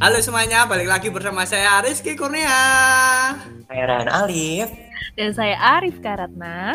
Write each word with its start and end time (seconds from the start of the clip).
Halo 0.00 0.18
semuanya, 0.18 0.66
balik 0.66 0.90
lagi 0.90 1.06
bersama 1.06 1.46
saya 1.46 1.78
Rizky 1.86 2.18
Kurnia. 2.18 2.50
Saya 3.70 3.82
Ran 3.86 4.10
Alif. 4.10 4.74
Dan 5.14 5.30
saya 5.30 5.54
Arif 5.78 6.02
Karatna. 6.02 6.74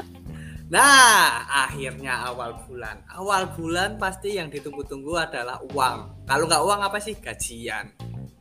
Nah, 0.71 1.43
akhirnya 1.67 2.31
awal 2.31 2.63
bulan. 2.63 3.03
Awal 3.11 3.59
bulan 3.59 3.99
pasti 3.99 4.39
yang 4.39 4.47
ditunggu-tunggu 4.47 5.19
adalah 5.19 5.59
uang. 5.75 6.23
Kalau 6.23 6.47
nggak 6.47 6.63
uang 6.63 6.79
apa 6.87 6.95
sih? 7.03 7.19
Gajian. 7.19 7.91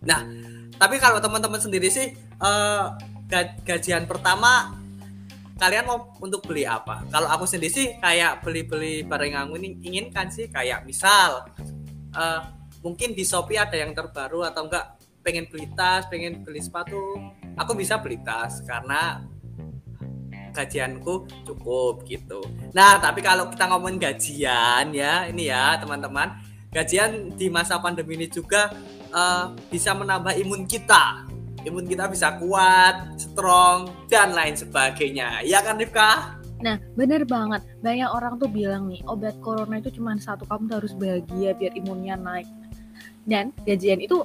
Nah, 0.07 0.23
tapi 0.79 1.03
kalau 1.03 1.19
teman-teman 1.19 1.59
sendiri 1.59 1.91
sih, 1.91 2.15
uh, 2.39 2.95
gajian 3.67 4.07
pertama 4.07 4.79
kalian 5.65 5.89
mau 5.89 6.13
untuk 6.21 6.45
beli 6.45 6.69
apa? 6.69 7.09
Kalau 7.09 7.25
aku 7.33 7.49
sendiri 7.49 7.73
sih 7.73 7.97
kayak 7.97 8.45
beli-beli 8.45 9.01
barang 9.09 9.31
yang 9.33 9.49
aku 9.49 9.57
inginkan 9.81 10.29
sih 10.29 10.53
kayak 10.53 10.85
misal 10.85 11.49
uh, 12.13 12.41
mungkin 12.85 13.17
di 13.17 13.25
Shopee 13.25 13.57
ada 13.57 13.73
yang 13.73 13.97
terbaru 13.97 14.45
atau 14.45 14.69
enggak 14.69 15.01
pengen 15.25 15.49
beli 15.49 15.73
tas, 15.73 16.05
pengen 16.13 16.45
beli 16.45 16.61
sepatu, 16.61 17.17
aku 17.57 17.73
bisa 17.73 17.97
beli 17.97 18.21
tas 18.21 18.61
karena 18.69 19.25
gajianku 20.53 21.27
cukup 21.49 22.05
gitu. 22.05 22.45
Nah, 22.77 23.01
tapi 23.01 23.25
kalau 23.25 23.49
kita 23.49 23.65
ngomongin 23.73 23.99
gajian 23.99 24.93
ya, 24.93 25.25
ini 25.27 25.49
ya 25.49 25.81
teman-teman, 25.81 26.45
gajian 26.71 27.33
di 27.35 27.49
masa 27.49 27.81
pandemi 27.81 28.21
ini 28.21 28.29
juga 28.29 28.69
uh, 29.11 29.57
bisa 29.73 29.97
menambah 29.97 30.37
imun 30.37 30.69
kita. 30.69 31.34
Imun 31.65 31.89
kita 31.89 32.09
bisa 32.13 32.37
kuat, 32.39 33.17
strong, 33.17 33.89
dan 34.13 34.37
lain 34.37 34.55
sebagainya. 34.55 35.43
Ya 35.49 35.65
kan 35.65 35.81
Rifka? 35.81 36.37
Nah, 36.61 36.81
bener 36.97 37.25
banget. 37.29 37.65
Banyak 37.81 38.09
orang 38.09 38.41
tuh 38.41 38.49
bilang 38.49 38.89
nih, 38.89 39.01
obat 39.05 39.37
corona 39.41 39.81
itu 39.81 39.93
cuma 39.97 40.17
satu, 40.17 40.49
kamu 40.49 40.71
harus 40.73 40.93
bahagia 40.97 41.53
biar 41.57 41.73
imunnya 41.77 42.17
naik 42.17 42.49
dan 43.25 43.51
gajian 43.65 44.01
itu 44.01 44.23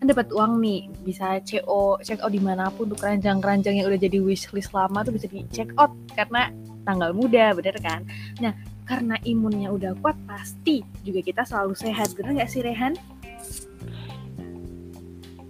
kan 0.00 0.10
dapat 0.10 0.34
uang 0.34 0.58
nih 0.58 0.90
bisa 1.06 1.38
CO 1.46 2.00
check 2.02 2.18
out 2.18 2.34
di 2.34 2.42
mana 2.42 2.72
pun 2.74 2.90
untuk 2.90 3.06
keranjang-keranjang 3.06 3.78
yang 3.78 3.86
udah 3.86 4.00
jadi 4.00 4.18
wishlist 4.18 4.74
lama 4.74 5.06
tuh 5.06 5.14
bisa 5.14 5.30
di 5.30 5.46
check 5.54 5.70
out 5.78 5.94
karena 6.18 6.50
tanggal 6.82 7.14
muda 7.14 7.54
bener 7.54 7.76
kan 7.78 8.02
nah 8.42 8.50
karena 8.82 9.14
imunnya 9.22 9.70
udah 9.70 9.94
kuat 10.02 10.18
pasti 10.26 10.82
juga 11.06 11.22
kita 11.22 11.46
selalu 11.46 11.78
sehat 11.78 12.18
bener 12.18 12.42
nggak 12.42 12.50
sih 12.50 12.66
Rehan? 12.66 12.98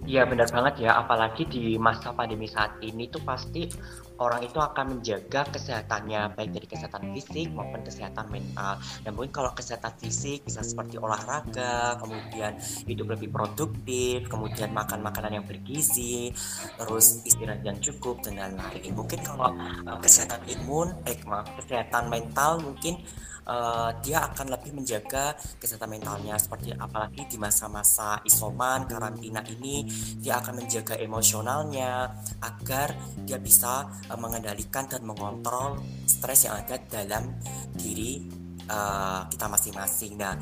Iya 0.03 0.27
benar 0.27 0.51
banget 0.51 0.83
ya, 0.83 0.99
apalagi 0.99 1.47
di 1.47 1.79
masa 1.79 2.11
pandemi 2.11 2.43
saat 2.43 2.75
ini 2.83 3.07
tuh 3.07 3.23
pasti 3.23 3.71
orang 4.19 4.43
itu 4.43 4.59
akan 4.59 4.99
menjaga 4.99 5.47
kesehatannya 5.47 6.35
baik 6.35 6.51
dari 6.51 6.67
kesehatan 6.67 7.15
fisik 7.15 7.47
maupun 7.55 7.81
kesehatan 7.87 8.27
mental. 8.27 8.83
Dan 8.99 9.15
mungkin 9.15 9.31
kalau 9.31 9.55
kesehatan 9.55 9.95
fisik 9.95 10.43
bisa 10.43 10.59
seperti 10.59 10.99
olahraga, 10.99 11.95
kemudian 12.03 12.59
hidup 12.83 13.15
lebih 13.15 13.31
produktif, 13.31 14.27
kemudian 14.27 14.75
makan 14.75 14.99
makanan 15.07 15.39
yang 15.39 15.45
bergizi, 15.47 16.35
terus 16.75 17.23
istirahat 17.23 17.63
yang 17.63 17.79
cukup 17.79 18.19
dan 18.27 18.35
lain-lain. 18.35 18.91
Mungkin 18.91 19.19
kalau 19.23 19.55
uh, 19.55 19.99
kesehatan 20.03 20.43
imun, 20.51 20.99
eh 21.07 21.15
maaf, 21.23 21.47
kesehatan 21.63 22.11
mental 22.11 22.59
mungkin 22.59 22.99
uh, 23.47 23.91
dia 24.03 24.23
akan 24.31 24.53
lebih 24.53 24.71
menjaga 24.75 25.35
kesehatan 25.59 25.99
mentalnya 25.99 26.35
seperti 26.39 26.75
apalagi 26.75 27.27
di 27.27 27.37
masa-masa 27.39 28.19
isoman 28.23 28.87
karantina 28.87 29.43
ini 29.47 29.87
dia 30.19 30.39
akan 30.39 30.63
menjaga 30.63 30.99
emosionalnya 30.99 32.11
agar 32.43 32.95
dia 33.23 33.39
bisa 33.39 33.87
uh, 34.09 34.19
mengendalikan 34.19 34.87
dan 34.87 35.03
mengontrol 35.03 35.79
stres 36.07 36.47
yang 36.47 36.59
ada 36.59 36.79
dalam 36.87 37.35
diri 37.75 38.23
uh, 38.69 39.27
kita 39.27 39.45
masing-masing. 39.49 40.13
Nah, 40.19 40.35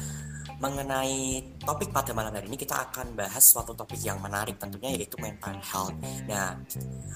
mengenai 0.62 1.42
topik 1.66 1.90
pada 1.90 2.14
malam 2.14 2.38
hari 2.38 2.46
ini 2.46 2.54
kita 2.54 2.78
akan 2.86 3.18
bahas 3.18 3.42
suatu 3.42 3.74
topik 3.74 3.98
yang 4.06 4.22
menarik 4.22 4.62
tentunya 4.62 4.94
yaitu 4.94 5.18
mental 5.18 5.58
health. 5.58 5.98
Nah, 6.30 6.54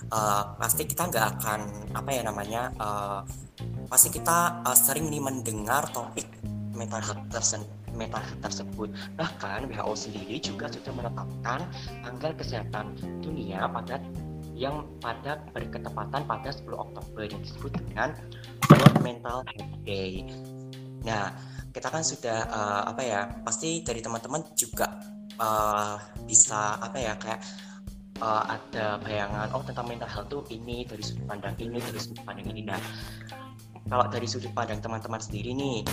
uh, 0.09 0.57
pasti 0.57 0.89
kita 0.89 1.05
nggak 1.05 1.25
akan 1.37 1.59
apa 1.93 2.09
ya 2.09 2.21
namanya, 2.25 2.73
uh, 2.81 3.21
pasti 3.85 4.09
kita 4.09 4.65
uh, 4.65 4.73
sering 4.73 5.13
nih 5.13 5.21
mendengar 5.21 5.85
topik 5.93 6.25
mental 6.73 6.99
health 7.05 7.21
tersebut 7.29 7.85
health 8.03 8.35
tersebut. 8.43 8.89
Bahkan 9.15 9.71
WHO 9.71 9.93
sendiri 9.95 10.35
juga 10.43 10.67
sudah 10.67 10.91
menetapkan 10.91 11.59
tanggal 12.03 12.31
kesehatan 12.35 12.99
dunia 13.23 13.71
pada 13.71 14.03
yang 14.55 14.87
pada 15.03 15.39
berketepatan 15.51 16.23
pada 16.27 16.49
10 16.51 16.75
Oktober 16.75 17.23
yang 17.27 17.39
disebut 17.43 17.71
dengan 17.75 18.15
World 18.71 18.97
Mental 19.03 19.39
Health 19.51 19.75
Day. 19.83 20.23
Nah, 21.03 21.35
kita 21.75 21.91
kan 21.91 22.07
sudah 22.07 22.47
uh, 22.47 22.83
apa 22.87 23.01
ya 23.03 23.27
pasti 23.43 23.83
dari 23.83 23.99
teman-teman 23.99 24.47
juga 24.55 24.95
uh, 25.35 25.99
bisa 26.23 26.79
apa 26.79 26.95
ya 26.95 27.19
kayak 27.19 27.43
uh, 28.23 28.47
ada 28.47 28.95
bayangan 29.03 29.51
oh 29.51 29.59
tentang 29.67 29.91
mental 29.91 30.07
health 30.07 30.31
tuh 30.31 30.47
ini 30.55 30.87
dari 30.87 31.03
sudut 31.03 31.27
pandang 31.27 31.51
ini 31.59 31.83
dari 31.83 31.99
sudut 31.99 32.23
pandang 32.23 32.47
ini. 32.47 32.63
Nah 32.63 32.79
kalau 33.91 34.07
dari 34.07 34.23
sudut 34.23 34.55
pandang 34.55 34.79
teman-teman 34.79 35.19
sendiri 35.19 35.51
nih 35.51 35.83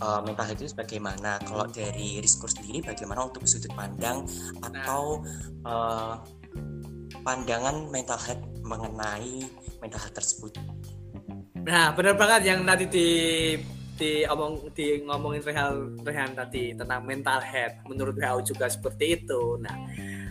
uh, 0.00 0.24
mental 0.24 0.48
health 0.48 0.64
itu 0.64 0.72
bagaimana? 0.72 1.36
Kalau 1.44 1.68
dari 1.68 2.24
Riskur 2.24 2.48
sendiri 2.48 2.80
bagaimana 2.80 3.28
untuk 3.28 3.44
sudut 3.44 3.70
pandang 3.76 4.24
atau 4.64 5.20
uh, 5.68 6.16
pandangan 7.20 7.92
mental 7.92 8.16
health 8.16 8.44
mengenai 8.64 9.44
mental 9.84 10.00
health 10.00 10.16
tersebut? 10.16 10.56
Nah 11.68 11.92
benar 11.92 12.16
banget 12.16 12.48
yang 12.48 12.64
tadi 12.64 12.88
di 12.88 13.08
di 13.98 14.22
omong 14.22 14.70
di 14.70 15.02
ngomongin 15.02 15.42
Rehan 15.42 15.98
Rehan 16.06 16.30
tadi 16.38 16.72
tentang 16.78 17.02
mental 17.02 17.42
health. 17.42 17.82
Menurut 17.90 18.14
WHO 18.14 18.54
juga 18.54 18.70
seperti 18.70 19.18
itu. 19.18 19.58
Nah 19.58 19.74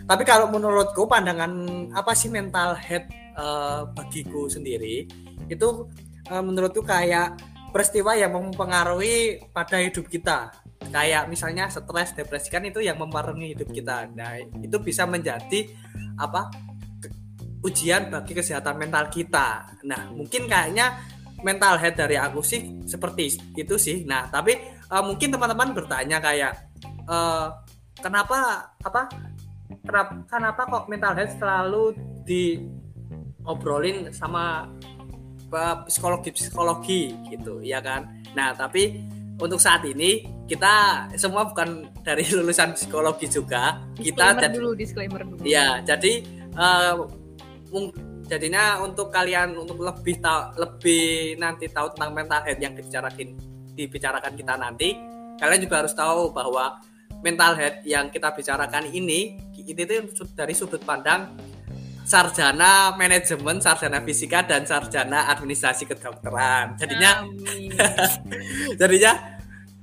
tapi 0.08 0.24
kalau 0.24 0.48
menurutku 0.48 1.04
pandangan 1.04 1.52
apa 1.92 2.16
sih 2.16 2.32
mental 2.32 2.72
health 2.80 3.12
uh, 3.36 3.84
bagiku 3.92 4.48
sendiri 4.48 5.04
itu 5.52 5.68
uh, 6.32 6.40
menurutku 6.40 6.80
kayak 6.80 7.36
peristiwa 7.68 8.16
yang 8.16 8.32
mempengaruhi 8.32 9.44
pada 9.52 9.76
hidup 9.84 10.08
kita. 10.08 10.48
Kayak 10.88 11.28
misalnya 11.28 11.68
stres 11.68 12.16
depresi 12.16 12.48
kan 12.48 12.64
itu 12.64 12.80
yang 12.80 12.96
mempengaruhi 12.96 13.52
hidup 13.52 13.68
kita. 13.68 14.08
Nah 14.16 14.40
itu 14.40 14.76
bisa 14.80 15.04
menjadi 15.04 15.68
apa 16.16 16.48
ujian 17.60 18.08
bagi 18.08 18.32
kesehatan 18.32 18.80
mental 18.80 19.12
kita. 19.12 19.76
Nah 19.84 20.08
mungkin 20.14 20.48
kayaknya 20.48 20.96
mental 21.42 21.78
health 21.78 21.98
dari 21.98 22.16
aku 22.18 22.40
sih 22.42 22.82
seperti 22.84 23.54
itu 23.54 23.74
sih. 23.78 24.02
Nah, 24.02 24.26
tapi 24.26 24.58
uh, 24.90 25.04
mungkin 25.04 25.30
teman-teman 25.30 25.74
bertanya 25.74 26.18
kayak 26.18 26.70
uh, 27.06 27.54
kenapa 27.98 28.70
apa 28.82 29.10
kenapa, 29.86 30.12
kenapa 30.26 30.60
kok 30.66 30.84
mental 30.90 31.14
health 31.14 31.34
selalu 31.38 31.84
diobrolin 32.26 34.10
sama 34.10 34.66
uh, 35.54 35.76
psikologi 35.86 36.30
psikologi 36.34 37.14
gitu, 37.30 37.62
ya 37.62 37.78
kan? 37.78 38.10
Nah, 38.34 38.54
tapi 38.54 38.98
untuk 39.38 39.62
saat 39.62 39.86
ini 39.86 40.26
kita 40.50 41.06
semua 41.14 41.46
bukan 41.46 41.86
dari 42.02 42.26
lulusan 42.36 42.74
psikologi 42.74 43.30
juga. 43.30 43.78
Disclaimer 43.94 44.42
kita 44.42 44.48
dulu, 44.50 44.70
disclaimer 44.74 45.22
dulu. 45.22 45.42
Ya, 45.46 45.78
jadi 45.86 46.26
uh, 46.58 47.06
jadinya 48.28 48.78
untuk 48.84 49.08
kalian 49.08 49.56
untuk 49.56 49.80
lebih 49.80 50.20
tahu 50.20 50.60
lebih 50.60 51.40
nanti 51.40 51.66
tahu 51.72 51.96
tentang 51.96 52.12
mental 52.12 52.40
health 52.44 52.60
yang 52.60 52.76
dibicarakan 52.76 53.28
dibicarakan 53.72 54.32
kita 54.36 54.54
nanti 54.60 54.88
kalian 55.40 55.60
juga 55.64 55.76
harus 55.82 55.94
tahu 55.96 56.30
bahwa 56.36 56.78
mental 57.24 57.56
health 57.56 57.80
yang 57.88 58.12
kita 58.12 58.30
bicarakan 58.36 58.86
ini 58.92 59.40
itu 59.56 60.24
dari 60.32 60.54
sudut 60.56 60.80
pandang 60.80 61.34
sarjana 62.08 62.96
manajemen, 62.96 63.60
sarjana 63.60 64.00
fisika 64.00 64.40
dan 64.40 64.64
sarjana 64.64 65.28
administrasi 65.28 65.84
kedokteran. 65.84 66.80
Jadinya 66.80 67.20
jadinya 68.80 69.12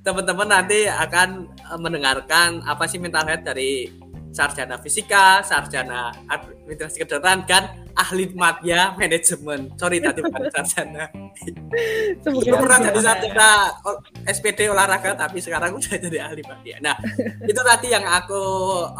teman-teman 0.02 0.48
nanti 0.50 0.90
akan 0.90 1.46
mendengarkan 1.78 2.66
apa 2.66 2.90
sih 2.90 2.98
mental 2.98 3.30
health 3.30 3.46
dari 3.46 3.90
sarjana 4.36 4.76
fisika, 4.76 5.40
sarjana 5.40 6.12
administrasi 6.28 7.00
kedokteran 7.00 7.48
kan 7.48 7.88
ahli 7.96 8.28
media 8.36 8.92
manajemen. 8.92 9.72
Sorry 9.80 10.04
tadi 10.04 10.20
bukan 10.20 10.44
sarjana. 10.54 11.08
Semoga 12.20 12.52
pernah 12.60 12.78
jadi 12.92 13.00
sarjana 13.00 13.50
SPD 14.28 14.68
olahraga 14.68 15.16
tapi 15.16 15.40
sekarang 15.40 15.80
udah 15.80 15.96
jadi 15.96 16.18
ahli 16.20 16.44
media. 16.44 16.76
Nah, 16.84 16.94
itu 17.50 17.60
tadi 17.64 17.96
yang 17.96 18.04
aku 18.04 18.42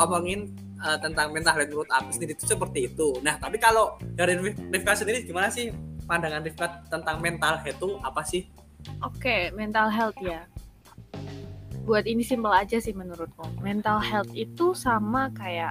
omongin 0.01 0.57
uh, 0.81 0.97
tentang 0.97 1.37
mental 1.37 1.53
health 1.61 1.69
menurut 1.69 1.91
aku 1.93 2.09
sendiri 2.17 2.33
itu 2.33 2.49
seperti 2.49 2.89
itu. 2.89 3.21
Nah, 3.21 3.37
tapi 3.37 3.61
kalau 3.61 4.01
dari 4.17 4.41
Rifka 4.73 4.97
sendiri 4.97 5.29
gimana 5.29 5.53
sih 5.53 5.69
pandangan 6.09 6.41
Rifka 6.41 6.89
tentang 6.89 7.21
mental 7.21 7.61
health 7.61 7.77
itu 7.77 7.89
apa 8.01 8.25
sih? 8.25 8.49
Oke, 9.05 9.21
okay, 9.21 9.41
mental 9.53 9.93
health 9.93 10.17
ya. 10.25 10.49
Buat 11.87 12.11
ini 12.11 12.27
simpel 12.27 12.51
aja 12.51 12.83
sih 12.83 12.91
menurutku. 12.91 13.47
Mental 13.63 14.03
health 14.03 14.35
itu 14.35 14.75
sama 14.75 15.31
kayak 15.39 15.71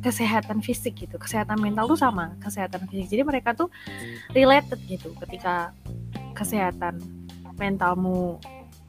kesehatan 0.00 0.64
fisik 0.64 0.96
gitu. 0.96 1.20
Kesehatan 1.20 1.60
mental 1.60 1.84
tuh 1.84 2.00
sama 2.00 2.32
kesehatan 2.40 2.88
fisik. 2.88 3.12
Jadi 3.12 3.22
mereka 3.28 3.52
tuh 3.52 3.68
related 4.32 4.80
gitu 4.88 5.12
ketika 5.20 5.76
kesehatan 6.32 6.96
mentalmu 7.60 8.40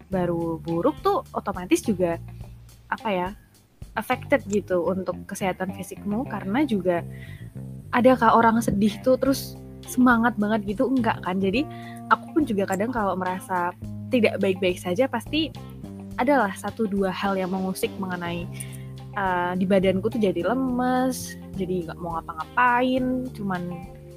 baru 0.07 0.57
buruk 0.63 0.95
tuh 1.03 1.27
otomatis 1.35 1.83
juga 1.83 2.17
apa 2.87 3.09
ya 3.11 3.29
affected 3.99 4.47
gitu 4.47 4.79
untuk 4.87 5.27
kesehatan 5.27 5.75
fisikmu. 5.75 6.23
Karena 6.23 6.63
juga 6.63 7.03
adakah 7.91 8.31
orang 8.31 8.63
sedih 8.63 8.95
tuh 9.03 9.19
terus 9.19 9.59
semangat 9.83 10.39
banget 10.39 10.71
gitu? 10.71 10.87
Enggak 10.87 11.19
kan? 11.19 11.35
Jadi 11.35 11.67
aku 12.07 12.31
pun 12.31 12.47
juga 12.47 12.63
kadang 12.63 12.95
kalau 12.95 13.19
merasa 13.19 13.75
tidak 14.07 14.39
baik-baik 14.39 14.79
saja 14.79 15.11
pasti 15.11 15.51
adalah 16.15 16.53
satu 16.55 16.87
dua 16.87 17.11
hal 17.11 17.35
yang 17.35 17.51
mengusik 17.51 17.91
mengenai 17.99 18.47
uh, 19.15 19.53
di 19.57 19.65
badanku 19.67 20.07
tuh 20.07 20.21
jadi 20.21 20.51
lemes 20.51 21.35
jadi 21.55 21.91
nggak 21.91 21.99
mau 21.99 22.19
ngapa-ngapain 22.19 23.31
cuman 23.35 23.61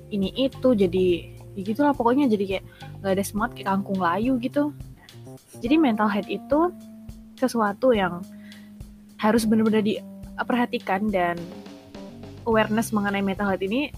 ini 0.09 0.33
itu 0.35 0.73
jadi 0.73 1.39
ya 1.59 1.63
gitulah 1.67 1.91
pokoknya 1.91 2.31
jadi 2.31 2.45
kayak 2.47 2.65
nggak 3.03 3.13
ada 3.19 3.25
semangat 3.25 3.51
kayak 3.59 3.69
kangkung 3.75 3.99
layu 3.99 4.39
gitu. 4.39 4.71
Jadi 5.59 5.75
mental 5.75 6.07
health 6.07 6.31
itu 6.31 6.71
sesuatu 7.35 7.91
yang 7.91 8.23
harus 9.19 9.43
benar-benar 9.43 9.83
diperhatikan 9.83 11.11
dan 11.11 11.35
awareness 12.47 12.95
mengenai 12.95 13.23
mental 13.27 13.51
health 13.51 13.67
ini 13.67 13.91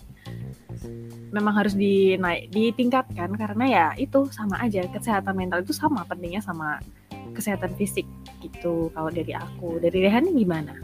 memang 1.30 1.54
harus 1.54 1.76
dinaik 1.76 2.48
ditingkatkan 2.50 3.30
karena 3.36 3.64
ya 3.68 3.86
itu 4.00 4.26
sama 4.32 4.58
aja 4.58 4.82
kesehatan 4.88 5.36
mental 5.36 5.62
itu 5.62 5.76
sama 5.76 6.02
pentingnya 6.08 6.42
sama 6.42 6.80
kesehatan 7.34 7.72
fisik 7.76 8.06
gitu 8.40 8.88
kalau 8.94 9.10
dari 9.12 9.32
aku. 9.36 9.78
Dari 9.82 9.98
Rehan 10.06 10.30
gimana? 10.34 10.74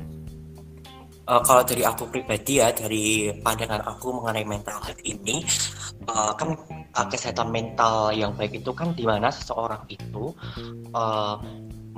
Uh, 1.27 1.43
kalau 1.43 1.67
dari 1.67 1.83
aku 1.83 2.07
pribadi 2.07 2.63
ya 2.63 2.71
dari 2.71 3.35
pandangan 3.43 3.83
aku 3.83 4.15
mengenai 4.15 4.47
mental 4.47 4.79
health 4.79 5.03
ini 5.03 5.43
uh, 6.07 6.31
kan 6.39 6.55
uh, 6.95 7.07
kesehatan 7.11 7.51
mental 7.51 8.15
yang 8.15 8.31
baik 8.39 8.63
itu 8.63 8.71
kan 8.71 8.95
di 8.95 9.03
mana 9.03 9.27
seseorang 9.35 9.83
itu 9.91 10.31
uh, 10.95 11.43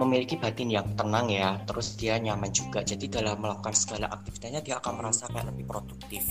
memiliki 0.01 0.41
batin 0.41 0.73
yang 0.73 0.89
tenang 0.97 1.29
ya 1.29 1.61
terus 1.69 1.93
dia 2.01 2.17
nyaman 2.17 2.49
juga. 2.57 2.81
Jadi 2.81 3.11
dalam 3.11 3.37
melakukan 3.45 3.77
segala 3.77 4.09
aktivitasnya 4.17 4.65
dia 4.65 4.81
akan 4.81 4.93
merasa 4.97 5.29
kayak 5.29 5.53
lebih 5.53 5.69
produktif. 5.69 6.25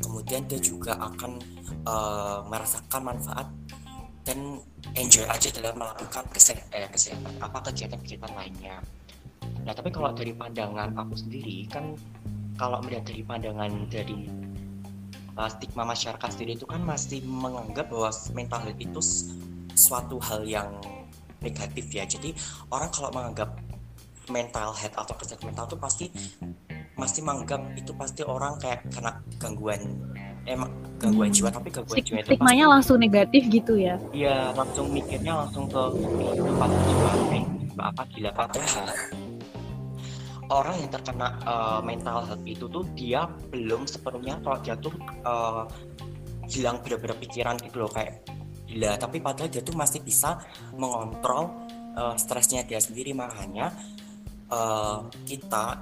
Kemudian 0.00 0.48
dia 0.48 0.56
juga 0.64 0.96
akan 0.96 1.36
uh, 1.84 2.40
merasakan 2.48 3.04
manfaat 3.04 3.52
dan 4.30 4.62
enjoy 4.94 5.26
aja 5.26 5.50
dalam 5.50 5.74
melakukan 5.74 6.22
kesehatan, 6.30 6.70
eh, 6.70 6.86
kesehatan 6.86 7.34
apa 7.42 7.58
kegiatan-kegiatan 7.66 8.30
lainnya. 8.30 8.78
Nah 9.66 9.74
tapi 9.74 9.90
kalau 9.90 10.14
dari 10.14 10.30
pandangan 10.30 10.94
aku 10.94 11.18
sendiri 11.18 11.66
kan 11.66 11.98
kalau 12.54 12.78
melihat 12.86 13.10
dari 13.10 13.26
pandangan 13.26 13.90
dari 13.90 14.30
uh, 15.34 15.50
stigma 15.50 15.82
masyarakat 15.82 16.30
sendiri 16.30 16.54
itu 16.54 16.62
kan 16.62 16.78
masih 16.78 17.26
menganggap 17.26 17.90
bahwa 17.90 18.14
mental 18.30 18.60
health 18.62 18.78
itu 18.78 19.00
suatu 19.74 20.22
hal 20.22 20.46
yang 20.46 20.78
negatif 21.42 21.90
ya. 21.90 22.06
Jadi 22.06 22.30
orang 22.70 22.94
kalau 22.94 23.10
menganggap 23.10 23.50
mental 24.30 24.70
health 24.78 24.94
atau 24.94 25.14
kesehatan 25.18 25.50
mental 25.50 25.66
itu 25.66 25.78
pasti 25.82 26.06
masih 26.94 27.26
menganggap 27.26 27.66
itu 27.74 27.90
pasti 27.98 28.22
orang 28.22 28.54
kayak 28.62 28.86
kena 28.94 29.18
gangguan 29.42 29.82
emang 30.46 30.70
gangguan 31.00 31.32
jiwa 31.32 31.48
tapi 31.48 31.68
gangguan 31.72 31.96
Stik 31.96 32.06
jiwa 32.12 32.18
itu 32.20 32.28
stigmanya 32.32 32.64
pasti, 32.64 32.72
langsung 32.76 32.96
negatif 33.00 33.42
gitu 33.48 33.74
ya? 33.80 33.96
Iya 34.12 34.52
langsung 34.52 34.86
mikirnya 34.92 35.32
langsung 35.46 35.64
ke 35.68 35.82
kehidupan 35.96 36.70
jiwa 36.70 37.12
eh 37.34 37.44
apa 37.80 38.02
gila 38.12 38.30
padahal 38.36 38.86
orang 40.50 40.76
yang 40.82 40.90
terkena 40.90 41.28
uh, 41.46 41.80
mental 41.80 42.26
health 42.26 42.44
itu 42.44 42.66
tuh 42.66 42.84
dia 42.98 43.30
belum 43.54 43.86
sepenuhnya 43.86 44.42
kalau 44.42 44.58
dia 44.60 44.74
tuh 44.76 44.92
uh, 45.22 45.64
hilang 46.50 46.82
bener-bener 46.82 47.16
pikiran 47.22 47.54
gitu 47.62 47.86
loh 47.86 47.90
kayak 47.90 48.26
gila. 48.66 48.98
Tapi 48.98 49.22
padahal 49.22 49.48
dia 49.48 49.62
tuh 49.62 49.78
masih 49.78 50.02
bisa 50.02 50.42
mengontrol 50.74 51.54
uh, 51.94 52.18
stresnya 52.18 52.66
dia 52.66 52.82
sendiri. 52.82 53.14
Makanya 53.14 53.70
uh, 54.50 55.06
kita 55.22 55.78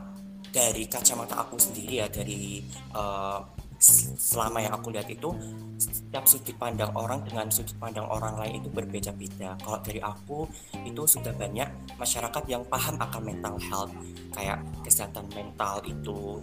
dari 0.53 0.85
kacamata 0.89 1.45
aku 1.45 1.57
sendiri 1.57 2.05
ya 2.05 2.07
dari 2.13 2.61
uh, 2.93 3.41
selama 3.79 4.59
yang 4.59 4.75
aku 4.75 4.91
lihat 4.91 5.07
itu 5.07 5.31
setiap 5.79 6.27
sudut 6.27 6.57
pandang 6.59 6.91
orang 6.99 7.23
dengan 7.23 7.47
sudut 7.49 7.79
pandang 7.79 8.07
orang 8.11 8.35
lain 8.43 8.59
itu 8.59 8.69
berbeda-beda. 8.69 9.55
Kalau 9.63 9.79
dari 9.81 10.03
aku 10.03 10.51
itu 10.83 11.03
sudah 11.07 11.31
banyak 11.35 11.69
masyarakat 11.95 12.45
yang 12.51 12.67
paham 12.67 12.99
akan 12.99 13.23
mental 13.23 13.57
health 13.71 13.93
kayak 14.35 14.59
kesehatan 14.83 15.27
mental 15.33 15.79
itu 15.87 16.43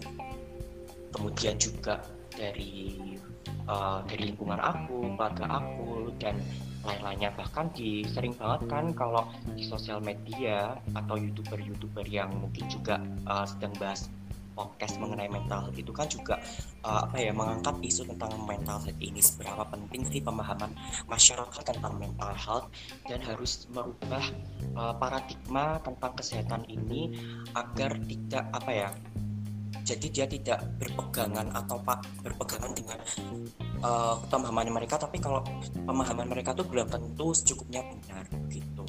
kemudian 1.12 1.56
juga 1.56 2.00
dari 2.32 3.16
uh, 3.68 4.04
dari 4.04 4.32
lingkungan 4.32 4.60
aku, 4.60 5.16
keluarga 5.16 5.46
aku 5.60 6.12
dan 6.20 6.36
lain-lainnya 6.86 7.34
bahkan 7.34 7.66
di 7.74 8.06
sering 8.06 8.30
banget 8.38 8.62
kan 8.70 8.84
kalau 8.94 9.26
di 9.58 9.66
sosial 9.66 9.98
media 9.98 10.78
atau 10.94 11.18
youtuber-youtuber 11.18 12.06
yang 12.06 12.30
mungkin 12.38 12.70
juga 12.70 13.02
uh, 13.26 13.42
sedang 13.42 13.74
bahas 13.82 14.06
podcast 14.56 14.96
mengenai 14.96 15.28
mental 15.28 15.68
health 15.68 15.76
itu 15.76 15.92
kan 15.92 16.08
juga 16.08 16.40
uh, 16.80 17.04
apa 17.04 17.20
ya 17.20 17.36
mengangkat 17.36 17.76
isu 17.84 18.08
tentang 18.08 18.32
mental 18.48 18.80
health 18.80 19.00
ini. 19.04 19.20
Seberapa 19.20 19.68
penting 19.68 20.08
sih 20.08 20.24
pemahaman 20.24 20.72
masyarakat 21.04 21.62
tentang 21.62 21.94
mental 22.00 22.32
health 22.32 22.66
dan 23.04 23.20
harus 23.20 23.68
merubah 23.68 24.24
uh, 24.72 24.96
paradigma 24.96 25.76
tentang 25.84 26.12
kesehatan 26.16 26.64
ini 26.72 27.12
agar 27.52 28.00
tidak 28.08 28.44
apa 28.56 28.72
ya 28.72 28.90
jadi 29.86 30.06
dia 30.10 30.26
tidak 30.26 30.58
berpegangan 30.82 31.46
atau 31.54 31.78
pak 31.78 32.02
berpegangan 32.26 32.74
dengan 32.74 32.98
uh, 33.86 34.18
pemahaman 34.26 34.74
mereka. 34.74 34.98
Tapi 34.98 35.22
kalau 35.22 35.46
pemahaman 35.86 36.26
mereka 36.26 36.50
tuh 36.58 36.66
belum 36.66 36.90
tentu 36.90 37.30
secukupnya 37.30 37.86
benar 37.86 38.26
gitu. 38.50 38.82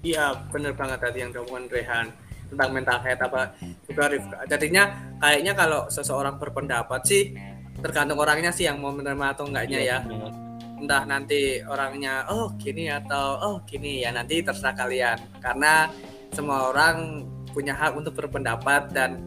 Iya 0.00 0.46
benar 0.48 0.72
banget 0.72 0.98
tadi 1.04 1.18
yang 1.20 1.30
diomongin 1.36 1.68
Rehan 1.68 2.08
tentang 2.46 2.70
mental 2.70 2.98
health 3.02 3.22
apa 3.26 3.42
juga 3.86 4.04
Rifka 4.10 4.38
jadinya 4.46 4.84
kayaknya 5.18 5.52
kalau 5.52 5.90
seseorang 5.90 6.38
berpendapat 6.38 7.00
sih 7.04 7.34
tergantung 7.80 8.18
orangnya 8.20 8.52
sih 8.52 8.64
yang 8.64 8.80
mau 8.80 8.92
menerima 8.92 9.36
atau 9.36 9.44
enggaknya 9.48 9.80
ya. 9.84 9.98
iya, 10.08 10.28
entah 10.76 11.02
nanti 11.08 11.60
orangnya 11.64 12.28
oh 12.28 12.52
gini 12.56 12.88
atau 12.88 13.36
oh 13.40 13.56
gini 13.64 14.04
ya 14.04 14.12
nanti 14.12 14.40
terserah 14.40 14.76
kalian. 14.76 15.18
Karena 15.40 15.88
semua 16.32 16.72
orang 16.72 17.24
punya 17.52 17.72
hak 17.72 17.96
untuk 17.96 18.12
berpendapat 18.16 18.92
dan 18.92 19.20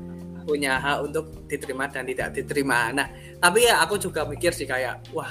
punya 0.45 0.81
hak 0.81 1.05
untuk 1.05 1.29
diterima 1.45 1.89
dan 1.89 2.05
tidak 2.05 2.33
diterima. 2.33 2.89
Nah, 2.93 3.07
tapi 3.37 3.69
ya 3.69 3.81
aku 3.85 4.01
juga 4.01 4.25
mikir 4.25 4.53
sih 4.53 4.65
kayak 4.65 5.13
wah 5.13 5.29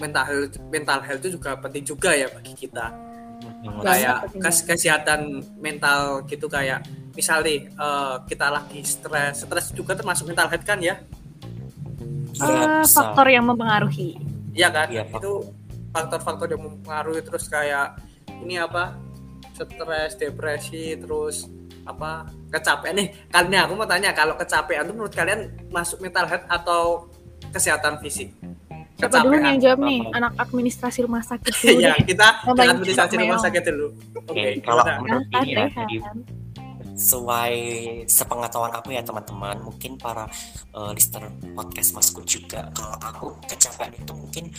mental 0.00 0.24
health, 0.24 0.56
mental 0.68 1.00
health 1.00 1.20
itu 1.24 1.40
juga 1.40 1.56
penting 1.56 1.84
juga 1.84 2.12
ya 2.12 2.28
bagi 2.28 2.52
kita. 2.52 3.07
Kayak 3.82 4.32
kes 4.38 4.58
kesehatan 4.64 5.44
mental 5.58 6.24
gitu 6.26 6.46
kayak 6.46 6.82
misalnya 7.12 7.66
uh, 7.78 8.16
kita 8.24 8.46
lagi 8.48 8.80
stres, 8.86 9.42
stres 9.42 9.74
juga 9.74 9.98
termasuk 9.98 10.30
mental 10.30 10.46
health 10.46 10.66
kan 10.66 10.78
ya? 10.78 11.02
Uh, 12.38 12.86
faktor 12.86 13.26
yang 13.26 13.44
mempengaruhi. 13.50 14.14
Iya 14.54 14.70
kan? 14.70 14.86
Ya, 14.90 15.02
itu 15.02 15.50
faktor-faktor 15.90 16.46
yang 16.54 16.62
mempengaruhi 16.62 17.22
terus 17.26 17.50
kayak 17.50 17.98
ini 18.42 18.62
apa? 18.62 18.94
Stres, 19.58 20.14
depresi, 20.14 20.94
terus 20.94 21.50
apa 21.88 22.28
kecapean 22.52 23.00
nih 23.00 23.08
kali 23.32 23.48
ini 23.48 23.56
aku 23.64 23.72
mau 23.72 23.88
tanya 23.88 24.12
kalau 24.12 24.36
kecapean 24.36 24.84
itu 24.84 24.92
menurut 24.92 25.14
kalian 25.16 25.48
masuk 25.72 26.04
mental 26.04 26.28
health 26.28 26.44
atau 26.44 27.08
kesehatan 27.48 27.96
fisik 28.04 28.28
Siapa 28.98 29.22
dulu 29.22 29.34
yang 29.38 29.62
jawab 29.62 29.78
nih? 29.86 30.00
anak 30.10 30.32
administrasi 30.42 30.98
rumah 31.06 31.22
sakit 31.22 31.52
dulu 31.62 31.78
ya 31.78 31.94
kita 32.02 32.26
administrasi 32.50 33.14
rumah 33.22 33.38
sakit 33.38 33.62
dulu. 33.70 33.86
Oke 34.26 34.26
okay, 34.26 34.50
kalau 34.58 34.84
menurut 35.02 35.26
ini 35.38 35.50
ya 35.54 35.64
jadi 35.70 35.96
sesuai 36.98 37.54
sepengetahuan 38.10 38.74
aku 38.74 38.90
ya 38.90 39.06
teman-teman 39.06 39.62
mungkin 39.62 39.94
para 40.02 40.26
uh, 40.74 40.90
listener 40.90 41.30
podcast 41.54 41.94
masku 41.94 42.26
juga 42.26 42.74
kalau 42.74 42.98
aku 42.98 43.26
kecapean 43.46 43.94
itu 43.94 44.12
mungkin 44.18 44.50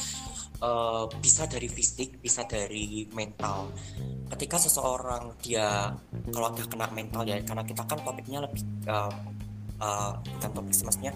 uh, 0.64 1.04
bisa 1.20 1.44
dari 1.52 1.68
fisik, 1.68 2.24
bisa 2.24 2.48
dari 2.48 3.12
mental. 3.12 3.76
Ketika 4.32 4.56
seseorang 4.56 5.36
dia 5.44 5.92
kalau 6.32 6.56
dia 6.56 6.64
kena 6.64 6.88
mental 6.96 7.28
ya, 7.28 7.44
karena 7.44 7.64
kita 7.68 7.84
kan 7.84 8.00
topiknya 8.08 8.40
lebih 8.48 8.64
uh, 8.88 9.12
uh, 9.84 10.12
bukan 10.24 10.52
topik 10.56 10.76
maksudnya 10.80 11.12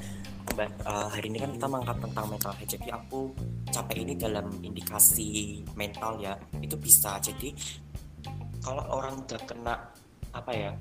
uh, 0.85 1.07
hari 1.09 1.31
ini 1.31 1.37
kan 1.41 1.51
kita 1.55 1.65
mengangkat 1.67 1.97
tentang 2.09 2.25
mental 2.29 2.53
health. 2.53 2.69
Jadi 2.69 2.87
aku 2.91 3.19
capek 3.69 3.97
ini 4.03 4.13
dalam 4.15 4.47
indikasi 4.61 5.61
mental 5.73 6.19
ya, 6.21 6.33
itu 6.61 6.75
bisa. 6.77 7.17
Jadi 7.19 7.53
kalau 8.63 8.83
orang 8.89 9.19
udah 9.23 9.41
kena 9.43 9.75
apa 10.33 10.51
ya 10.51 10.71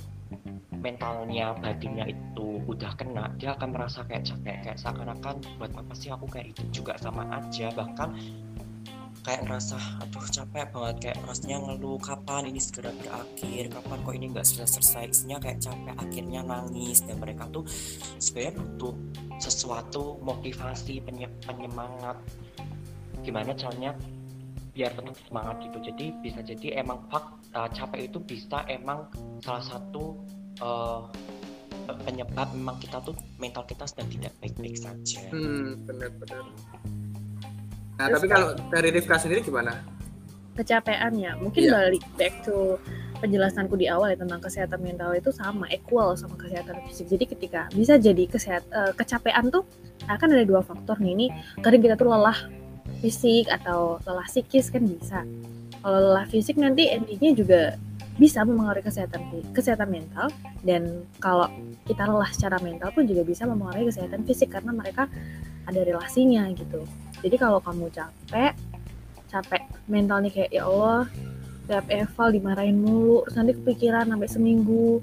mentalnya 0.80 1.52
batinnya 1.60 2.08
itu 2.08 2.62
udah 2.64 2.92
kena 2.96 3.28
dia 3.36 3.52
akan 3.52 3.68
merasa 3.76 4.00
kayak 4.08 4.24
capek 4.24 4.56
kayak 4.64 4.78
seakan-akan 4.80 5.44
buat 5.60 5.72
apa 5.76 5.92
sih 5.92 6.08
aku 6.08 6.24
kayak 6.24 6.56
itu 6.56 6.82
juga 6.82 6.96
sama 6.96 7.28
aja 7.36 7.68
bahkan 7.76 8.16
kayak 9.22 9.46
ngerasa 9.46 9.78
aduh 10.02 10.26
capek 10.28 10.66
banget. 10.74 10.96
Kayak 10.98 11.18
rasanya 11.26 11.56
ngeluh 11.62 11.98
kapan 12.02 12.42
ini 12.50 12.60
segera 12.60 12.90
berakhir? 12.94 13.62
Kapan 13.70 13.98
kok 14.02 14.14
ini 14.14 14.26
nggak 14.34 14.46
selesai? 14.46 14.70
Selesai 14.82 15.04
isinya 15.10 15.38
kayak 15.38 15.58
capek 15.62 15.94
akhirnya 15.98 16.40
nangis. 16.42 16.98
Dan 17.06 17.16
mereka 17.22 17.46
tuh 17.50 17.64
sebenarnya 18.18 18.52
butuh 18.58 18.94
sesuatu 19.38 20.18
motivasi 20.20 21.02
penyemangat. 21.46 22.18
Gimana 23.22 23.54
caranya 23.54 23.94
biar 24.72 24.90
tetap 24.96 25.16
semangat 25.28 25.56
gitu. 25.68 25.78
Jadi 25.92 26.06
bisa 26.24 26.40
jadi 26.42 26.82
emang 26.82 27.04
fak 27.12 27.24
uh, 27.54 27.68
capek 27.70 28.08
itu 28.10 28.18
bisa 28.24 28.64
emang 28.66 29.06
salah 29.44 29.62
satu 29.62 30.16
uh, 30.64 31.06
penyebab 32.06 32.48
memang 32.54 32.78
kita 32.78 33.02
tuh 33.02 33.14
mental 33.36 33.66
kita 33.68 33.84
sedang 33.84 34.08
tidak 34.08 34.32
baik-baik 34.40 34.76
saja. 34.78 35.22
Hmm, 35.30 35.82
benar-benar. 35.84 36.46
Nah, 38.02 38.10
Terus, 38.10 38.18
tapi 38.18 38.26
kalau 38.34 38.48
dari 38.66 38.88
Rifka 38.90 39.14
sendiri 39.14 39.46
gimana? 39.46 39.78
Kecapean 40.58 41.14
ya, 41.14 41.38
mungkin 41.38 41.70
yeah. 41.70 41.86
balik 41.86 42.02
back 42.18 42.34
to 42.42 42.74
penjelasanku 43.22 43.78
di 43.78 43.86
awal 43.86 44.10
ya 44.10 44.18
tentang 44.18 44.42
kesehatan 44.42 44.82
mental 44.82 45.14
itu 45.14 45.30
sama 45.30 45.70
equal 45.70 46.18
sama 46.18 46.34
kesehatan 46.34 46.82
fisik. 46.90 47.06
Jadi 47.06 47.24
ketika 47.30 47.70
bisa 47.70 47.94
jadi 47.94 48.26
kesehat 48.26 48.66
uh, 48.74 48.90
kecapean 48.98 49.54
tuh 49.54 49.62
akan 50.10 50.28
ada 50.34 50.42
dua 50.42 50.66
faktor 50.66 50.98
nih. 50.98 51.14
Ini 51.14 51.26
kadang 51.62 51.78
kita 51.86 51.94
tuh 51.94 52.10
lelah 52.10 52.34
fisik 52.98 53.46
atau 53.46 54.02
lelah 54.02 54.26
psikis 54.26 54.74
kan 54.74 54.82
bisa. 54.82 55.22
Kalau 55.78 55.98
lelah 56.10 56.26
fisik 56.26 56.58
nanti 56.58 56.90
endingnya 56.90 57.30
juga 57.38 57.62
bisa 58.18 58.42
mempengaruhi 58.42 58.84
kesehatan 58.84 59.22
kesehatan 59.54 59.88
mental 59.88 60.28
dan 60.66 61.06
kalau 61.22 61.48
kita 61.86 62.04
lelah 62.04 62.28
secara 62.28 62.58
mental 62.60 62.90
pun 62.90 63.06
juga 63.06 63.22
bisa 63.22 63.46
mempengaruhi 63.46 63.88
kesehatan 63.88 64.26
fisik 64.26 64.50
karena 64.50 64.74
mereka 64.74 65.06
ada 65.64 65.80
relasinya 65.80 66.50
gitu. 66.58 66.82
Jadi 67.22 67.36
kalau 67.38 67.62
kamu 67.62 67.88
capek, 67.94 68.52
capek 69.30 69.62
mentalnya 69.86 70.28
kayak 70.28 70.50
ya 70.50 70.66
Allah, 70.66 71.06
tiap 71.70 71.86
eval 71.88 72.28
dimarahin 72.34 72.76
mulu, 72.82 73.22
terus 73.24 73.36
nanti 73.38 73.52
kepikiran 73.56 74.10
sampai 74.10 74.28
seminggu. 74.28 74.98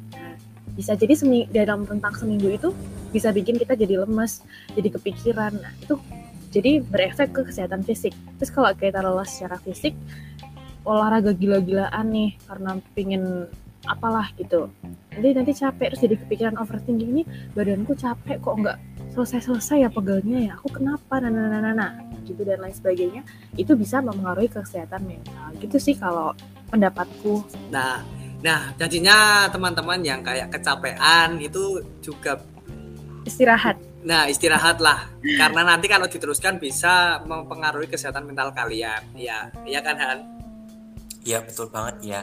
Bisa 0.76 0.96
jadi 0.96 1.16
semi 1.16 1.48
dalam 1.50 1.88
rentang 1.88 2.16
seminggu 2.16 2.48
itu 2.52 2.70
bisa 3.10 3.32
bikin 3.32 3.56
kita 3.56 3.74
jadi 3.80 4.04
lemes, 4.04 4.44
jadi 4.76 4.90
kepikiran. 5.00 5.56
Nah, 5.56 5.74
itu 5.80 5.96
jadi 6.52 6.84
berefek 6.84 7.32
ke 7.32 7.42
kesehatan 7.48 7.82
fisik. 7.88 8.12
Terus 8.38 8.52
kalau 8.52 8.70
kita 8.76 9.00
lelah 9.00 9.26
secara 9.26 9.56
fisik, 9.64 9.96
olahraga 10.88 11.36
gila-gilaan 11.36 12.06
nih 12.10 12.30
karena 12.48 12.72
pingin 12.96 13.24
apalah 13.88 14.28
gitu 14.36 14.68
nanti 15.16 15.30
nanti 15.36 15.52
capek 15.56 15.94
terus 15.94 16.02
jadi 16.04 16.16
kepikiran 16.20 16.56
overthinking 16.60 17.10
ini 17.16 17.24
badanku 17.56 17.96
capek 17.96 18.38
kok 18.40 18.56
nggak 18.60 18.78
selesai-selesai 19.14 19.88
ya 19.88 19.90
pegelnya 19.90 20.40
ya 20.50 20.54
aku 20.56 20.80
kenapa 20.80 21.20
nah, 21.20 21.30
nah, 21.30 21.48
nah, 21.50 21.62
nah, 21.62 21.74
nah 21.74 21.92
gitu 22.24 22.42
dan 22.46 22.62
lain 22.62 22.76
sebagainya 22.76 23.22
itu 23.58 23.74
bisa 23.74 24.00
mempengaruhi 24.06 24.50
kesehatan 24.50 25.02
mental 25.06 25.50
gitu 25.58 25.78
sih 25.82 25.98
kalau 25.98 26.32
pendapatku 26.70 27.42
nah 27.74 28.06
nah 28.40 28.72
janjinya 28.80 29.50
teman-teman 29.52 30.00
yang 30.06 30.22
kayak 30.24 30.54
kecapean 30.54 31.42
itu 31.42 31.84
juga 32.00 32.40
istirahat 33.26 33.90
Nah, 34.00 34.32
istirahat 34.32 34.80
lah. 34.80 35.12
Karena 35.20 35.76
nanti 35.76 35.92
kalau 35.92 36.08
diteruskan 36.08 36.56
bisa 36.56 37.20
mempengaruhi 37.28 37.92
kesehatan 37.92 38.24
mental 38.24 38.56
kalian. 38.56 39.04
Ya, 39.12 39.52
iya 39.68 39.84
kan 39.84 40.00
Han? 40.00 40.20
Ya 41.28 41.44
betul 41.44 41.68
banget 41.68 41.96
ya. 42.00 42.22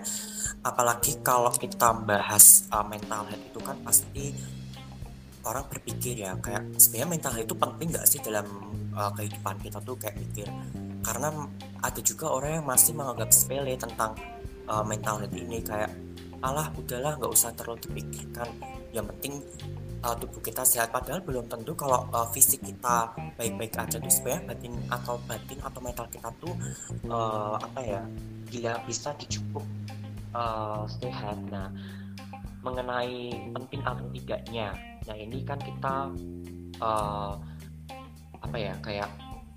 Apalagi 0.64 1.20
kalau 1.20 1.52
kita 1.52 1.92
bahas 2.08 2.64
uh, 2.72 2.80
mental 2.80 3.28
health 3.28 3.44
itu 3.44 3.60
kan 3.60 3.76
pasti 3.84 4.32
orang 5.46 5.64
berpikir 5.70 6.26
ya 6.26 6.34
kayak 6.42 6.76
sebenarnya 6.76 7.08
mental 7.08 7.32
itu 7.38 7.54
penting 7.54 7.88
nggak 7.94 8.06
sih 8.06 8.20
dalam 8.20 8.46
uh, 8.92 9.10
kehidupan 9.14 9.56
kita 9.62 9.78
tuh 9.80 9.96
kayak 9.96 10.18
mikir? 10.18 10.50
Karena 11.06 11.30
ada 11.80 12.00
juga 12.02 12.26
orang 12.34 12.60
yang 12.62 12.66
masih 12.66 12.92
menganggap 12.98 13.30
sepele 13.30 13.78
tentang 13.78 14.18
uh, 14.66 14.82
mental 14.82 15.22
health 15.22 15.36
ini 15.38 15.62
kayak 15.62 15.94
alah 16.42 16.68
udahlah 16.74 17.14
nggak 17.16 17.32
usah 17.32 17.54
terlalu 17.54 17.78
dipikirkan. 17.86 18.50
Yang 18.90 19.06
penting 19.14 19.34
uh, 20.02 20.14
tubuh 20.18 20.42
kita 20.42 20.62
sehat. 20.66 20.90
Padahal 20.90 21.22
belum 21.22 21.46
tentu 21.46 21.72
kalau 21.78 22.06
uh, 22.10 22.28
fisik 22.30 22.62
kita 22.62 23.14
baik-baik 23.38 23.74
aja 23.78 23.96
tuh 23.98 24.12
sebenarnya 24.12 24.54
batin 24.54 24.74
atau 24.90 25.14
batin 25.24 25.58
atau 25.62 25.80
mental 25.82 26.06
kita 26.10 26.28
tuh 26.42 26.54
uh, 27.08 27.56
apa 27.58 27.80
ya 27.82 28.02
bila 28.46 28.78
bisa 28.84 29.14
dicukup 29.18 29.64
uh, 30.34 30.84
sehat. 30.86 31.38
Nah, 31.50 31.70
mengenai 32.62 33.30
penting 33.54 33.80
atau 33.86 34.06
tidaknya, 34.10 34.74
nah 35.06 35.16
ini 35.16 35.42
kan 35.46 35.58
kita 35.62 35.94
uh, 36.82 37.32
apa 38.42 38.56
ya 38.58 38.75
kayak 38.82 39.10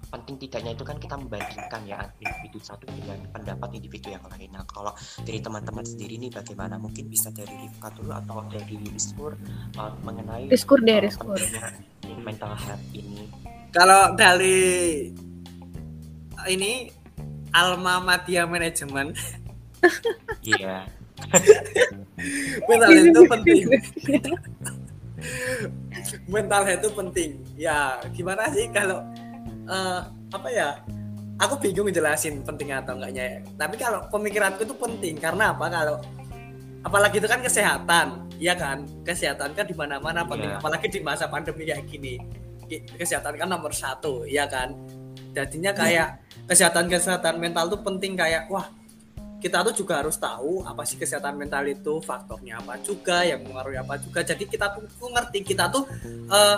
penting 0.09 0.41
tidaknya 0.41 0.73
itu 0.73 0.81
kan 0.81 0.97
kita 0.97 1.15
membandingkan 1.21 1.81
ya 1.85 2.01
individu 2.17 2.57
satu 2.57 2.89
dengan 2.89 3.21
pendapat 3.29 3.69
individu 3.77 4.09
yang 4.09 4.25
lain. 4.25 4.49
Nah 4.49 4.65
kalau 4.65 4.89
dari 5.21 5.37
teman-teman 5.37 5.85
sendiri 5.85 6.17
ini 6.17 6.33
bagaimana? 6.33 6.81
Mungkin 6.81 7.05
bisa 7.13 7.29
dari 7.29 7.53
Rifka 7.53 7.93
dulu 7.93 8.17
atau 8.17 8.41
dari 8.49 8.73
Rizkur 8.89 9.37
uh, 9.77 9.93
mengenai 10.01 10.49
Rizkur 10.49 10.81
deh 10.81 10.97
Rizkur 11.05 11.37
mental 12.25 12.57
health 12.57 12.85
ini. 12.97 13.29
Kalau 13.69 14.17
dari 14.17 15.13
ini 16.49 16.89
Alma 17.53 18.01
Matia 18.01 18.49
Manajemen. 18.49 19.13
Iya. 20.41 20.89
Mental 22.69 22.91
itu 22.95 23.21
penting. 23.29 23.63
Mental 26.33 26.61
itu 26.67 26.89
penting. 26.93 27.29
Ya, 27.55 27.99
gimana 28.13 28.47
sih 28.51 28.67
kalau 28.71 29.03
uh, 29.67 30.01
apa 30.31 30.47
ya? 30.51 30.79
Aku 31.39 31.55
bingung 31.55 31.87
jelasin 31.87 32.43
penting 32.43 32.75
atau 32.75 32.99
enggaknya. 32.99 33.39
Tapi 33.55 33.79
kalau 33.79 34.03
pemikiranku 34.11 34.67
itu 34.67 34.75
penting 34.75 35.15
karena 35.15 35.55
apa? 35.55 35.71
Kalau 35.71 36.03
apalagi 36.83 37.23
itu 37.23 37.27
kan 37.31 37.39
kesehatan, 37.39 38.27
ya 38.35 38.59
kan? 38.59 38.83
Kesehatan 39.07 39.55
kan 39.55 39.63
di 39.63 39.71
mana-mana 39.71 40.27
penting, 40.27 40.51
yeah. 40.51 40.59
apalagi 40.59 40.91
di 40.91 40.99
masa 40.99 41.31
pandemi 41.31 41.63
kayak 41.63 41.87
gini. 41.87 42.19
Kesehatan 42.99 43.39
kan 43.39 43.47
nomor 43.47 43.71
satu, 43.71 44.27
ya 44.27 44.51
kan? 44.51 44.75
Jadinya 45.31 45.71
kayak 45.71 46.19
kesehatan 46.49 46.91
kesehatan 46.91 47.39
mental 47.39 47.71
tuh 47.71 47.81
penting 47.87 48.19
kayak 48.19 48.51
wah 48.51 48.67
kita 49.39 49.63
tuh 49.63 49.73
juga 49.73 50.03
harus 50.03 50.19
tahu 50.19 50.67
apa 50.67 50.83
sih 50.83 50.99
kesehatan 50.99 51.39
mental 51.39 51.63
itu 51.63 52.03
faktornya 52.03 52.59
apa 52.59 52.75
juga 52.83 53.23
yang 53.23 53.39
mengaruhi 53.47 53.79
apa 53.79 53.95
juga. 53.95 54.19
Jadi 54.21 54.43
kita 54.45 54.75
tuh, 54.75 54.83
ngerti 54.85 55.39
kita 55.47 55.71
tuh 55.71 55.87
uh, 56.27 56.57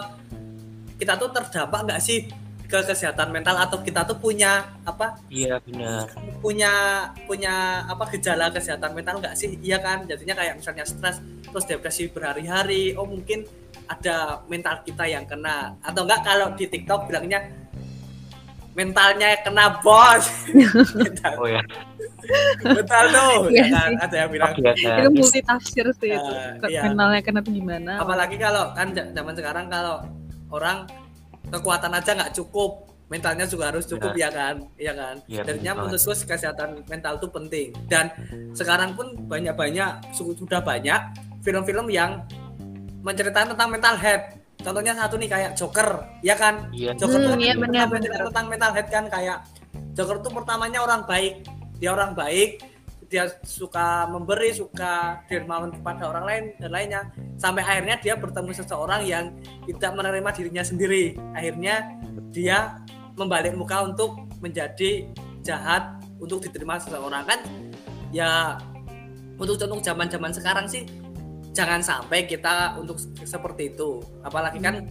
kita 0.98 1.14
tuh 1.18 1.30
terdampak 1.30 1.80
nggak 1.86 2.02
sih 2.02 2.26
ke 2.66 2.80
kesehatan 2.88 3.36
mental 3.36 3.60
atau 3.60 3.84
kita 3.84 4.08
tuh 4.08 4.16
punya 4.16 4.64
apa 4.88 5.20
iya 5.28 5.60
benar. 5.60 6.08
punya 6.40 6.72
punya 7.28 7.84
apa 7.84 8.08
gejala 8.16 8.48
kesehatan 8.50 8.98
mental 8.98 9.22
nggak 9.22 9.38
sih? 9.38 9.62
Iya 9.62 9.78
kan? 9.78 10.10
Jadinya 10.10 10.34
kayak 10.34 10.58
misalnya 10.58 10.86
stres 10.88 11.22
terus 11.22 11.66
depresi 11.70 12.10
berhari-hari 12.10 12.98
oh 12.98 13.06
mungkin 13.06 13.46
ada 13.86 14.42
mental 14.50 14.82
kita 14.82 15.06
yang 15.06 15.30
kena. 15.30 15.78
Atau 15.86 16.08
enggak 16.10 16.26
kalau 16.26 16.50
di 16.58 16.66
TikTok 16.66 17.12
bilangnya 17.12 17.46
mentalnya 18.74 19.38
kena 19.44 19.84
bos. 19.84 20.26
oh 21.44 21.46
ya. 21.46 21.62
Mental 22.62 23.06
tuh, 23.12 23.50
ya 23.50 23.66
kan? 23.70 23.92
Ada 23.98 24.16
yang 24.26 24.30
bilang. 24.32 24.52
Oh, 24.56 25.00
itu 25.02 25.10
multi 25.12 25.42
tafsir 25.42 25.86
sih 25.98 26.12
itu. 26.14 26.32
Uh, 26.32 26.70
iya. 26.70 26.82
Mentalnya 26.88 27.22
kena 27.26 27.40
tuh 27.42 27.54
gimana? 27.54 28.02
Apalagi 28.02 28.36
kalau 28.38 28.72
kan 28.78 28.94
zaman 28.94 29.34
sekarang 29.34 29.66
kalau 29.68 30.06
orang 30.54 30.86
kekuatan 31.50 31.92
aja 31.92 32.12
nggak 32.14 32.34
cukup, 32.38 32.88
mentalnya 33.12 33.46
juga 33.50 33.74
harus 33.74 33.84
cukup 33.90 34.16
ya, 34.16 34.28
ya 34.28 34.30
kan, 34.32 34.56
iya 34.80 34.94
kan. 34.96 35.16
Ya, 35.28 35.44
Jadinya 35.44 35.84
menurutku 35.84 36.14
kesehatan 36.14 36.86
mental 36.88 37.20
tuh 37.20 37.30
penting. 37.34 37.74
Dan 37.90 38.08
sekarang 38.54 38.94
pun 38.94 39.18
banyak-banyak 39.28 40.14
sudah 40.16 40.62
banyak 40.64 41.02
film-film 41.42 41.90
yang 41.90 42.22
menceritakan 43.02 43.58
tentang 43.58 43.70
mental 43.74 43.96
health 43.98 44.26
contohnya 44.62 44.94
satu 44.94 45.16
nih 45.18 45.30
kayak 45.30 45.52
Joker 45.58 45.90
ya 46.22 46.36
kan 46.38 46.70
iya. 46.72 46.94
Joker 46.94 47.18
hmm, 47.18 47.28
tuh 47.28 47.38
iya, 47.42 47.54
benar, 47.58 47.86
benar. 47.90 48.20
tentang 48.30 48.46
mental 48.48 48.72
health 48.78 48.92
kan 48.94 49.06
kayak 49.10 49.38
Joker 49.98 50.18
tuh 50.22 50.32
pertamanya 50.32 50.80
orang 50.86 51.04
baik 51.10 51.44
dia 51.82 51.90
orang 51.90 52.14
baik 52.14 52.62
dia 53.12 53.28
suka 53.44 54.08
memberi 54.08 54.56
suka 54.56 55.20
dermawan 55.28 55.76
kepada 55.76 56.08
orang 56.08 56.24
lain 56.24 56.44
dan 56.64 56.72
lainnya. 56.72 57.02
Sampai 57.36 57.60
akhirnya 57.60 58.00
dia 58.00 58.16
bertemu 58.16 58.56
seseorang 58.56 59.04
yang 59.04 59.36
tidak 59.68 59.92
menerima 60.00 60.30
dirinya 60.32 60.64
sendiri. 60.64 61.20
Akhirnya 61.36 61.92
dia 62.32 62.80
membalik 63.20 63.52
muka 63.60 63.84
untuk 63.84 64.16
menjadi 64.40 65.12
jahat 65.44 66.00
untuk 66.24 66.40
diterima 66.40 66.80
seseorang. 66.80 67.28
Kan? 67.28 67.40
Ya 68.16 68.56
untuk 69.36 69.60
contoh 69.60 69.84
zaman 69.84 70.08
zaman 70.08 70.32
sekarang 70.32 70.66
sih 70.72 70.88
jangan 71.52 71.84
sampai 71.84 72.24
kita 72.24 72.80
untuk 72.80 72.96
seperti 73.28 73.76
itu. 73.76 74.00
Apalagi 74.24 74.64
kan 74.64 74.88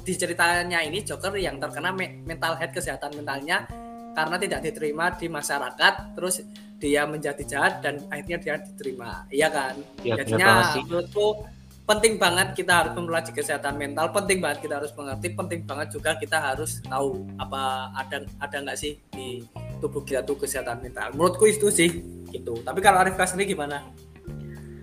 di 0.00 0.12
ceritanya 0.16 0.80
ini 0.80 1.04
Joker 1.04 1.36
yang 1.36 1.60
terkena 1.60 1.92
mental 1.92 2.56
health 2.56 2.72
kesehatan 2.72 3.12
mentalnya 3.12 3.68
karena 4.16 4.36
tidak 4.40 4.60
diterima 4.64 5.12
di 5.12 5.28
masyarakat 5.28 5.94
terus 6.16 6.40
dia 6.80 7.04
menjadi 7.04 7.42
jahat 7.44 7.84
dan 7.84 8.00
akhirnya 8.08 8.38
dia 8.40 8.54
diterima 8.64 9.28
iya 9.28 9.52
kan 9.52 9.76
ya, 10.00 10.16
jadinya 10.16 10.72
menurutku 10.80 11.44
penting 11.84 12.16
banget 12.16 12.56
kita 12.56 12.72
harus 12.82 12.92
mempelajari 12.96 13.36
kesehatan 13.36 13.76
mental 13.76 14.10
penting 14.10 14.40
banget 14.40 14.64
kita 14.64 14.80
harus 14.80 14.90
mengerti 14.96 15.28
penting 15.36 15.60
banget 15.68 15.88
juga 15.92 16.16
kita 16.16 16.40
harus 16.40 16.80
tahu 16.82 17.28
apa 17.36 17.92
ada 17.94 18.24
ada 18.40 18.56
nggak 18.64 18.78
sih 18.80 18.96
di 19.12 19.44
tubuh 19.78 20.00
kita 20.02 20.24
tuh 20.24 20.40
kesehatan 20.40 20.80
mental 20.80 21.12
menurutku 21.14 21.44
itu 21.46 21.68
sih 21.68 22.02
gitu 22.32 22.58
tapi 22.64 22.80
kalau 22.80 23.04
Arif 23.04 23.14
Kasri 23.14 23.44
gimana 23.44 23.84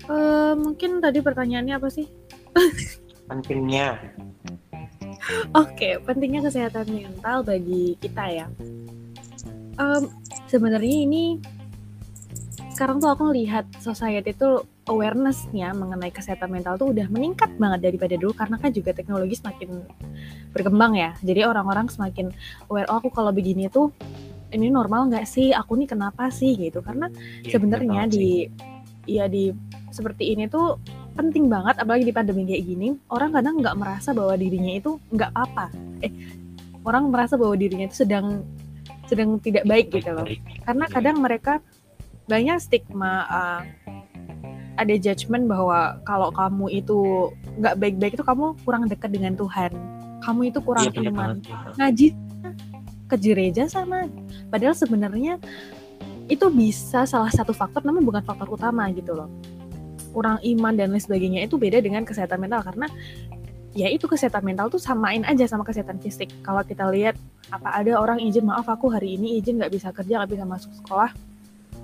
Uh, 0.04 0.52
mungkin 0.60 1.00
tadi 1.00 1.24
pertanyaannya 1.24 1.80
apa 1.80 1.88
sih? 1.88 2.12
Pentingnya. 3.32 3.96
Oke, 5.56 5.56
okay, 5.56 5.94
pentingnya 6.04 6.44
kesehatan 6.44 6.92
mental 6.92 7.48
bagi 7.48 7.96
kita 8.04 8.24
ya. 8.28 8.48
Um, 9.78 10.10
Sebenarnya 10.54 11.10
ini 11.10 11.42
sekarang 12.78 13.02
tuh 13.02 13.10
aku 13.10 13.34
lihat 13.34 13.66
society 13.82 14.38
itu 14.38 14.62
awarenessnya 14.86 15.74
mengenai 15.74 16.14
kesehatan 16.14 16.54
mental 16.54 16.78
tuh 16.78 16.94
udah 16.94 17.10
meningkat 17.10 17.50
banget 17.58 17.90
daripada 17.90 18.14
dulu 18.18 18.38
karena 18.38 18.62
kan 18.62 18.70
juga 18.70 18.94
teknologi 18.94 19.34
semakin 19.34 19.82
berkembang 20.54 20.94
ya. 20.94 21.18
Jadi 21.26 21.42
orang-orang 21.42 21.90
semakin 21.90 22.30
aware 22.70 22.86
oh 22.94 23.02
aku 23.02 23.10
kalau 23.10 23.34
begini 23.34 23.66
tuh 23.66 23.90
ini 24.54 24.70
normal 24.70 25.10
nggak 25.10 25.26
sih? 25.26 25.58
Aku 25.58 25.74
nih 25.74 25.90
kenapa 25.90 26.30
sih? 26.30 26.54
Gitu. 26.54 26.86
Karena 26.86 27.10
Iya, 27.42 27.58
sebenarnya 27.58 28.06
di 28.06 28.46
ya 29.10 29.26
di 29.26 29.50
seperti 29.90 30.38
ini 30.38 30.46
tuh 30.46 30.78
penting 31.18 31.50
banget 31.50 31.82
apalagi 31.82 32.06
di 32.06 32.14
pandemi 32.14 32.46
kayak 32.46 32.64
gini 32.66 32.98
orang 33.14 33.30
kadang 33.30 33.62
nggak 33.62 33.78
merasa 33.78 34.18
bahwa 34.18 34.34
dirinya 34.34 34.74
itu 34.74 34.98
nggak 35.14 35.30
apa 35.30 35.70
eh 36.02 36.10
orang 36.82 37.14
merasa 37.14 37.38
bahwa 37.38 37.54
dirinya 37.54 37.86
itu 37.86 38.02
sedang 38.02 38.42
sedang 39.14 39.38
tidak 39.38 39.64
baik 39.70 39.94
gitu 39.94 40.10
loh. 40.10 40.26
Karena 40.66 40.86
Iya. 40.90 40.94
kadang 40.98 41.18
mereka 41.22 41.62
banyak 42.26 42.58
stigma 42.58 43.28
uh, 43.30 43.62
ada 44.74 44.94
judgement 44.98 45.46
bahwa 45.46 46.02
kalau 46.02 46.34
kamu 46.34 46.82
itu 46.82 47.30
nggak 47.62 47.76
baik-baik 47.78 48.14
itu 48.18 48.26
kamu 48.26 48.58
kurang 48.66 48.90
dekat 48.90 49.14
dengan 49.14 49.38
Tuhan. 49.38 49.72
Kamu 50.26 50.42
itu 50.50 50.60
kurang 50.64 50.90
bener 50.90 51.14
iman. 51.14 51.38
iya. 51.38 51.58
ngaji 51.78 52.08
ke 53.12 53.16
gereja 53.22 53.64
sama. 53.70 54.10
Padahal 54.50 54.74
sebenarnya 54.74 55.38
itu 56.32 56.46
bisa 56.50 57.04
salah 57.04 57.30
satu 57.30 57.52
faktor 57.52 57.84
namun 57.84 58.02
bukan 58.02 58.24
faktor 58.26 58.50
utama 58.50 58.90
gitu 58.96 59.14
loh. 59.14 59.30
Kurang 60.16 60.42
iman 60.42 60.74
dan 60.74 60.94
lain 60.94 61.02
sebagainya 61.04 61.46
itu 61.46 61.60
beda 61.60 61.84
dengan 61.84 62.08
kesehatan 62.08 62.42
mental 62.42 62.64
karena 62.66 62.88
ya 63.74 63.90
itu 63.90 64.06
kesehatan 64.06 64.46
mental 64.46 64.70
tuh 64.70 64.78
samain 64.78 65.26
aja 65.26 65.46
sama 65.46 65.66
kesehatan 65.66 65.98
fisik 65.98 66.30
kalau 66.42 66.62
kita 66.62 66.86
lihat 66.90 67.18
apa 67.50 67.74
ada 67.74 67.98
orang 67.98 68.22
izin 68.22 68.46
maaf 68.46 68.70
aku 68.70 68.90
hari 68.90 69.18
ini 69.18 69.42
izin 69.42 69.58
nggak 69.58 69.74
bisa 69.74 69.90
kerja 69.90 70.22
nggak 70.22 70.32
bisa 70.32 70.46
masuk 70.46 70.72
sekolah 70.78 71.10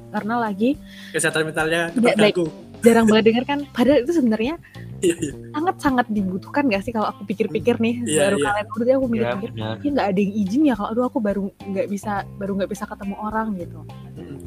karena 0.09 0.35
lagi 0.37 0.77
kesehatan 1.13 1.49
mentalnya 1.49 1.89
Tidak 1.89 2.15
baik. 2.15 2.35
jarang 2.81 3.05
banget 3.05 3.23
dengar 3.33 3.43
kan 3.45 3.59
padahal 3.73 3.99
itu 4.01 4.13
sebenarnya 4.13 4.55
Iya, 4.99 5.15
iya. 5.15 5.31
sangat 5.55 5.75
sangat 5.79 6.05
dibutuhkan 6.11 6.67
gak 6.67 6.83
sih 6.83 6.91
kalau 6.91 7.07
aku 7.07 7.23
pikir-pikir 7.23 7.79
nih 7.79 8.03
Iya, 8.03 8.19
baru 8.19 8.35
iya. 8.35 8.45
kalian 8.51 8.67
udah 8.67 8.83
aku 8.83 8.83
Iya, 8.99 9.11
mikir-pikir 9.15 9.51
benar. 9.55 9.75
ya 9.79 9.89
nggak 9.95 10.07
ada 10.11 10.19
yang 10.19 10.33
izin 10.35 10.61
ya 10.67 10.73
kalau 10.75 10.89
aduh 10.91 11.05
aku 11.07 11.19
baru 11.23 11.41
nggak 11.55 11.87
bisa 11.87 12.11
baru 12.35 12.51
nggak 12.59 12.69
bisa 12.69 12.83
ketemu 12.83 13.15
orang 13.17 13.47
gitu 13.55 13.79
Mm. 14.19 14.37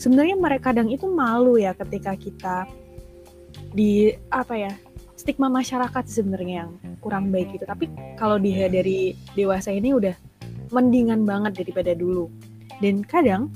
sebenarnya 0.00 0.36
mereka 0.40 0.72
kadang 0.72 0.88
itu 0.88 1.04
malu 1.04 1.60
ya 1.60 1.76
ketika 1.76 2.16
kita 2.16 2.56
di 3.68 4.08
apa 4.32 4.54
ya 4.56 4.72
stigma 5.28 5.52
masyarakat 5.52 6.08
sebenarnya 6.08 6.64
yang 6.64 6.72
kurang 7.04 7.28
baik 7.28 7.52
gitu. 7.52 7.68
Tapi 7.68 7.92
kalau 8.16 8.40
dia 8.40 8.64
dari 8.72 9.12
dewasa 9.36 9.68
ini 9.68 9.92
udah 9.92 10.16
mendingan 10.72 11.28
banget 11.28 11.52
daripada 11.60 11.92
dulu. 11.92 12.32
Dan 12.80 13.04
kadang 13.04 13.52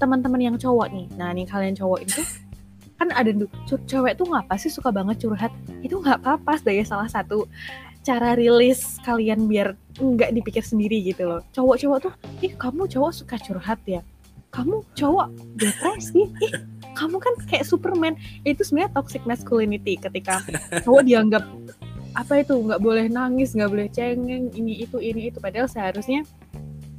teman-teman 0.00 0.40
yang 0.40 0.56
cowok 0.56 0.88
nih 0.88 1.06
nah 1.20 1.28
nih 1.36 1.44
kalian 1.44 1.76
cowok 1.76 2.00
itu 2.08 2.24
kan 2.98 3.12
ada 3.12 3.28
tuh 3.68 3.76
cewek 3.84 4.16
tuh 4.16 4.24
ngapa 4.24 4.56
sih 4.56 4.72
suka 4.72 4.88
banget 4.88 5.20
curhat. 5.20 5.52
Itu 5.84 6.00
nggak 6.00 6.24
apa-apa 6.24 6.56
sebagai 6.56 6.88
salah 6.88 7.12
satu 7.12 7.44
cara 8.00 8.32
rilis 8.32 8.96
kalian 9.04 9.44
biar 9.44 9.76
nggak 10.00 10.32
dipikir 10.32 10.64
sendiri 10.64 10.96
gitu 11.04 11.28
loh. 11.28 11.44
Cowok-cowok 11.52 11.98
tuh 12.08 12.12
ih 12.40 12.56
kamu 12.56 12.88
cowok 12.88 13.12
suka 13.12 13.36
curhat 13.36 13.84
ya 13.84 14.00
kamu 14.52 14.84
cowok 14.94 15.28
depresi 15.56 16.28
ih 16.44 16.54
kamu 16.92 17.16
kan 17.18 17.34
kayak 17.48 17.64
Superman. 17.64 18.14
Itu 18.44 18.62
sebenarnya 18.64 18.92
toxic 18.96 19.24
masculinity 19.24 19.96
ketika 19.98 20.44
cowok 20.84 21.02
dianggap 21.08 21.44
apa 22.12 22.44
itu 22.44 22.52
nggak 22.60 22.80
boleh 22.84 23.08
nangis 23.08 23.56
nggak 23.56 23.72
boleh 23.72 23.88
cengeng 23.88 24.52
ini 24.52 24.84
itu 24.84 25.00
ini 25.00 25.32
itu. 25.32 25.40
Padahal 25.40 25.68
seharusnya 25.68 26.22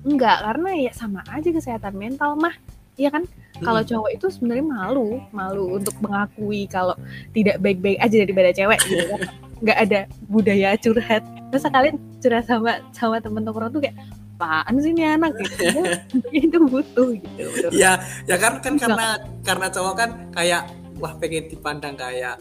enggak 0.03 0.43
karena 0.43 0.69
ya 0.89 0.91
sama 0.91 1.21
aja 1.29 1.49
kesehatan 1.53 1.93
mental 1.95 2.35
mah. 2.35 2.53
Iya 2.97 3.09
kan? 3.09 3.25
Kalau 3.61 3.81
cowok 3.81 4.09
itu 4.13 4.25
sebenarnya 4.29 4.65
malu 4.65 5.21
malu 5.33 5.77
untuk 5.77 5.93
mengakui 6.01 6.69
kalau 6.69 6.93
tidak 7.33 7.57
baik-baik 7.61 7.97
aja 8.01 8.15
daripada 8.21 8.49
cewek 8.53 8.79
gitu 8.85 9.05
kan. 9.13 9.21
Nggak 9.63 9.77
ada 9.79 9.99
budaya 10.27 10.75
curhat. 10.75 11.23
Terus 11.53 11.63
kalian 11.69 11.95
curhat 12.19 12.45
sama 12.49 12.83
sama 12.91 13.17
temen 13.23 13.45
tongkrong 13.45 13.71
tuh 13.71 13.81
kayak 13.81 13.95
apaan 14.43 14.75
sih 14.83 14.91
ini 14.91 15.03
anak 15.07 15.31
gitu. 15.39 15.63
Itu 16.51 16.57
butuh 16.67 17.07
gitu. 17.15 17.71
Ya 17.71 18.03
ya 18.27 18.35
kan 18.35 18.59
kan 18.59 18.75
karena 18.75 19.07
karena 19.47 19.67
cowok 19.71 19.93
kan 19.95 20.09
kayak 20.35 20.67
wah 20.99 21.15
pengen 21.15 21.47
dipandang 21.47 21.95
kayak 21.95 22.35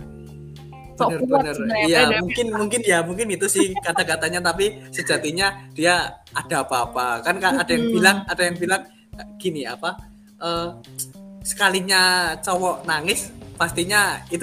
sebenarnya, 0.93 1.89
iya 1.89 2.01
mungkin 2.21 2.47
mungkin 2.55 2.81
ya 2.85 3.03
mungkin 3.03 3.27
itu 3.35 3.49
sih 3.51 3.75
kata-katanya 3.81 4.39
tapi 4.39 4.87
sejatinya 4.93 5.71
dia 5.75 6.21
ada 6.35 6.63
apa-apa. 6.63 7.23
Kan 7.23 7.39
kan 7.39 7.59
ada 7.59 7.71
yang 7.71 7.87
bilang 7.91 8.17
ada 8.27 8.43
yang 8.43 8.57
bilang 8.59 8.83
gini 9.39 9.67
apa 9.67 9.99
eh, 10.43 10.69
sekalinya 11.43 12.35
cowok 12.39 12.87
nangis 12.87 13.31
pastinya 13.63 14.03
itu 14.27 14.43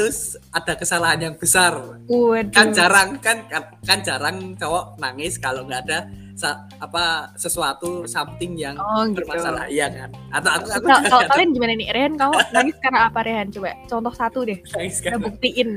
ada 0.50 0.74
kesalahan 0.74 1.20
yang 1.22 1.36
besar 1.36 1.76
Waduh. 2.08 2.56
kan 2.56 2.72
jarang 2.72 3.20
kan 3.20 3.44
kan, 3.46 3.68
kan 3.84 4.00
jarang 4.00 4.56
cowok 4.56 4.96
nangis 4.96 5.36
kalau 5.36 5.68
nggak 5.68 5.84
ada 5.84 6.08
sa- 6.34 6.64
apa 6.80 7.28
sesuatu 7.36 8.08
something 8.08 8.56
yang 8.56 8.80
Oh 8.80 9.04
gitu. 9.04 9.20
bermasalah 9.20 9.68
iya 9.68 9.92
kan 9.92 10.08
atau 10.32 10.52
aku 10.56 10.68
aku 10.72 10.86
Kalau 10.88 11.04
kalau 11.06 11.24
kalian 11.28 11.50
gimana 11.52 11.74
nih, 11.76 11.88
Rehan? 11.92 12.14
Kamu 12.16 12.32
nangis 12.56 12.76
karena 12.80 13.00
apa, 13.12 13.20
Rehan? 13.28 13.48
Coba 13.52 13.76
contoh 13.86 14.14
satu 14.16 14.40
deh. 14.48 14.60
nangis 14.72 15.04
Kita 15.04 15.12
kan 15.12 15.20
buktiin. 15.20 15.70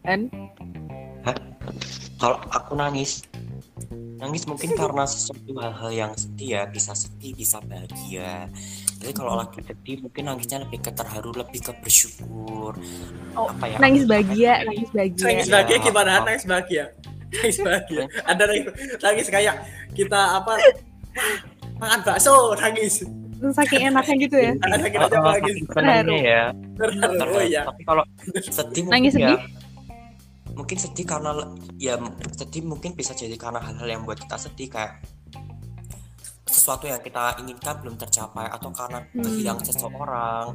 Kan? 0.00 0.20
kalau 2.16 2.40
aku 2.48 2.72
nangis 2.72 3.20
nangis 4.16 4.48
mungkin 4.48 4.72
karena 4.72 5.04
sesuatu 5.04 5.52
hal-hal 5.52 5.92
yang 5.92 6.12
sedih 6.16 6.56
ya 6.56 6.62
bisa 6.64 6.96
sedih 6.96 7.36
bisa 7.36 7.60
bahagia 7.60 8.48
jadi 9.06 9.14
kalau 9.14 9.38
lagi 9.38 9.62
sedih 9.62 10.02
mungkin 10.02 10.22
nangisnya 10.26 10.66
lebih 10.66 10.82
ke 10.82 10.90
terharu 10.90 11.30
lebih 11.30 11.62
ke 11.62 11.72
bersyukur. 11.78 12.74
Oh, 13.38 13.46
apa 13.46 13.64
ya? 13.70 13.78
Nangis 13.78 14.02
bahagia, 14.02 14.66
nangis 14.66 14.90
bahagia. 14.90 15.22
nangis 15.22 15.46
Iya. 15.46 15.52
bahagia 15.54 15.76
gimana? 15.78 16.12
Nangis 16.26 16.42
bahagia. 16.42 16.84
Nangis 17.30 17.58
bahagia. 17.62 18.04
Ada 18.26 18.42
nangis, 18.50 18.66
nangis 18.98 19.26
kayak 19.30 19.54
kita 19.94 20.20
apa? 20.42 20.58
Makan 21.78 22.00
bakso 22.02 22.34
nangis. 22.58 23.06
Saking 23.36 23.94
enaknya 23.94 24.14
gitu 24.26 24.36
ya. 24.42 24.52
ada 24.58 24.86
kita 24.90 25.06
Oh, 25.06 25.14
oh, 25.14 25.22
nangis. 25.22 25.38
saking 25.38 25.58
senangnya 25.70 26.18
ya. 26.18 26.42
Oh 27.30 27.42
iya. 27.46 27.62
Tapi 27.62 27.82
kalau 27.86 28.02
sedih 28.42 28.82
mungkin 28.90 28.90
Nangis 28.90 29.14
ya 29.14 29.30
sedih? 29.30 29.38
mungkin 30.56 30.76
sedih 30.80 31.04
karena 31.04 31.30
ya 31.76 31.94
sedih 32.34 32.64
mungkin 32.64 32.96
bisa 32.96 33.12
jadi 33.12 33.36
karena 33.36 33.60
hal-hal 33.60 33.86
yang 33.86 34.02
buat 34.02 34.16
kita 34.16 34.40
sedih 34.40 34.72
kayak 34.72 34.98
sesuatu 36.46 36.86
yang 36.86 37.02
kita 37.02 37.42
inginkan 37.42 37.82
belum 37.82 37.98
tercapai 37.98 38.46
atau 38.48 38.70
karena 38.70 39.02
Hmm. 39.10 39.22
kehilangan 39.22 39.64
seseorang 39.66 40.46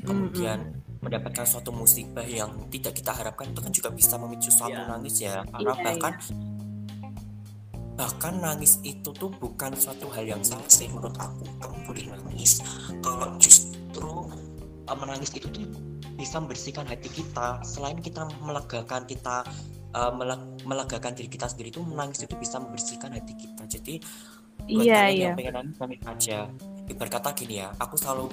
kemudian 0.00 0.58
mendapatkan 1.04 1.44
suatu 1.44 1.68
musibah 1.68 2.24
yang 2.24 2.48
tidak 2.72 2.96
kita 2.96 3.12
harapkan 3.12 3.52
itu 3.52 3.60
kan 3.60 3.72
juga 3.72 3.92
bisa 3.92 4.16
memicu 4.16 4.48
suatu 4.48 4.72
Iya. 4.72 4.88
nangis 4.88 5.16
ya. 5.20 5.44
Karena 5.44 5.72
Iya, 5.76 5.84
bahkan 5.84 6.12
bahkan 7.94 8.34
nangis 8.42 8.82
itu 8.82 9.12
tuh 9.14 9.30
bukan 9.30 9.70
suatu 9.76 10.10
hal 10.10 10.26
yang 10.26 10.42
salah 10.42 10.66
sih 10.66 10.88
menurut 10.90 11.14
aku. 11.14 11.44
Kamu 11.60 11.76
boleh 11.86 12.04
nangis 12.10 12.58
kalau 12.98 13.36
justru 13.38 14.10
uh, 14.88 14.96
menangis 14.98 15.30
itu 15.30 15.46
tuh 15.46 15.68
bisa 16.16 16.40
membersihkan 16.42 16.88
hati 16.88 17.06
kita. 17.06 17.60
Selain 17.62 18.00
kita 18.00 18.26
melegakan 18.42 19.06
kita 19.06 19.46
uh, 19.94 20.10
mele- 20.10 20.58
melegakan 20.66 21.14
diri 21.14 21.30
kita 21.30 21.46
sendiri 21.46 21.70
itu 21.70 21.84
menangis 21.84 22.24
itu 22.24 22.34
bisa 22.34 22.58
membersihkan 22.58 23.14
hati 23.14 23.34
kita. 23.36 23.62
Jadi 23.68 24.02
buat 24.64 24.84
Iya, 24.84 24.96
kalian 24.96 25.12
iya. 25.12 25.24
yang 25.28 25.36
pengen 25.36 25.54
nangis 25.60 25.78
aja 26.04 26.38
ibarat 26.84 27.12
kata 27.16 27.30
gini 27.32 27.64
ya 27.64 27.72
aku 27.80 27.96
selalu 27.96 28.28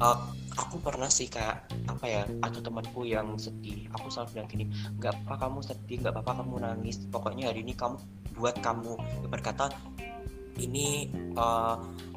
uh, 0.00 0.18
aku 0.56 0.80
pernah 0.80 1.08
sih 1.10 1.28
kayak 1.28 1.68
apa 1.88 2.04
ya 2.08 2.22
ada 2.40 2.58
temanku 2.60 3.04
yang 3.04 3.36
sedih. 3.36 3.86
Aku 3.92 4.08
selalu 4.08 4.40
bilang 4.40 4.48
gini 4.48 4.64
nggak 4.96 5.14
apa 5.28 5.34
kamu 5.46 5.58
sedih 5.60 5.96
nggak 6.04 6.14
apa-apa 6.16 6.32
kamu 6.42 6.54
nangis. 6.64 6.96
Pokoknya 7.12 7.52
hari 7.52 7.60
ini 7.64 7.76
kamu 7.76 7.96
buat 8.36 8.56
kamu. 8.64 8.96
Ibarat 9.28 9.44
kata 9.44 9.66
ini 10.56 11.12
uh, 11.36 11.76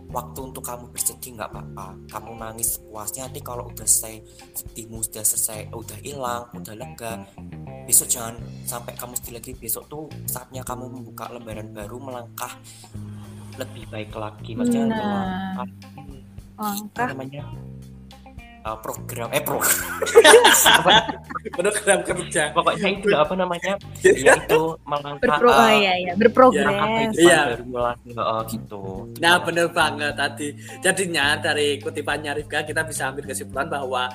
waktu 0.10 0.40
untuk 0.40 0.64
kamu 0.64 0.88
bersedih 0.96 1.36
nggak 1.36 1.52
apa-apa. 1.52 1.88
Kamu 2.08 2.32
nangis 2.40 2.80
puasnya 2.80 3.28
nanti 3.28 3.44
kalau 3.44 3.68
udah 3.68 3.88
selesai 3.88 4.24
sedihmu 4.56 5.04
sudah 5.04 5.24
selesai 5.28 5.60
udah 5.76 5.98
hilang 6.00 6.44
udah 6.56 6.76
lega 6.76 7.28
besok 7.90 8.06
jangan 8.06 8.38
sampai 8.64 8.94
kamu 8.96 9.14
sedih 9.20 9.34
lagi. 9.42 9.52
Besok 9.58 9.84
tuh 9.92 10.06
saatnya 10.30 10.64
kamu 10.64 10.88
membuka 10.88 11.28
lembaran 11.28 11.76
baru 11.76 11.98
melangkah 12.00 12.54
lebih 13.60 13.84
baik 13.88 14.12
lagi 14.14 14.52
maksudnya 14.54 14.86
Nah. 14.90 15.68
Langkah. 16.56 17.08
namanya 17.12 17.44
uh, 18.62 18.76
program 18.78 19.32
eh 19.32 19.40
program 19.40 19.80
program 21.56 22.00
kerja 22.04 22.52
pokoknya 22.52 22.88
itu 22.92 23.08
apa 23.14 23.34
namanya 23.34 23.74
ya 24.04 24.36
itu 24.36 24.62
melangkah 24.84 25.40
Berpro 25.40 25.48
oh, 25.48 25.56
uh, 25.56 25.72
iya, 25.72 25.94
iya. 25.96 26.12
melangkah 26.12 26.20
Berprogres. 26.20 26.68
kehidupan 26.68 27.16
Iya. 27.16 27.40
baru 27.50 27.80
lagi 27.80 28.10
uh, 28.14 28.42
gitu 28.46 28.84
Nah 29.18 29.36
bener 29.40 29.68
banget 29.70 30.14
tadi 30.14 30.48
Jadinya 30.80 31.26
dari 31.38 31.80
kutipannya 31.80 32.32
Rifka 32.36 32.64
kita 32.64 32.84
bisa 32.84 33.08
ambil 33.08 33.24
kesimpulan 33.26 33.68
bahwa 33.68 34.12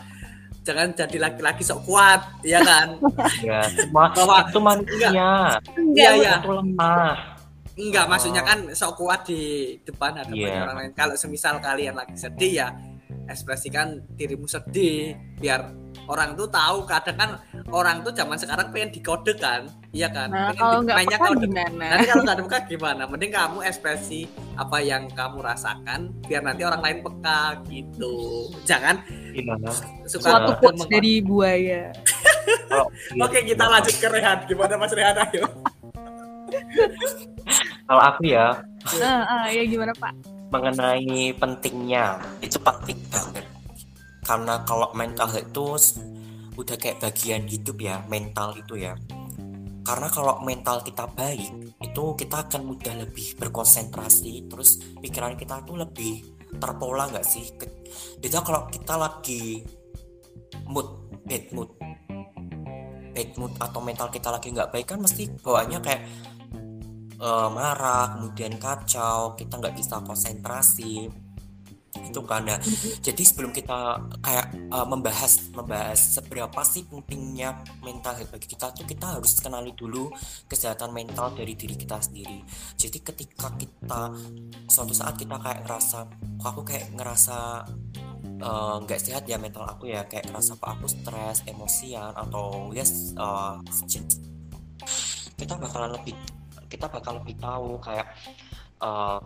Jangan 0.61 0.93
jadi 0.95 1.17
laki-laki 1.19 1.61
sok 1.61 1.85
kuat 1.85 2.21
Ya 2.41 2.61
kan 2.61 2.97
ya 3.41 3.65
semua 3.71 4.13
Bahwa- 4.13 4.45
itu 4.45 4.59
manusia 4.59 5.09
Enggak, 5.09 5.57
Iya 5.93 6.11
iya 6.15 6.35
itu 6.39 6.51
lemah 6.51 7.17
Enggak 7.75 8.07
maksudnya 8.07 8.41
kan 8.41 8.71
sok 8.71 8.95
kuat 8.97 9.25
di 9.25 9.41
depan 9.81 10.15
hadapan 10.15 10.39
Iya. 10.47 10.63
orang 10.63 10.77
lain. 10.79 10.93
Kalau 10.93 11.15
semisal 11.15 11.59
kalian 11.59 11.93
lagi 11.93 12.15
sedih 12.15 12.53
ya 12.57 12.69
ekspresikan 13.25 13.87
dirimu 14.11 14.45
sedih 14.45 15.11
biar 15.37 15.75
orang 16.07 16.35
tuh 16.35 16.47
tahu. 16.47 16.85
Kadang 16.85 17.17
kan 17.17 17.31
orang 17.69 18.01
tuh 18.01 18.13
zaman 18.13 18.37
sekarang 18.37 18.69
pengen 18.69 18.91
dikode 18.91 19.35
kan? 19.35 19.67
Iya 19.91 20.07
kan? 20.09 20.29
Nah, 20.29 20.51
Pengen 20.51 20.61
kalau 20.61 20.71
di- 20.73 20.85
nggak 20.85 20.97
mainnya 20.97 21.17
peka 21.17 21.29
kode. 21.29 21.43
gimana? 21.43 21.85
nanti 21.89 22.05
kalau 22.05 22.23
nggak 22.23 22.35
ada 22.35 22.45
peka 22.47 22.59
gimana? 22.69 23.03
Mending 23.07 23.33
kamu 23.33 23.59
ekspresi 23.65 24.21
apa 24.55 24.79
yang 24.79 25.03
kamu 25.09 25.39
rasakan 25.41 26.01
biar 26.23 26.43
nanti 26.43 26.63
orang 26.63 26.79
lain 26.81 26.99
peka 27.01 27.41
gitu. 27.67 28.15
Jangan 28.63 29.03
Iya. 29.33 29.55
suka 30.07 30.27
Suatu 30.31 30.53
quotes 30.59 30.87
dari 30.87 31.19
buaya. 31.19 31.91
Kalau 32.69 32.87
oke 33.25 33.39
kita 33.41 33.65
lanjut 33.65 33.95
ke 33.95 34.07
Rehan. 34.07 34.39
Gimana 34.45 34.75
Mas 34.77 34.93
Rehan? 34.93 35.17
Ayo 35.19 35.47
kalau 37.89 38.03
aku 38.03 38.23
ya 38.29 38.59
Ah, 39.01 39.25
ah, 39.25 39.47
ya 39.49 39.65
gimana 39.65 39.97
Pak? 39.97 40.35
mengenai 40.55 41.35
pentingnya 41.35 42.21
itu 42.39 42.63
penting 42.63 43.01
banget. 43.11 43.43
Karena 44.23 44.63
kalau 44.63 44.95
mental 44.95 45.27
itu 45.35 45.75
udah 46.55 46.77
kayak 46.79 47.03
bagian 47.03 47.43
hidup 47.51 47.75
ya 47.83 47.99
mental 48.07 48.55
itu 48.55 48.79
ya. 48.79 48.95
Karena 49.85 50.09
kalau 50.09 50.41
mental 50.47 50.81
kita 50.81 51.11
baik 51.13 51.75
itu 51.83 52.05
kita 52.17 52.47
akan 52.49 52.63
mudah 52.71 52.95
lebih 53.05 53.37
berkonsentrasi 53.37 54.49
terus 54.49 54.81
pikiran 55.03 55.37
kita 55.37 55.61
tuh 55.67 55.77
lebih 55.83 56.23
terpola 56.57 57.11
nggak 57.11 57.27
sih? 57.27 57.51
Beda 58.23 58.41
kalau 58.41 58.71
kita 58.71 58.95
lagi 58.95 59.61
mood 60.71 60.89
bad 61.27 61.45
mood. 61.51 61.69
Bad 63.13 63.31
mood 63.37 63.53
atau 63.59 63.81
mental 63.83 64.09
kita 64.09 64.31
lagi 64.31 64.55
nggak 64.55 64.71
baik 64.71 64.87
kan 64.87 65.03
mesti 65.03 65.29
bawaannya 65.43 65.79
kayak 65.83 66.03
eh, 67.19 67.49
marah 67.51 68.19
kemudian 68.19 68.57
kacau 68.59 69.35
kita 69.39 69.59
nggak 69.61 69.77
bisa 69.77 70.01
konsentrasi. 70.03 71.11
Itu 71.95 72.27
karena 72.27 72.59
jadi 73.07 73.23
sebelum 73.23 73.55
kita 73.55 74.03
kayak 74.19 74.47
eh, 74.55 74.87
membahas 74.87 75.55
membahas 75.55 76.01
seberapa 76.19 76.61
sih 76.67 76.85
pentingnya 76.91 77.63
mental 77.87 78.19
health 78.19 78.35
bagi 78.35 78.51
kita 78.51 78.75
tuh 78.75 78.87
kita 78.87 79.19
harus 79.19 79.39
kenali 79.39 79.71
dulu 79.79 80.11
kesehatan 80.51 80.91
mental 80.91 81.33
dari 81.39 81.55
diri 81.55 81.79
kita 81.79 82.03
sendiri. 82.03 82.43
Jadi 82.75 82.99
ketika 82.99 83.55
kita 83.55 84.11
suatu 84.67 84.95
saat 84.95 85.15
kita 85.15 85.39
kayak 85.39 85.65
ngerasa 85.65 85.99
aku 86.43 86.61
kayak 86.67 86.91
ngerasa 86.99 87.63
eh, 88.43 88.77
nggak 88.83 89.01
sehat 89.01 89.25
ya 89.31 89.39
mental 89.39 89.63
aku 89.65 89.87
ya 89.89 90.03
kayak 90.11 90.29
ngerasa 90.35 90.59
kok 90.59 90.71
aku 90.75 90.87
stres 90.91 91.47
emosian 91.47 92.11
atau 92.11 92.75
yes 92.75 93.15
eh, 93.15 93.55
kita 95.39 95.55
bakalan 95.59 95.95
lebih 95.95 96.17
kita 96.69 96.87
bakal 96.91 97.21
lebih 97.23 97.37
tahu 97.39 97.79
kayak 97.81 98.09
eh, 98.83 99.21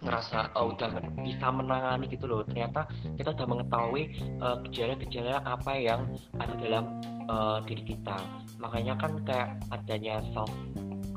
ngerasa 0.00 0.56
oh, 0.56 0.72
udah 0.72 0.88
bisa 1.20 1.46
menangani 1.52 2.08
gitu 2.08 2.24
loh. 2.24 2.40
Ternyata 2.48 2.88
kita 3.16 3.36
udah 3.36 3.46
mengetahui 3.46 4.02
eh, 4.40 4.56
gejala-gejala 4.68 5.44
apa 5.44 5.72
yang 5.76 6.00
ada 6.40 6.54
dalam 6.56 6.84
eh, 7.28 7.58
diri 7.68 7.96
kita. 7.96 8.16
Makanya 8.60 8.94
kan 8.96 9.12
kayak 9.24 9.60
adanya 9.72 10.24
self 10.32 10.52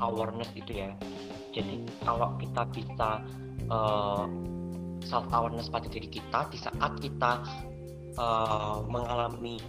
awareness 0.00 0.50
itu 0.56 0.84
ya. 0.84 0.90
Jadi 1.54 1.86
kalau 2.02 2.34
kita 2.42 2.66
bisa 2.74 3.10
self 5.04 5.28
awareness 5.30 5.68
pada 5.68 5.86
diri 5.88 6.08
kita 6.08 6.48
di 6.50 6.58
saat 6.58 6.92
kita 6.98 7.32
eh, 8.16 8.76
mengalami 8.88 9.60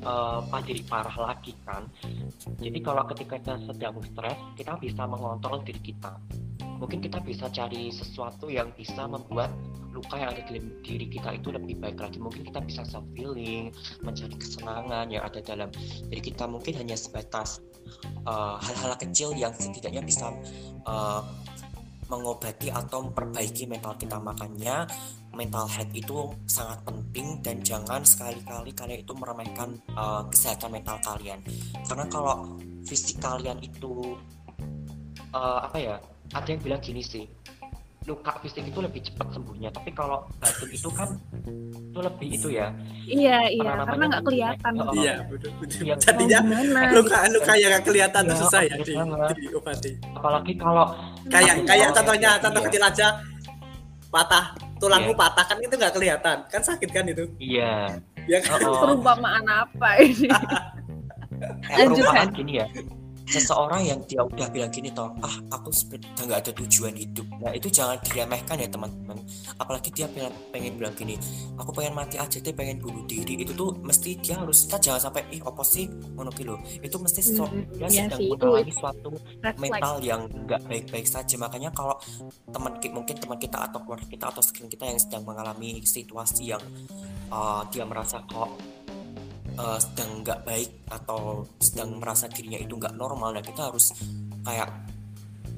pada 0.00 0.64
diri 0.64 0.82
parah 0.84 1.16
lagi 1.16 1.52
kan. 1.64 1.84
Jadi 2.60 2.78
kalau 2.80 3.04
ketika 3.12 3.36
kita 3.36 3.56
sedang 3.68 3.96
stres 4.00 4.38
kita 4.56 4.76
bisa 4.80 5.02
mengontrol 5.04 5.60
diri 5.62 5.80
kita. 5.80 6.16
Mungkin 6.80 7.04
kita 7.04 7.20
bisa 7.20 7.52
cari 7.52 7.92
sesuatu 7.92 8.48
yang 8.48 8.72
bisa 8.72 9.04
membuat 9.04 9.52
luka 9.92 10.16
yang 10.16 10.32
ada 10.32 10.40
dalam 10.48 10.70
diri 10.80 11.06
kita 11.12 11.36
itu 11.36 11.52
lebih 11.52 11.76
baik 11.76 12.00
lagi. 12.00 12.16
Mungkin 12.16 12.48
kita 12.48 12.64
bisa 12.64 12.86
self 12.88 13.04
healing 13.12 13.68
mencari 14.00 14.32
kesenangan 14.38 15.12
yang 15.12 15.20
ada 15.26 15.44
dalam 15.44 15.68
diri 16.08 16.22
kita. 16.32 16.48
Mungkin 16.48 16.80
hanya 16.80 16.96
sebatas 16.96 17.60
eh, 18.24 18.56
hal-hal 18.64 18.96
kecil 18.96 19.36
yang 19.36 19.52
setidaknya 19.52 20.00
bisa 20.00 20.32
eh, 20.88 21.20
mengobati 22.10 22.74
atau 22.74 23.06
memperbaiki 23.06 23.70
mental 23.70 23.94
kita 23.94 24.18
makanya 24.18 24.84
mental 25.30 25.70
health 25.70 25.94
itu 25.94 26.26
sangat 26.50 26.82
penting 26.82 27.38
dan 27.38 27.62
jangan 27.62 28.02
sekali-kali 28.02 28.74
kalian 28.74 29.00
itu 29.06 29.14
meremehkan 29.14 29.78
eh, 29.94 30.22
kesehatan 30.28 30.74
mental 30.74 30.98
kalian. 31.06 31.38
Karena 31.86 32.04
kalau 32.10 32.58
fisik 32.82 33.22
kalian 33.22 33.62
itu 33.62 34.18
eh, 35.30 35.60
apa 35.62 35.78
ya 35.78 35.96
ada 36.34 36.48
yang 36.50 36.60
bilang 36.62 36.82
gini 36.82 37.02
sih 37.02 37.26
luka 38.08 38.32
fisik 38.40 38.64
itu 38.64 38.80
lebih 38.80 39.04
cepat 39.04 39.28
sembuhnya 39.36 39.68
tapi 39.70 39.92
kalau 39.92 40.24
batin 40.40 40.72
itu 40.72 40.88
kan 40.88 41.08
itu 41.68 42.00
lebih 42.00 42.28
itu 42.32 42.48
ya 42.48 42.72
Iya, 43.04 43.50
iya, 43.50 43.82
karena 43.82 44.04
nggak 44.06 44.22
tuh? 44.22 44.28
kelihatan. 44.30 44.72
Oh, 44.78 44.94
iya 44.94 45.14
betul 45.26 45.50
betul 45.58 45.82
Iya. 45.84 45.94
jadinya 45.98 46.38
luka 46.96 47.18
luka 47.28 47.52
yang 47.58 47.70
nggak 47.76 47.84
kelihatan 47.84 48.22
Iya, 48.24 48.34
susah 48.38 48.60
ya 48.64 48.74
di, 48.80 48.94
diobati 49.36 49.90
apalagi 50.16 50.52
kalau 50.56 50.86
kayak 51.28 51.54
kayak 51.68 51.88
kalau 51.90 51.96
contohnya 52.00 52.30
contoh 52.40 52.60
iya. 52.62 52.66
kecil 52.70 52.82
aja 52.88 53.06
patah 54.08 54.44
tulangmu 54.80 55.12
Iya. 55.12 55.20
patah 55.20 55.44
kan 55.44 55.56
itu 55.60 55.74
nggak 55.76 55.92
kelihatan 55.92 56.36
kan 56.48 56.62
sakit 56.64 56.88
kan 56.88 57.04
itu 57.04 57.24
iya 57.36 58.00
ya 58.24 58.38
kan 58.40 58.58
oh, 58.64 58.70
oh. 58.70 58.80
Perumpamaan 58.86 59.44
apa 59.44 59.88
ini? 60.00 60.24
kayak 61.68 61.76
Lanjut, 61.84 62.04
perumpamaan 62.04 62.28
Han. 62.28 62.36
gini 62.36 62.52
ya 62.62 62.66
seseorang 63.30 63.82
yang 63.86 63.98
dia 64.04 64.20
udah 64.26 64.50
bilang 64.50 64.70
gini 64.74 64.90
toh 64.90 65.14
ah 65.22 65.34
aku 65.54 65.70
udah 65.70 66.22
nggak 66.26 66.40
ada 66.46 66.52
tujuan 66.58 66.94
hidup. 66.98 67.26
Nah 67.38 67.54
itu 67.54 67.70
jangan 67.70 67.96
diremehkan 68.02 68.58
ya 68.58 68.68
teman-teman. 68.68 69.18
Apalagi 69.56 69.88
dia 69.94 70.10
pengen, 70.10 70.34
pengen 70.50 70.72
bilang 70.76 70.94
gini 70.98 71.14
aku 71.54 71.70
pengen 71.70 71.94
mati 71.94 72.18
aja 72.18 72.38
deh 72.42 72.54
pengen 72.54 72.82
bunuh 72.82 73.06
diri. 73.06 73.38
Itu 73.40 73.54
tuh 73.54 73.70
mesti 73.80 74.18
dia 74.18 74.34
harus 74.36 74.66
kita 74.66 74.78
jangan 74.90 75.00
sampai 75.10 75.22
ih 75.30 75.40
apa 75.42 75.62
sih? 75.62 75.86
Ngono 75.88 76.30
ki 76.34 76.42
lho. 76.46 76.56
itu 76.80 76.96
mesti 76.98 77.20
so, 77.22 77.44
Hmm, 77.50 77.66
dia 77.74 77.88
iya 77.90 78.02
sedang 78.06 78.20
mengalami 78.30 78.72
suatu 78.74 79.10
mental 79.58 79.94
yang 80.04 80.20
nggak 80.30 80.60
baik-baik 80.70 81.06
saja. 81.08 81.34
Makanya 81.34 81.70
kalau 81.74 81.96
teman 82.50 82.78
ki- 82.78 82.94
mungkin 82.94 83.16
teman 83.18 83.38
kita 83.38 83.58
atau 83.70 83.78
keluarga 83.82 84.06
kita 84.06 84.26
atau 84.30 84.42
sekeliling 84.42 84.70
kita 84.70 84.84
yang 84.86 85.00
sedang 85.00 85.22
mengalami 85.26 85.82
situasi 85.82 86.54
yang 86.54 86.62
uh, 87.30 87.62
dia 87.70 87.82
merasa 87.86 88.22
kok 88.26 88.50
uh, 89.60 89.76
sedang 89.76 90.24
nggak 90.24 90.40
baik 90.42 90.70
atau 90.88 91.20
sedang 91.58 92.00
merasa 92.00 92.24
dirinya 92.26 92.56
itu 92.56 92.74
nggak 92.74 92.96
normal 92.96 93.30
dan 93.30 93.44
kita 93.44 93.68
harus 93.68 93.92
kayak 94.42 94.68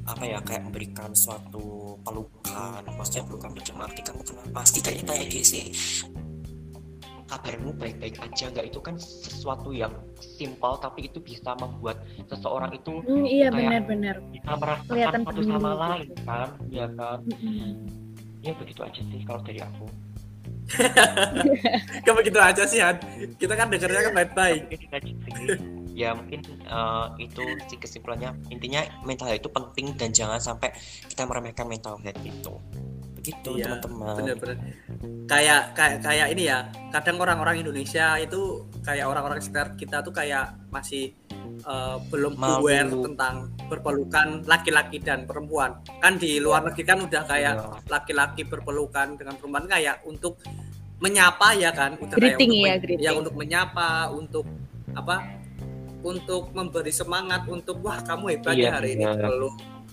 apa 0.02 0.24
ya 0.24 0.42
kayak 0.42 0.66
memberikan 0.66 1.14
suatu 1.14 1.94
pelukan 2.02 2.82
maksudnya 2.90 3.22
pelukan 3.22 3.54
macam 3.54 3.76
arti 3.80 4.02
kamu 4.02 4.22
kenapa 4.24 4.60
setidaknya 4.60 5.04
kayak 5.06 5.26
gini 5.28 5.46
sih 5.46 5.64
kabarmu 7.24 7.72
baik-baik 7.72 8.18
aja 8.18 8.44
nggak 8.50 8.66
itu 8.66 8.78
kan 8.78 8.98
sesuatu 8.98 9.72
yang 9.72 9.94
simpel 10.18 10.76
tapi 10.76 11.06
itu 11.06 11.16
bisa 11.16 11.56
membuat 11.56 11.96
seseorang 12.26 12.74
itu 12.74 13.00
Hmm, 13.00 13.24
iya 13.24 13.48
Kayak- 13.48 13.86
benar-benar. 13.86 14.16
bisa 14.28 14.52
merasakan 14.52 14.90
Kelihatan 14.90 15.22
satu 15.24 15.40
sama 15.42 15.70
gitu. 15.70 15.80
lain 15.80 16.08
kan 16.26 16.48
ya 16.68 16.86
kan 16.92 17.18
Mm-mm. 17.24 17.70
ya 18.42 18.52
begitu 18.52 18.80
aja 18.82 19.00
sih 19.00 19.20
kalau 19.22 19.40
dari 19.40 19.60
aku 19.62 19.86
kamu 22.06 22.18
gitu 22.26 22.38
aja 22.38 22.62
sih 22.64 22.80
Han. 22.80 22.96
Kita 23.36 23.54
kan 23.58 23.68
dengarnya 23.68 24.10
kan 24.10 24.14
baik-baik 24.14 24.62
ya 25.92 26.16
mungkin 26.16 26.40
eh, 26.64 27.06
itu 27.20 27.42
sih 27.68 27.78
kesimpulannya. 27.78 28.32
Intinya 28.48 28.80
mental 29.04 29.28
health 29.28 29.44
itu 29.44 29.50
penting 29.52 29.86
dan 30.00 30.10
jangan 30.10 30.40
sampai 30.40 30.72
kita 31.06 31.28
meremehkan 31.28 31.68
mental 31.68 32.00
health 32.00 32.22
itu. 32.24 32.54
Begitu 33.22 33.50
Iya, 33.54 33.78
teman-teman. 33.78 34.14
bener-bener 34.18 34.56
kayak 35.30 35.72
kayak 35.78 35.96
kayak 36.02 36.28
ini 36.34 36.50
ya 36.50 36.66
kadang 36.90 37.16
orang-orang 37.22 37.62
Indonesia 37.62 38.18
itu 38.18 38.66
kayak 38.82 39.06
orang-orang 39.06 39.38
sekitar 39.38 39.78
kita 39.78 40.02
tuh 40.02 40.10
kayak 40.10 40.58
masih 40.68 41.14
eh, 41.62 41.96
belum 42.08 42.34
Malu. 42.34 42.52
aware 42.60 42.88
tentang 42.88 43.34
berpelukan 43.66 44.26
laki-laki 44.44 44.98
dan 44.98 45.24
perempuan. 45.24 45.76
Kan 45.98 46.16
di 46.16 46.36
luar 46.36 46.62
negeri 46.62 46.84
kan 46.84 46.98
udah 47.00 47.22
kayak 47.24 47.54
Iya. 47.54 47.78
laki-laki 47.86 48.42
berpelukan 48.44 49.14
dengan 49.14 49.34
perempuan. 49.34 49.64
Kayak 49.66 50.02
untuk 50.02 50.38
menyapa 50.98 51.54
ya 51.54 51.70
kan? 51.70 51.96
Udah 51.96 52.14
Greeting 52.14 52.50
kayak 52.50 52.56
untuk 52.56 52.62
ya, 52.62 52.70
men- 52.70 52.82
greeting. 52.82 53.02
ya 53.02 53.12
untuk 53.12 53.34
menyapa 53.34 53.88
untuk 54.10 54.46
apa? 54.92 55.16
Untuk 56.02 56.50
memberi 56.50 56.90
semangat 56.90 57.46
untuk 57.46 57.78
wah 57.80 57.98
kamu 57.98 58.24
hebat 58.32 58.54
Iya, 58.54 58.64
ya 58.64 58.70
hari 58.74 58.90
ini. 58.96 59.04
kalau 59.06 59.50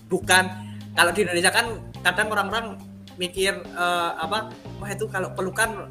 bukan. 0.08 0.46
Kalau 0.90 1.12
di 1.14 1.22
Indonesia 1.22 1.50
kan 1.50 1.66
kadang 2.02 2.28
orang-orang 2.30 2.66
mikir 3.16 3.54
eh, 3.56 4.12
apa 4.16 4.50
wah 4.76 4.90
itu 4.90 5.06
kalau 5.06 5.30
pelukan 5.32 5.86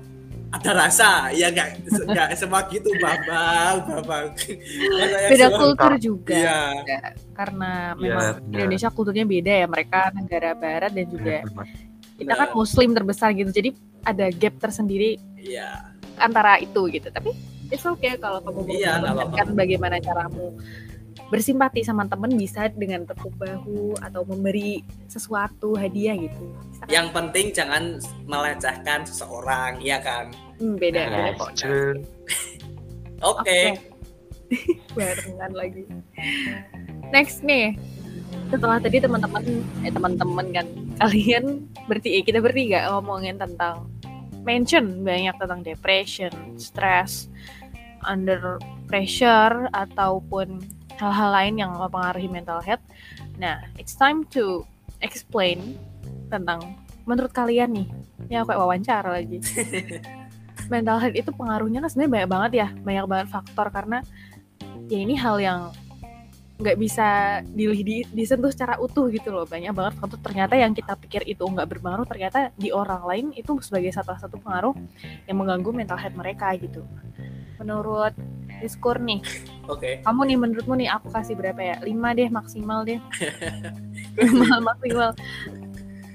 ada 0.48 0.70
rasa 0.72 1.28
ya 1.36 1.52
nggak 1.52 1.68
nggak 2.08 2.28
semua 2.32 2.64
gitu 2.72 2.88
babal 2.96 3.84
babal 3.84 4.32
Kayak 4.32 5.28
Beda 5.28 5.46
kultur 5.52 5.92
juga. 6.00 6.32
Iya. 6.32 6.60
Ya, 6.88 7.00
Karena 7.36 7.92
Iya, 7.92 8.00
memang 8.00 8.26
benar. 8.40 8.56
Indonesia 8.64 8.88
kulturnya 8.88 9.26
beda 9.28 9.52
ya. 9.52 9.66
Mereka 9.68 10.00
negara 10.16 10.50
barat 10.56 10.92
dan 10.96 11.06
juga 11.06 11.36
kita 12.16 12.32
kan 12.32 12.48
muslim 12.56 12.96
terbesar 12.96 13.36
gitu. 13.36 13.52
Jadi 13.52 13.76
ada 14.02 14.26
gap 14.32 14.54
tersendiri 14.56 15.20
iya 15.36 15.92
antara 16.16 16.56
itu 16.58 16.80
gitu. 16.88 17.12
Tapi 17.12 17.30
it's 17.68 17.84
okay 17.84 18.16
kalau 18.16 18.40
kamu 18.40 18.72
Iya, 18.72 18.98
apa-apa. 18.98 19.28
mengingatkan 19.28 19.48
bagaimana 19.52 19.96
caramu 20.00 20.56
bersimpati 21.28 21.84
sama 21.84 22.08
temen 22.08 22.32
bisa 22.40 22.72
dengan 22.72 23.04
tepuk 23.04 23.36
bahu 23.36 24.00
atau 24.00 24.24
memberi 24.24 24.80
sesuatu 25.12 25.76
hadiah 25.76 26.16
gitu. 26.16 26.44
Bisa 26.72 26.82
kan? 26.84 26.92
Yang 26.92 27.06
penting 27.12 27.46
jangan 27.52 27.84
melecehkan 28.24 29.00
seseorang, 29.04 29.76
ya 29.84 30.00
kan? 30.00 30.32
Hmm, 30.56 30.80
beda 30.80 31.04
beda 31.08 31.20
Yes, 31.32 31.36
kok. 31.36 31.50
true. 31.54 32.00
Oke. 33.36 33.76
barengan 34.96 35.52
lagi. 35.52 35.84
Next 37.12 37.44
nih, 37.44 37.76
setelah 38.48 38.80
tadi 38.80 38.96
teman-teman, 39.00 39.44
eh 39.84 39.92
teman-teman 39.92 40.46
kan 40.52 40.66
kalian 41.04 41.68
bertiga 41.84 42.20
kita 42.24 42.38
bertiga 42.40 42.88
ngomongin 42.96 43.36
tentang 43.36 43.92
mention 44.48 45.04
banyak 45.04 45.36
tentang 45.36 45.60
depression, 45.60 46.32
stress, 46.56 47.28
under 48.08 48.56
pressure 48.88 49.68
ataupun 49.76 50.64
hal-hal 50.98 51.30
lain 51.30 51.54
yang 51.62 51.70
mempengaruhi 51.74 52.28
mental 52.28 52.58
health. 52.60 52.82
Nah, 53.38 53.62
it's 53.78 53.94
time 53.94 54.26
to 54.34 54.66
explain 55.00 55.78
tentang 56.28 56.76
menurut 57.06 57.32
kalian 57.32 57.72
nih, 57.72 57.88
ya 58.28 58.44
kayak 58.44 58.58
wawancara 58.58 59.08
lagi. 59.14 59.38
mental 60.74 61.00
health 61.00 61.16
itu 61.16 61.30
pengaruhnya 61.32 61.80
kan 61.80 61.88
sebenarnya 61.88 62.12
banyak 62.12 62.30
banget 62.30 62.52
ya, 62.52 62.68
banyak 62.84 63.06
banget 63.08 63.26
faktor 63.32 63.66
karena 63.72 63.98
ya 64.90 64.98
ini 65.00 65.14
hal 65.16 65.40
yang 65.40 65.72
nggak 66.58 66.74
bisa 66.74 67.06
di, 67.46 67.70
di- 67.86 68.08
disentuh 68.10 68.50
secara 68.50 68.82
utuh 68.82 69.06
gitu 69.08 69.30
loh 69.30 69.46
banyak 69.46 69.70
banget 69.70 69.94
faktor 69.94 70.18
ternyata 70.18 70.58
yang 70.58 70.74
kita 70.74 70.98
pikir 70.98 71.22
itu 71.22 71.46
nggak 71.46 71.70
berpengaruh 71.70 72.02
ternyata 72.02 72.50
di 72.58 72.74
orang 72.74 73.06
lain 73.06 73.26
itu 73.30 73.62
sebagai 73.62 73.94
salah 73.94 74.18
satu 74.18 74.42
pengaruh 74.42 74.74
yang 75.30 75.38
mengganggu 75.38 75.70
mental 75.70 75.94
health 75.94 76.18
mereka 76.18 76.50
gitu 76.58 76.82
menurut 77.62 78.10
Diskur 78.58 78.98
nih 78.98 79.22
Oke. 79.70 80.02
kamu 80.02 80.20
nih 80.26 80.36
menurutmu 80.36 80.74
nih 80.74 80.90
aku 80.90 81.14
kasih 81.14 81.38
berapa 81.38 81.62
ya 81.62 81.76
5 81.78 81.94
deh 82.18 82.26
maksimal 82.26 82.82
deh 82.82 82.98
5 84.18 84.58
maksimal 84.58 85.14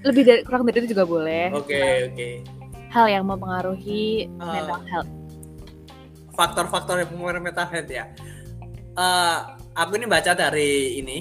lebih 0.03 0.23
dari 0.27 0.41
kurang 0.43 0.67
dari 0.67 0.84
itu 0.84 0.91
juga 0.91 1.08
boleh 1.08 1.56
Oke, 1.56 2.12
oke. 2.12 2.29
hal 2.91 3.08
yang 3.08 3.23
mempengaruhi 3.23 4.27
Ah. 4.43 4.60
mental 4.60 4.82
health 4.91 5.12
Faktor-faktor 6.36 6.99
yang 6.99 7.10
mempengaruhi 7.13 7.45
mental 7.45 7.67
health 7.69 7.88
ya. 7.88 8.10
Eh, 8.97 9.39
aku 9.73 9.97
ini 9.97 10.05
baca 10.05 10.31
dari 10.38 11.01
ini 11.01 11.17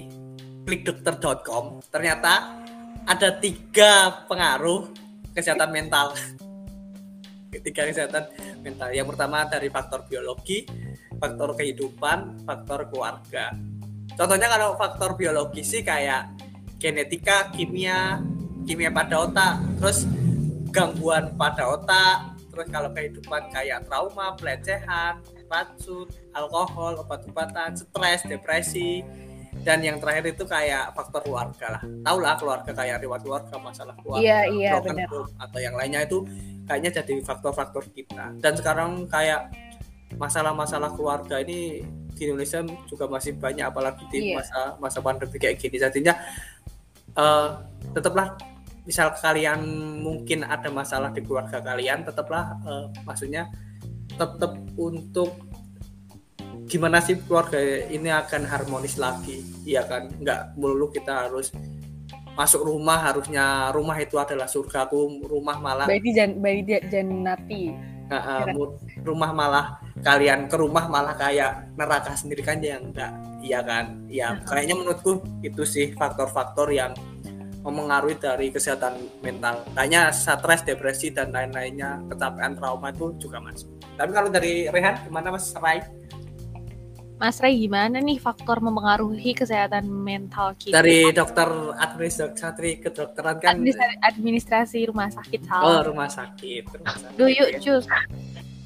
klikdokter.com. 0.69 1.83
Ternyata 1.89 2.63
ada 3.09 3.29
tiga 3.41 4.25
pengaruh 4.29 4.93
kesehatan 5.35 5.73
mental. 5.73 6.15
Tiga 7.53 7.85
kesehatan 7.85 8.33
mental. 8.65 8.89
Yang 8.97 9.13
pertama 9.13 9.45
dari 9.45 9.69
faktor 9.69 10.09
biologi, 10.09 10.65
faktor 11.21 11.53
kehidupan, 11.53 12.49
faktor 12.49 12.89
keluarga. 12.89 13.53
Contohnya 14.17 14.49
kalau 14.49 14.73
faktor 14.81 15.21
biologi 15.21 15.61
sih 15.61 15.85
kayak 15.85 16.33
genetika, 16.81 17.53
kimia, 17.53 18.25
kimia 18.65 18.89
pada 18.89 19.29
otak, 19.29 19.61
terus 19.77 20.09
gangguan 20.73 21.37
pada 21.37 21.77
otak, 21.77 22.41
terus 22.49 22.67
kalau 22.73 22.89
kehidupan 22.97 23.53
kayak 23.53 23.85
trauma, 23.85 24.33
pelecehan, 24.41 25.21
racun, 25.53 26.09
alkohol, 26.33 27.05
obat-obatan, 27.05 27.77
stres, 27.77 28.25
depresi, 28.25 29.05
dan 29.61 29.85
yang 29.85 30.01
terakhir 30.01 30.33
itu 30.33 30.49
kayak 30.49 30.97
faktor 30.97 31.21
keluarga 31.23 31.77
lah. 31.77 31.83
Tahu 31.85 32.19
lah 32.25 32.35
keluarga 32.41 32.71
kayak 32.73 33.05
riwayat 33.05 33.23
keluarga, 33.23 33.55
masalah 33.61 33.95
keluarga, 34.01 34.25
iya 34.25 34.41
iya 34.49 34.71
broken 34.81 34.99
home, 35.07 35.31
atau 35.37 35.59
yang 35.61 35.75
lainnya 35.77 36.01
itu 36.09 36.25
kayaknya 36.65 36.91
jadi 37.05 37.15
faktor-faktor 37.21 37.85
kita. 37.93 38.33
Dan 38.41 38.53
sekarang 38.57 39.05
kayak 39.07 39.53
masalah-masalah 40.17 40.97
keluarga 40.97 41.41
ini 41.45 41.85
di 42.13 42.23
Indonesia 42.29 42.61
juga 42.89 43.09
masih 43.09 43.37
banyak 43.37 43.65
apalagi 43.65 44.05
di 44.13 44.33
Iya. 44.33 44.41
masa 44.41 44.61
masa 44.81 44.99
pandemi 45.05 45.37
kayak 45.37 45.61
gini. 45.61 45.77
Jadinya 45.77 46.17
eh, 47.13 47.49
tetaplah 47.93 48.37
misal 48.83 49.15
kalian 49.15 49.61
mungkin 50.03 50.43
ada 50.43 50.73
masalah 50.73 51.13
di 51.15 51.21
keluarga 51.23 51.61
kalian, 51.61 52.03
tetaplah 52.09 52.57
eh, 52.67 52.87
maksudnya 53.05 53.53
tetap 54.17 54.53
untuk 54.77 55.35
gimana 56.69 57.05
sih 57.05 57.21
keluarga 57.29 57.61
ini 57.93 58.09
akan 58.09 58.49
harmonis 58.49 58.97
lagi, 58.97 59.45
iya 59.69 59.85
kan? 59.85 60.09
Nggak 60.09 60.57
melulu 60.57 60.89
kita 60.89 61.29
harus 61.29 61.53
masuk 62.33 62.65
rumah 62.65 62.97
harusnya 62.97 63.69
rumah 63.77 63.97
itu 64.01 64.17
adalah 64.17 64.49
surga 64.49 64.89
aku 64.89 65.29
rumah 65.29 65.61
malah 65.61 65.85
berarti 65.85 66.17
jan 66.17 66.41
berarti 66.41 66.81
janati 66.89 67.77
uh, 68.09 68.49
rumah 69.05 69.37
malah 69.37 69.77
kalian 70.01 70.49
ke 70.49 70.57
rumah 70.57 70.89
malah 70.89 71.13
kayak 71.13 71.69
neraka 71.77 72.17
sendiri 72.17 72.41
kan? 72.41 72.65
Ya 72.65 72.81
enggak 72.81 73.13
iya 73.45 73.61
kan? 73.61 74.01
Ya 74.09 74.41
kayaknya 74.49 74.81
menurutku 74.81 75.21
itu 75.45 75.63
sih 75.69 75.93
faktor-faktor 75.93 76.73
yang 76.73 76.97
memengaruhi 77.63 78.19
dari 78.19 78.51
kesehatan 78.51 78.97
mental. 79.23 79.63
Kayaknya 79.77 80.11
stres 80.11 80.67
depresi 80.67 81.15
dan 81.15 81.31
lain-lainnya 81.31 82.03
kecapean 82.11 82.59
trauma 82.59 82.91
itu 82.91 83.15
juga 83.21 83.39
masuk 83.39 83.82
tapi 83.97 84.11
kalau 84.11 84.29
dari 84.33 84.67
Rehan 84.69 85.01
gimana 85.07 85.35
Mas 85.35 85.53
Rai 85.57 85.81
Mas 87.23 87.39
Ray 87.39 87.55
gimana 87.55 88.03
nih 88.03 88.19
faktor 88.19 88.59
mempengaruhi 88.59 89.31
kesehatan 89.39 89.87
mental 89.87 90.59
kita? 90.59 90.75
dari 90.83 91.15
dokter 91.15 91.47
administrasi 91.79 92.83
kedokteran 92.83 93.39
kan 93.39 93.55
Administrasi, 93.55 93.95
administrasi 94.03 94.79
rumah 94.91 95.07
sakit 95.07 95.41
oh 95.47 95.47
salah. 95.47 95.83
rumah 95.87 96.11
sakit 96.11 96.65
rumah 96.67 96.97
sakit. 96.99 97.15
Do 97.15 97.31
you 97.31 97.47
choose? 97.63 97.87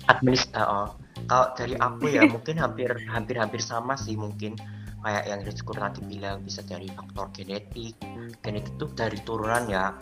administ 0.06 0.46
oh. 0.56 0.94
kalau 1.26 1.50
dari 1.58 1.74
aku 1.76 2.06
ya 2.06 2.22
mungkin 2.24 2.56
hampir 2.56 2.90
hampir 3.10 3.36
hampir 3.36 3.60
sama 3.60 3.98
sih 3.98 4.14
mungkin 4.14 4.54
kayak 5.02 5.24
yang 5.30 5.40
Rizkur 5.46 5.78
tadi 5.78 6.02
bilang 6.02 6.42
bisa 6.42 6.66
dari 6.66 6.90
faktor 6.90 7.30
genetik 7.30 7.94
genetik 8.42 8.74
itu 8.74 8.86
dari 8.94 9.18
turunan 9.22 9.66
ya 9.70 9.94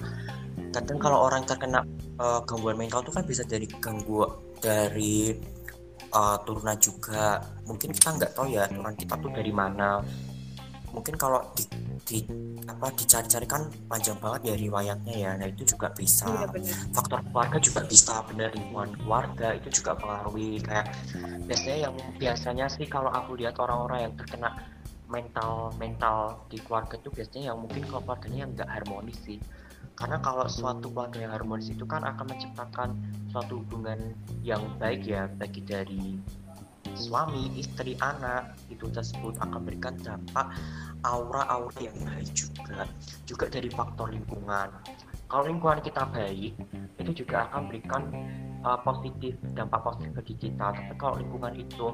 kadang 0.72 0.96
kalau 0.96 1.28
orang 1.28 1.44
terkena 1.44 1.84
eh, 2.20 2.40
gangguan 2.48 2.80
mental 2.80 3.04
itu 3.04 3.12
kan 3.12 3.24
bisa 3.28 3.42
dari 3.44 3.68
gangguan 3.68 4.32
dari 4.64 5.37
eh, 6.09 6.37
turunan 6.48 6.79
juga. 6.81 7.44
Mungkin 7.68 7.92
kita 7.92 8.09
nggak 8.16 8.33
tahu 8.33 8.46
ya 8.48 8.64
turunan 8.64 8.96
kita 8.96 9.14
tuh 9.20 9.31
dari 9.31 9.53
mana. 9.53 10.00
Mungkin 10.94 11.18
kalau 11.18 11.42
di, 11.59 11.66
di 12.07 12.18
apa 12.70 12.87
dicari-cari 12.94 13.46
kan 13.50 13.66
panjang 13.90 14.14
banget 14.22 14.40
ya 14.48 14.55
riwayatnya 14.55 15.14
ya. 15.14 15.31
Nah 15.37 15.46
itu 15.50 15.77
juga 15.77 15.92
bisa. 15.92 16.24
Iya 16.31 16.48
faktor 16.96 17.20
keluarga 17.29 17.59
juga 17.61 17.81
bisa 17.85 18.24
benar 18.31 18.48
lingkungan 18.57 18.94
keluarga 19.03 19.53
itu 19.59 19.68
juga 19.83 19.98
pengaruhi. 19.98 20.62
Kayak 20.62 20.94
biasanya 21.44 21.79
yang 21.90 21.94
biasanya 22.16 22.66
sih 22.72 22.87
kalau 22.88 23.11
aku 23.12 23.37
lihat 23.37 23.59
orang-orang 23.61 24.09
yang 24.09 24.14
terkena 24.16 24.55
mental 25.05 25.74
mental 25.77 26.46
di 26.48 26.57
keluarga 26.62 26.96
itu 26.96 27.12
biasanya 27.12 27.53
yang 27.53 27.59
mungkin 27.61 27.85
keluarganya 27.85 28.38
yang 28.48 28.50
nggak 28.57 28.70
harmonis 28.70 29.18
sih 29.22 29.38
karena 29.94 30.18
kalau 30.18 30.50
suatu 30.50 30.90
keluarga 30.90 31.22
yang 31.22 31.33
harmonis 31.33 31.70
itu 31.70 31.87
kan 31.87 32.02
akan 32.02 32.35
menciptakan 32.35 32.98
suatu 33.30 33.62
hubungan 33.62 34.14
yang 34.42 34.62
baik 34.83 35.07
ya 35.07 35.30
bagi 35.38 35.62
dari 35.62 36.18
suami, 36.94 37.50
istri, 37.59 37.98
anak 37.98 38.54
itu 38.70 38.87
tersebut 38.90 39.35
akan 39.42 39.62
memberikan 39.62 39.94
dampak 40.02 40.54
aura-aura 41.02 41.74
yang 41.78 41.96
baik 42.07 42.30
juga 42.35 42.87
juga 43.26 43.46
dari 43.50 43.68
faktor 43.70 44.14
lingkungan. 44.14 44.68
Kalau 45.26 45.44
lingkungan 45.46 45.83
kita 45.83 46.07
baik 46.11 46.54
itu 47.02 47.11
juga 47.24 47.50
akan 47.50 47.66
memberikan 47.66 48.02
uh, 48.62 48.78
positif 48.83 49.35
dampak 49.54 49.83
positif 49.83 50.11
bagi 50.14 50.35
kita. 50.38 50.66
Tapi 50.74 50.94
kalau 50.98 51.18
lingkungan 51.18 51.54
itu 51.59 51.87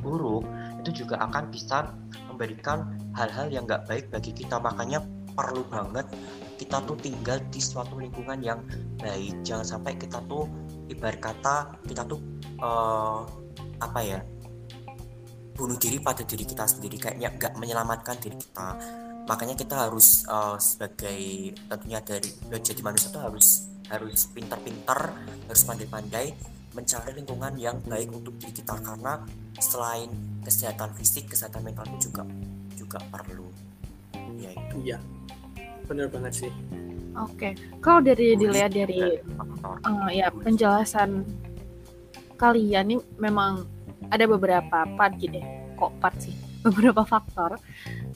buruk 0.00 0.42
itu 0.82 1.04
juga 1.04 1.20
akan 1.20 1.52
bisa 1.52 1.92
memberikan 2.26 2.98
hal-hal 3.14 3.46
yang 3.52 3.64
nggak 3.66 3.86
baik 3.86 4.10
bagi 4.10 4.34
kita. 4.34 4.58
Makanya 4.58 5.02
perlu 5.34 5.62
banget 5.70 6.06
kita 6.54 6.82
tuh 6.86 6.96
tinggal 6.98 7.38
di 7.50 7.60
suatu 7.60 7.98
lingkungan 7.98 8.38
yang 8.40 8.60
baik. 8.98 9.42
Jangan 9.42 9.66
sampai 9.66 9.98
kita 9.98 10.22
tuh 10.26 10.46
ibarat 10.88 11.20
kata 11.20 11.80
kita 11.86 12.02
tuh 12.06 12.20
eh, 12.60 13.20
apa 13.80 14.00
ya 14.00 14.20
bunuh 15.54 15.78
diri 15.78 16.02
pada 16.02 16.22
diri 16.22 16.44
kita 16.46 16.64
sendiri. 16.66 16.96
Kayaknya 16.98 17.28
nggak 17.36 17.52
menyelamatkan 17.58 18.16
diri 18.22 18.38
kita. 18.38 18.68
Makanya 19.24 19.54
kita 19.58 19.74
harus 19.88 20.26
eh, 20.26 20.56
sebagai 20.58 21.20
tentunya 21.68 21.98
dari 22.00 22.30
jadi 22.62 22.80
manusia 22.82 23.10
tuh 23.10 23.22
harus 23.22 23.70
harus 23.92 24.32
pintar-pintar 24.32 25.12
harus 25.44 25.62
pandai-pandai 25.68 26.32
mencari 26.74 27.14
lingkungan 27.14 27.54
yang 27.60 27.76
baik 27.84 28.10
untuk 28.10 28.38
diri 28.38 28.54
kita. 28.54 28.78
Karena 28.80 29.20
selain 29.58 30.10
kesehatan 30.42 30.94
fisik 30.98 31.30
kesehatan 31.30 31.62
mental 31.66 31.86
itu 31.94 32.10
juga 32.10 32.22
juga 32.74 32.98
perlu. 33.10 33.48
Ya 34.38 34.50
itu. 34.50 34.76
Iya 34.82 34.98
bener 35.86 36.08
banget 36.08 36.46
sih 36.46 36.52
Oke, 37.14 37.54
kalau 37.78 38.02
dari 38.02 38.34
dilihat 38.34 38.74
dari 38.74 39.22
eh, 39.22 40.10
ya 40.10 40.34
penjelasan 40.34 41.22
kalian 42.34 42.90
nih 42.90 43.00
memang 43.22 43.62
ada 44.10 44.26
beberapa 44.26 44.82
part 44.98 45.14
gitu 45.22 45.38
deh. 45.38 45.46
Kok 45.78 46.02
part 46.02 46.18
sih? 46.18 46.34
Beberapa 46.66 47.06
faktor 47.06 47.60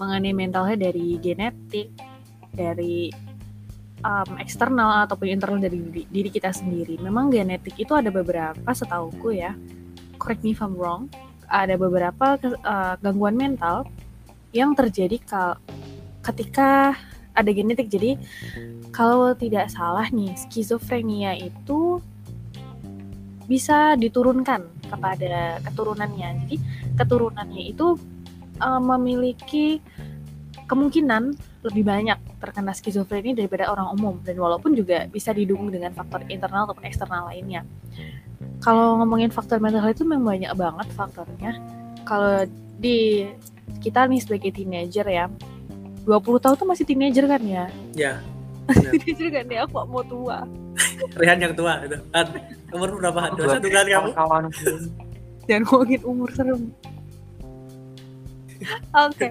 mengenai 0.03 0.35
mentalnya 0.35 0.91
dari 0.91 1.15
genetik, 1.23 1.95
dari 2.51 3.13
um, 4.03 4.41
eksternal 4.41 5.07
ataupun 5.07 5.31
internal 5.31 5.63
dari 5.63 5.79
diri, 5.79 6.03
diri 6.11 6.31
kita 6.33 6.51
sendiri. 6.51 6.99
Memang 6.99 7.31
genetik 7.31 7.79
itu 7.79 7.95
ada 7.95 8.11
beberapa 8.11 8.71
setauku 8.73 9.31
ya. 9.31 9.55
correct 10.19 10.43
me 10.43 10.51
if 10.51 10.59
I'm 10.59 10.75
wrong, 10.75 11.07
ada 11.47 11.79
beberapa 11.79 12.35
uh, 12.67 12.99
gangguan 12.99 13.39
mental 13.39 13.87
yang 14.51 14.75
terjadi 14.75 15.23
kal 15.23 15.55
ketika 16.27 16.99
ada 17.39 17.51
genetik. 17.55 17.87
Jadi 17.87 18.19
kalau 18.91 19.31
tidak 19.39 19.71
salah 19.71 20.11
nih, 20.11 20.35
skizofrenia 20.35 21.39
itu 21.39 22.03
bisa 23.47 23.95
diturunkan 23.97 24.67
kepada 24.91 25.63
keturunannya. 25.65 26.29
Jadi 26.45 26.57
keturunannya 26.99 27.63
itu 27.71 27.97
uh, 28.61 28.83
memiliki 28.83 29.81
kemungkinan 30.69 31.33
lebih 31.65 31.83
banyak 31.83 32.19
terkena 32.39 32.77
skizofrenia 32.77 33.35
daripada 33.35 33.73
orang 33.73 33.89
umum 33.97 34.15
dan 34.23 34.37
walaupun 34.39 34.77
juga 34.77 35.09
bisa 35.09 35.33
didukung 35.33 35.73
dengan 35.73 35.91
faktor 35.97 36.23
internal 36.29 36.69
ataupun 36.69 36.85
eksternal 36.87 37.27
lainnya. 37.33 37.65
Kalau 38.63 39.01
ngomongin 39.01 39.33
faktor 39.33 39.59
mental 39.59 39.83
health 39.83 39.99
itu 39.99 40.07
memang 40.07 40.39
banyak 40.39 40.53
banget 40.55 40.87
faktornya. 40.95 41.57
Kalau 42.05 42.47
di 42.79 43.27
kita 43.83 44.07
nih 44.07 44.21
sebagai 44.23 44.51
teenager 44.55 45.07
ya, 45.07 45.27
20 46.09 46.41
tahun 46.41 46.57
tuh 46.57 46.69
masih 46.69 46.85
teenager 46.89 47.29
kan 47.29 47.43
ya? 47.45 47.69
Ya. 47.93 48.13
teenager 48.73 49.29
kan 49.29 49.45
ya, 49.53 49.61
aku 49.69 49.77
mau 49.85 50.01
tua. 50.01 50.49
Rehan 51.21 51.37
yang 51.45 51.53
tua 51.53 51.85
itu. 51.85 52.01
Kan 52.09 52.27
umur 52.73 52.97
berapa? 52.97 53.37
Dua 53.37 53.61
satu 53.61 53.69
kali 53.69 53.93
kamu? 53.93 54.11
Kawan 54.17 54.45
Jangan 55.49 55.63
ngomongin 55.69 56.03
umur 56.09 56.29
serem. 56.33 56.73
Oke, 58.91 59.31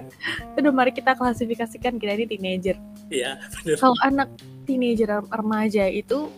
udah 0.56 0.72
mari 0.72 0.88
kita 0.88 1.12
klasifikasikan 1.12 2.00
kita 2.00 2.16
ini 2.16 2.24
teenager. 2.24 2.76
Iya, 3.12 3.36
benar. 3.60 3.76
Kalau 3.76 3.98
anak 4.00 4.28
teenager 4.64 5.20
remaja 5.28 5.84
itu 5.84 6.32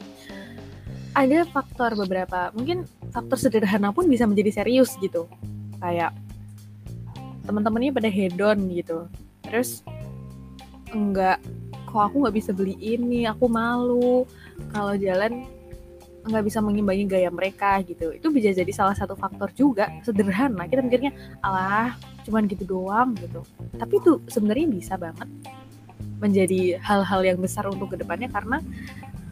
ada 1.14 1.46
faktor 1.46 1.94
beberapa, 1.94 2.50
mungkin 2.50 2.90
faktor 3.14 3.38
sederhana 3.38 3.94
pun 3.94 4.10
bisa 4.10 4.26
menjadi 4.26 4.62
serius 4.62 4.98
gitu. 4.98 5.30
Kayak 5.78 6.18
teman-temannya 7.46 7.94
pada 7.94 8.10
hedon 8.10 8.58
gitu. 8.74 9.06
Terus 9.46 9.86
enggak. 10.92 11.38
Kok 11.90 12.02
aku 12.10 12.16
nggak 12.22 12.36
bisa 12.36 12.50
beli 12.54 12.78
ini, 12.78 13.26
aku 13.26 13.50
malu. 13.50 14.26
Kalau 14.70 14.94
jalan 14.94 15.46
nggak 16.20 16.44
bisa 16.44 16.60
mengimbangi 16.60 17.04
gaya 17.08 17.30
mereka 17.32 17.80
gitu. 17.82 18.12
Itu 18.12 18.28
bisa 18.30 18.52
jadi 18.52 18.70
salah 18.70 18.94
satu 18.94 19.16
faktor 19.16 19.50
juga 19.56 19.88
sederhana. 20.04 20.68
Kita 20.68 20.84
mikirnya 20.84 21.12
alah 21.40 21.96
cuman 22.28 22.46
gitu 22.46 22.64
doang 22.68 23.16
gitu. 23.16 23.42
Tapi 23.80 23.94
itu 23.98 24.20
sebenarnya 24.28 24.66
bisa 24.68 24.94
banget 25.00 25.26
menjadi 26.20 26.76
hal-hal 26.84 27.20
yang 27.24 27.38
besar 27.40 27.64
untuk 27.66 27.96
ke 27.96 27.96
depannya 27.96 28.28
karena 28.28 28.60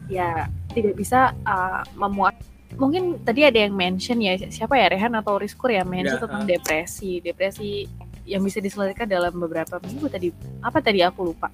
ya 0.09 0.49
tidak 0.73 0.97
bisa 0.97 1.37
uh, 1.45 1.85
memuat 1.93 2.33
mungkin 2.77 3.21
tadi 3.21 3.45
ada 3.45 3.65
yang 3.65 3.73
mention 3.77 4.17
ya 4.21 4.37
siapa 4.37 4.77
ya 4.77 4.89
Rehan 4.89 5.13
atau 5.17 5.37
Rizkur 5.37 5.73
ya 5.73 5.85
mention 5.85 6.17
ya, 6.17 6.21
tentang 6.21 6.43
uh. 6.45 6.49
depresi. 6.49 7.21
Depresi 7.21 7.85
yang 8.29 8.45
bisa 8.45 8.61
diselesaikan 8.61 9.09
dalam 9.09 9.33
beberapa 9.33 9.81
minggu 9.81 10.05
tadi. 10.05 10.29
Apa 10.61 10.77
tadi? 10.79 11.01
Aku 11.01 11.33
lupa. 11.33 11.49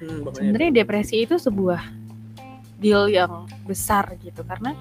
Hmm, 0.00 0.24
sebenarnya 0.32 0.82
depresi 0.82 1.22
itu 1.22 1.36
sebuah 1.36 1.84
deal 2.80 3.06
yang 3.12 3.46
besar 3.68 4.16
gitu 4.18 4.42
karena 4.42 4.74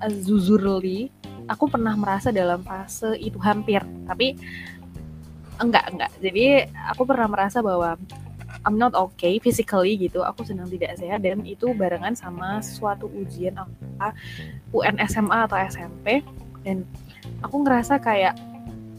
uh, 0.00 0.14
zuzurly 0.24 1.12
aku 1.44 1.68
pernah 1.68 1.92
merasa 1.92 2.32
dalam 2.32 2.64
fase 2.64 3.12
itu 3.20 3.36
hampir 3.42 3.84
tapi 4.08 4.38
enggak 5.60 5.84
enggak. 5.92 6.10
Jadi 6.22 6.70
aku 6.88 7.02
pernah 7.04 7.28
merasa 7.28 7.60
bahwa 7.60 7.98
I'm 8.64 8.80
not 8.80 8.96
okay 8.96 9.36
physically 9.42 9.98
gitu 10.00 10.24
aku 10.24 10.46
sedang 10.46 10.70
tidak 10.72 10.96
sehat 10.96 11.20
dan 11.20 11.44
itu 11.44 11.76
barengan 11.76 12.16
sama 12.16 12.64
suatu 12.64 13.12
ujian 13.12 13.58
apa 13.60 14.16
UN 14.72 14.96
SMA 15.04 15.38
atau 15.44 15.58
SMP 15.60 16.24
dan 16.64 16.88
aku 17.44 17.60
ngerasa 17.60 18.00
kayak 18.00 18.32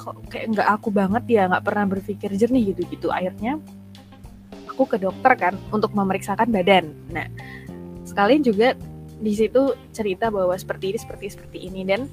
kok 0.05 0.15
kayak 0.29 0.45
enggak 0.53 0.69
aku 0.69 0.93
banget 0.93 1.23
ya 1.25 1.49
nggak 1.49 1.65
pernah 1.65 1.85
berpikir 1.89 2.29
jernih 2.37 2.77
gitu 2.77 2.85
gitu 2.93 3.07
akhirnya 3.09 3.57
aku 4.69 4.85
ke 4.85 4.97
dokter 5.01 5.33
kan 5.39 5.53
untuk 5.71 5.95
memeriksakan 5.97 6.53
badan. 6.53 6.93
Nah 7.09 7.25
sekalian 8.05 8.45
juga 8.45 8.77
di 9.17 9.33
situ 9.33 9.73
cerita 9.95 10.27
bahwa 10.27 10.53
seperti 10.53 10.93
ini 10.93 10.99
seperti 10.99 11.25
seperti 11.31 11.57
ini. 11.65 11.81
Dan 11.87 12.11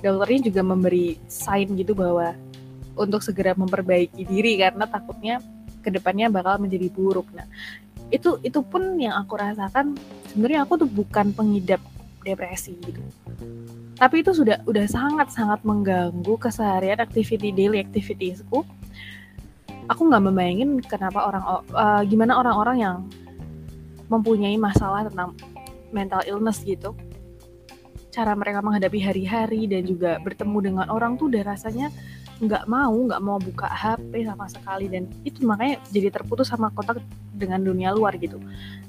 dokternya 0.00 0.48
juga 0.48 0.62
memberi 0.64 1.18
sign 1.28 1.76
gitu 1.76 1.92
bahwa 1.92 2.32
untuk 2.96 3.20
segera 3.20 3.52
memperbaiki 3.58 4.22
diri 4.24 4.56
karena 4.56 4.86
takutnya 4.86 5.42
ke 5.84 5.90
depannya 5.92 6.30
bakal 6.30 6.56
menjadi 6.62 6.88
buruk. 6.88 7.26
Nah 7.34 7.44
itu 8.14 8.38
itu 8.46 8.62
pun 8.62 8.96
yang 8.96 9.18
aku 9.18 9.34
rasakan. 9.34 9.98
Sebenarnya 10.30 10.62
aku 10.62 10.86
tuh 10.86 10.88
bukan 10.88 11.34
pengidap 11.34 11.82
depresi 12.22 12.76
gitu. 12.84 13.00
Tapi 13.96 14.24
itu 14.24 14.32
sudah 14.32 14.60
udah 14.64 14.86
sangat 14.88 15.32
sangat 15.32 15.60
mengganggu 15.64 16.34
keseharian 16.36 17.00
activity 17.00 17.52
daily 17.52 17.80
activitiesku 17.80 18.64
aku 19.90 20.06
nggak 20.06 20.22
membayangin 20.22 20.78
kenapa 20.86 21.26
orang 21.26 21.42
uh, 21.74 22.02
gimana 22.06 22.38
orang-orang 22.38 22.76
yang 22.78 22.96
mempunyai 24.06 24.54
masalah 24.54 25.06
tentang 25.06 25.34
mental 25.90 26.22
illness 26.26 26.62
gitu. 26.62 26.94
Cara 28.14 28.34
mereka 28.34 28.62
menghadapi 28.62 28.98
hari-hari 29.02 29.66
dan 29.70 29.86
juga 29.86 30.18
bertemu 30.22 30.58
dengan 30.62 30.86
orang 30.90 31.18
tuh 31.18 31.30
udah 31.30 31.42
rasanya 31.46 31.90
nggak 32.40 32.66
mau 32.66 32.90
nggak 32.90 33.22
mau 33.22 33.38
buka 33.38 33.66
HP 33.70 34.26
sama 34.26 34.46
sekali. 34.50 34.86
Dan 34.90 35.10
itu 35.26 35.42
makanya 35.46 35.82
jadi 35.90 36.10
terputus 36.14 36.50
sama 36.50 36.70
kontak 36.74 37.02
dengan 37.34 37.62
dunia 37.62 37.94
luar 37.94 38.14
gitu. 38.18 38.38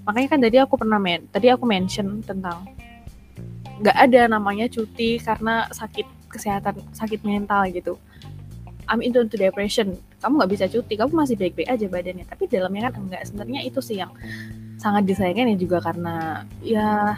Makanya 0.05 0.37
kan 0.37 0.39
tadi 0.41 0.57
aku 0.57 0.73
pernah 0.77 0.97
men 0.97 1.29
tadi 1.29 1.49
aku 1.53 1.65
mention 1.69 2.21
tentang 2.25 2.65
nggak 3.81 3.97
ada 3.97 4.21
namanya 4.29 4.69
cuti 4.69 5.17
karena 5.17 5.65
sakit 5.73 6.29
kesehatan 6.29 6.79
sakit 6.93 7.25
mental 7.25 7.65
gitu. 7.73 7.97
I'm 8.91 8.99
into, 8.99 9.23
depression. 9.23 9.95
Kamu 10.19 10.41
nggak 10.41 10.51
bisa 10.51 10.65
cuti 10.67 10.99
kamu 10.99 11.15
masih 11.15 11.35
baik-baik 11.39 11.69
aja 11.69 11.85
badannya. 11.87 12.25
Tapi 12.27 12.43
dalamnya 12.51 12.91
kan 12.91 13.01
enggak. 13.07 13.23
Sebenarnya 13.23 13.61
itu 13.63 13.79
sih 13.79 14.03
yang 14.03 14.11
sangat 14.75 15.07
disayangkan 15.07 15.55
ya 15.55 15.57
juga 15.57 15.77
karena 15.79 16.43
ya 16.59 17.15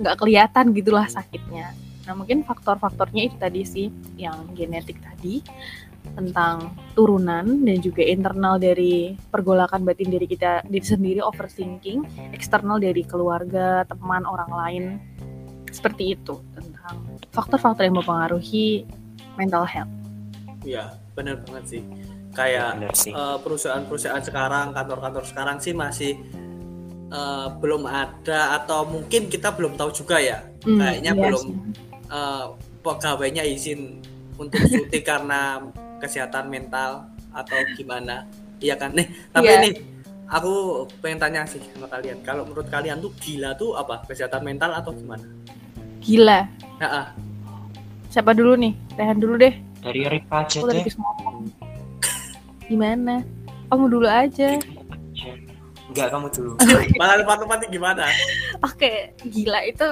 nggak 0.00 0.16
kelihatan 0.16 0.72
gitulah 0.72 1.06
sakitnya. 1.06 1.76
Nah 2.06 2.14
mungkin 2.14 2.46
faktor-faktornya 2.46 3.28
itu 3.28 3.36
tadi 3.36 3.62
sih 3.66 3.86
yang 4.16 4.46
genetik 4.54 5.02
tadi 5.02 5.42
tentang 6.16 6.72
turunan 6.96 7.44
dan 7.44 7.76
juga 7.84 8.00
internal 8.00 8.56
dari 8.56 9.12
pergolakan 9.28 9.84
batin 9.84 10.08
diri 10.08 10.24
kita 10.24 10.64
diri 10.64 10.82
sendiri 10.82 11.20
overthinking, 11.20 12.32
eksternal 12.32 12.80
dari 12.80 13.04
keluarga, 13.04 13.84
teman, 13.84 14.24
orang 14.24 14.50
lain. 14.50 14.84
Seperti 15.68 16.16
itu 16.16 16.40
tentang 16.56 17.04
faktor-faktor 17.36 17.84
yang 17.84 18.00
mempengaruhi 18.00 18.88
mental 19.36 19.68
health. 19.68 19.92
Iya, 20.64 20.96
benar 21.12 21.44
banget 21.44 21.64
sih. 21.68 21.82
Kayak 22.32 22.80
uh, 23.12 23.36
perusahaan-perusahaan 23.44 24.24
sekarang 24.24 24.72
kantor-kantor 24.72 25.24
sekarang 25.28 25.56
sih 25.60 25.76
masih 25.76 26.16
uh, 27.12 27.52
belum 27.60 27.84
ada 27.84 28.56
atau 28.60 28.88
mungkin 28.88 29.28
kita 29.28 29.52
belum 29.52 29.76
tahu 29.76 29.92
juga 29.92 30.16
ya. 30.16 30.40
Hmm, 30.64 30.80
kayaknya 30.80 31.12
iya 31.12 31.22
belum 31.28 31.46
uh, 32.08 32.46
pegawainya 32.80 33.44
izin 33.46 34.00
untuk 34.36 34.60
cuti 34.64 35.00
karena 35.10 35.60
kesehatan 36.02 36.48
mental 36.48 37.08
atau 37.32 37.58
gimana. 37.76 38.24
Iya 38.60 38.76
kan? 38.80 38.96
Nih 38.96 39.06
tapi 39.32 39.52
yeah. 39.52 39.62
nih 39.62 39.74
aku 40.26 40.84
pengen 41.00 41.18
tanya 41.22 41.42
sih 41.46 41.62
sama 41.74 41.86
kalian. 41.92 42.20
Kalau 42.24 42.48
menurut 42.48 42.68
kalian 42.72 42.98
tuh 42.98 43.12
gila 43.20 43.54
tuh 43.54 43.76
apa? 43.76 44.02
Kesehatan 44.08 44.42
mental 44.42 44.72
atau 44.74 44.92
gimana? 44.96 45.26
Gila. 46.02 46.48
Nah, 46.80 47.12
siapa 48.10 48.32
dulu 48.32 48.56
nih? 48.56 48.72
Rehan 48.96 49.18
dulu 49.18 49.34
deh. 49.40 49.54
Dari 49.82 50.02
Rika 50.08 50.46
aja 50.46 50.60
deh. 50.66 50.84
Gimana? 52.66 53.22
Kamu 53.70 53.86
dulu 53.90 54.06
aja. 54.06 54.58
Enggak, 55.86 56.10
kamu 56.12 56.26
dulu. 56.34 56.52
Malah 56.98 57.22
tempat-tempatnya 57.22 57.68
gimana? 57.70 58.04
Oke, 58.60 59.14
gila 59.30 59.62
itu 59.64 59.88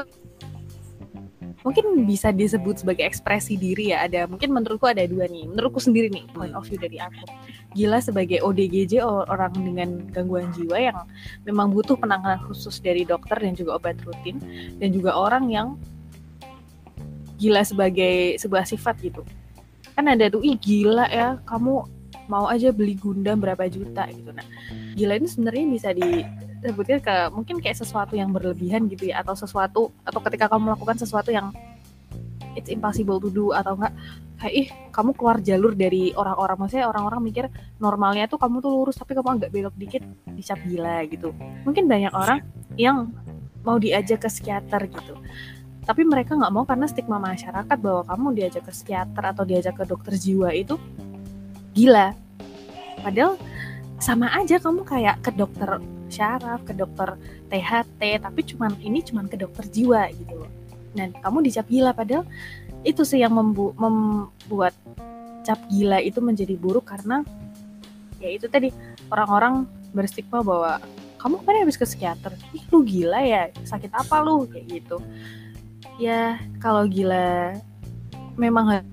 mungkin 1.65 2.05
bisa 2.05 2.29
disebut 2.29 2.85
sebagai 2.85 3.09
ekspresi 3.09 3.57
diri 3.57 3.97
ya 3.97 4.05
ada 4.05 4.29
mungkin 4.29 4.53
menurutku 4.53 4.85
ada 4.85 5.01
dua 5.09 5.25
nih. 5.25 5.49
Menurutku 5.49 5.81
sendiri 5.81 6.13
nih 6.13 6.29
point 6.37 6.53
of 6.53 6.69
view 6.69 6.77
dari 6.77 7.01
aku. 7.01 7.25
Gila 7.73 8.05
sebagai 8.05 8.45
ODGJ 8.45 9.01
orang 9.03 9.57
dengan 9.57 10.05
gangguan 10.13 10.53
jiwa 10.53 10.77
yang 10.77 10.99
memang 11.49 11.73
butuh 11.73 11.97
penanganan 11.97 12.39
khusus 12.45 12.79
dari 12.85 13.09
dokter 13.09 13.41
dan 13.41 13.57
juga 13.57 13.81
obat 13.81 13.97
rutin 14.05 14.37
dan 14.77 14.93
juga 14.93 15.17
orang 15.17 15.49
yang 15.49 15.69
gila 17.41 17.65
sebagai 17.65 18.37
sebuah 18.37 18.69
sifat 18.69 19.01
gitu. 19.01 19.25
Kan 19.97 20.13
ada 20.13 20.29
tuh 20.29 20.45
ih 20.45 20.61
gila 20.61 21.09
ya 21.09 21.41
kamu 21.49 21.89
mau 22.29 22.45
aja 22.49 22.73
beli 22.77 22.93
Gundam 23.01 23.41
berapa 23.41 23.65
juta 23.73 24.05
gitu. 24.13 24.37
Nah 24.37 24.45
gila 25.01 25.17
ini 25.17 25.29
sebenarnya 25.33 25.65
bisa 25.73 25.89
disebutnya 26.65 26.99
ke 27.05 27.17
mungkin 27.29 27.61
kayak 27.61 27.77
sesuatu 27.77 28.17
yang 28.17 28.33
berlebihan 28.33 28.89
gitu 28.89 29.13
ya 29.13 29.21
atau 29.21 29.37
sesuatu 29.37 29.93
atau 30.01 30.21
ketika 30.25 30.49
kamu 30.49 30.73
melakukan 30.73 30.97
sesuatu 30.97 31.29
yang 31.29 31.53
it's 32.57 32.73
impossible 32.73 33.21
to 33.21 33.29
do 33.29 33.53
atau 33.53 33.77
enggak 33.77 33.93
kayak 34.41 34.55
ih 34.57 34.69
kamu 34.91 35.11
keluar 35.13 35.39
jalur 35.45 35.77
dari 35.77 36.17
orang-orang. 36.17 36.57
Maksudnya 36.65 36.87
orang-orang 36.89 37.21
mikir 37.21 37.45
normalnya 37.77 38.25
tuh 38.27 38.41
kamu 38.41 38.65
tuh 38.65 38.73
lurus 38.73 38.97
tapi 38.97 39.13
kamu 39.13 39.29
agak 39.39 39.51
belok 39.53 39.77
dikit 39.77 40.03
dicap 40.33 40.59
gila 40.65 41.05
gitu. 41.07 41.37
Mungkin 41.69 41.85
banyak 41.85 42.13
orang 42.17 42.41
yang 42.81 43.13
mau 43.61 43.77
diajak 43.77 44.25
ke 44.25 44.29
psikiater 44.33 44.89
gitu. 44.89 45.15
Tapi 45.85 46.01
mereka 46.09 46.33
nggak 46.33 46.53
mau 46.53 46.65
karena 46.65 46.89
stigma 46.89 47.21
masyarakat 47.21 47.77
bahwa 47.77 48.03
kamu 48.09 48.27
diajak 48.41 48.65
ke 48.65 48.73
psikiater 48.73 49.37
atau 49.37 49.45
diajak 49.45 49.77
ke 49.77 49.85
dokter 49.85 50.17
jiwa 50.17 50.49
itu 50.57 50.81
gila. 51.77 52.17
Padahal 53.05 53.37
sama 54.01 54.33
aja 54.33 54.57
kamu 54.57 54.81
kayak 54.85 55.21
ke 55.21 55.31
dokter 55.37 55.81
syaraf 56.15 56.63
ke 56.63 56.71
dokter 56.71 57.19
THT 57.51 58.23
tapi 58.23 58.41
cuman 58.47 58.79
ini 58.79 59.03
cuman 59.03 59.27
ke 59.27 59.35
dokter 59.35 59.67
jiwa 59.67 60.07
gitu 60.15 60.47
loh. 60.47 60.51
Dan 60.95 61.11
kamu 61.19 61.43
dicap 61.43 61.67
gila 61.67 61.91
padahal 61.91 62.23
itu 62.87 63.03
sih 63.03 63.19
yang 63.19 63.35
membu 63.35 63.75
membuat 63.75 64.77
cap 65.43 65.59
gila 65.67 65.99
itu 65.99 66.23
menjadi 66.23 66.55
buruk 66.55 66.87
karena 66.87 67.27
ya 68.23 68.31
itu 68.31 68.47
tadi 68.47 68.71
orang-orang 69.11 69.67
berstigma 69.91 70.41
bahwa 70.41 70.79
kamu 71.19 71.41
kan 71.41 71.57
habis 71.57 71.81
ke 71.81 71.89
psikiater? 71.89 72.37
Ih 72.53 72.65
lu 72.69 72.85
gila 72.85 73.21
ya? 73.25 73.49
Sakit 73.65 73.91
apa 73.97 74.21
lu? 74.21 74.45
Kayak 74.45 74.65
gitu. 74.71 74.97
Ya 75.97 76.39
kalau 76.61 76.85
gila 76.85 77.57
memang 78.37 78.85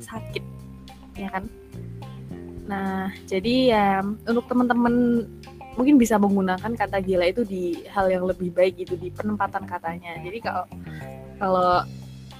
sakit 0.00 0.44
ya 1.18 1.28
kan 1.32 1.44
nah 2.66 3.14
jadi 3.30 3.54
ya 3.70 3.86
untuk 4.26 4.50
teman-teman 4.50 5.26
mungkin 5.76 6.00
bisa 6.00 6.16
menggunakan 6.16 6.72
kata 6.72 6.98
gila 7.04 7.28
itu 7.28 7.44
di 7.44 7.84
hal 7.92 8.08
yang 8.08 8.24
lebih 8.24 8.50
baik 8.50 8.80
gitu 8.80 8.96
di 8.96 9.12
penempatan 9.12 9.68
katanya. 9.68 10.16
Jadi 10.24 10.38
kalau 10.40 10.64
kalau 11.36 11.72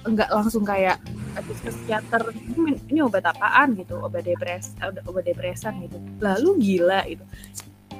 enggak 0.03 0.29
langsung 0.33 0.65
kayak 0.65 0.97
habis 1.37 1.61
ke 1.61 1.69
psikiater 1.69 2.33
ini, 2.33 2.81
ini 2.89 2.99
obat 3.05 3.29
apaan? 3.29 3.77
gitu 3.77 4.01
obat 4.01 4.25
depres 4.25 4.73
obat 4.81 5.23
depresan 5.23 5.85
gitu. 5.85 6.01
Lalu 6.17 6.49
gila 6.57 7.05
itu 7.05 7.21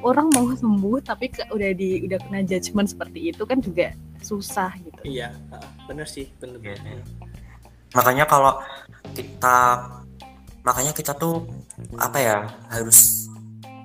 orang 0.02 0.30
mau 0.34 0.50
sembuh 0.54 1.02
tapi 1.06 1.30
ke, 1.30 1.46
udah 1.54 1.72
di 1.78 2.06
udah 2.10 2.18
kena 2.22 2.42
judgement 2.42 2.90
seperti 2.90 3.30
itu 3.30 3.46
kan 3.46 3.62
juga 3.62 3.94
susah 4.26 4.74
gitu. 4.82 5.02
Iya 5.06 5.38
bener 5.86 6.10
sih 6.10 6.34
bener, 6.42 6.58
bener. 6.58 7.06
Makanya 7.94 8.26
kalau 8.26 8.58
kita 9.14 9.86
makanya 10.66 10.92
kita 10.98 11.14
tuh 11.14 11.46
apa 12.02 12.18
ya 12.18 12.38
harus 12.74 13.30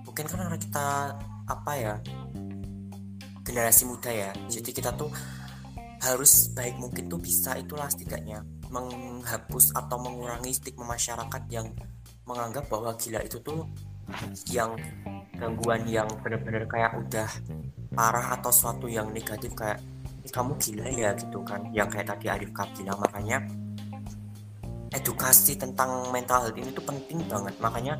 mungkin 0.08 0.24
kan 0.24 0.38
karena 0.44 0.58
kita 0.60 0.86
apa 1.48 1.72
ya 1.76 1.94
generasi 3.42 3.84
muda 3.84 4.10
ya. 4.10 4.30
Jadi 4.48 4.70
kita 4.70 4.94
tuh 4.94 5.10
harus 6.02 6.50
baik 6.50 6.78
mungkin 6.82 7.06
tuh 7.06 7.20
bisa 7.20 7.54
itulah 7.58 7.86
setidaknya 7.86 8.42
menghapus 8.72 9.76
atau 9.76 10.00
mengurangi 10.02 10.50
stigma 10.50 10.88
masyarakat 10.88 11.42
yang 11.52 11.70
menganggap 12.26 12.66
bahwa 12.66 12.94
gila 12.98 13.20
itu 13.22 13.38
tuh 13.42 13.66
yang 14.50 14.74
gangguan 15.38 15.86
yang 15.86 16.08
benar-benar 16.22 16.66
kayak 16.66 16.92
udah 16.98 17.30
parah 17.94 18.34
atau 18.38 18.50
suatu 18.50 18.86
yang 18.90 19.10
negatif 19.14 19.52
kayak 19.54 19.78
kamu 20.30 20.54
gila 20.58 20.86
ya 20.90 21.10
gitu 21.18 21.38
kan. 21.42 21.66
Yang 21.74 21.98
kayak 21.98 22.06
tadi 22.14 22.26
Arif 22.30 22.50
bilang 22.78 22.98
makanya 23.02 23.38
edukasi 24.92 25.56
tentang 25.56 26.12
mental 26.12 26.48
health 26.48 26.56
ini 26.56 26.70
tuh 26.72 26.84
penting 26.84 27.24
banget. 27.26 27.54
Makanya 27.58 27.94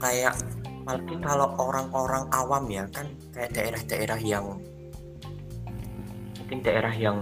kayak 0.00 0.34
apalagi 0.88 1.14
kalau 1.20 1.48
orang-orang 1.60 2.24
awam 2.32 2.64
ya 2.72 2.84
kan 2.88 3.06
kayak 3.36 3.52
daerah-daerah 3.52 4.20
yang 4.24 4.56
mungkin 6.40 6.58
daerah 6.64 6.94
yang 6.96 7.20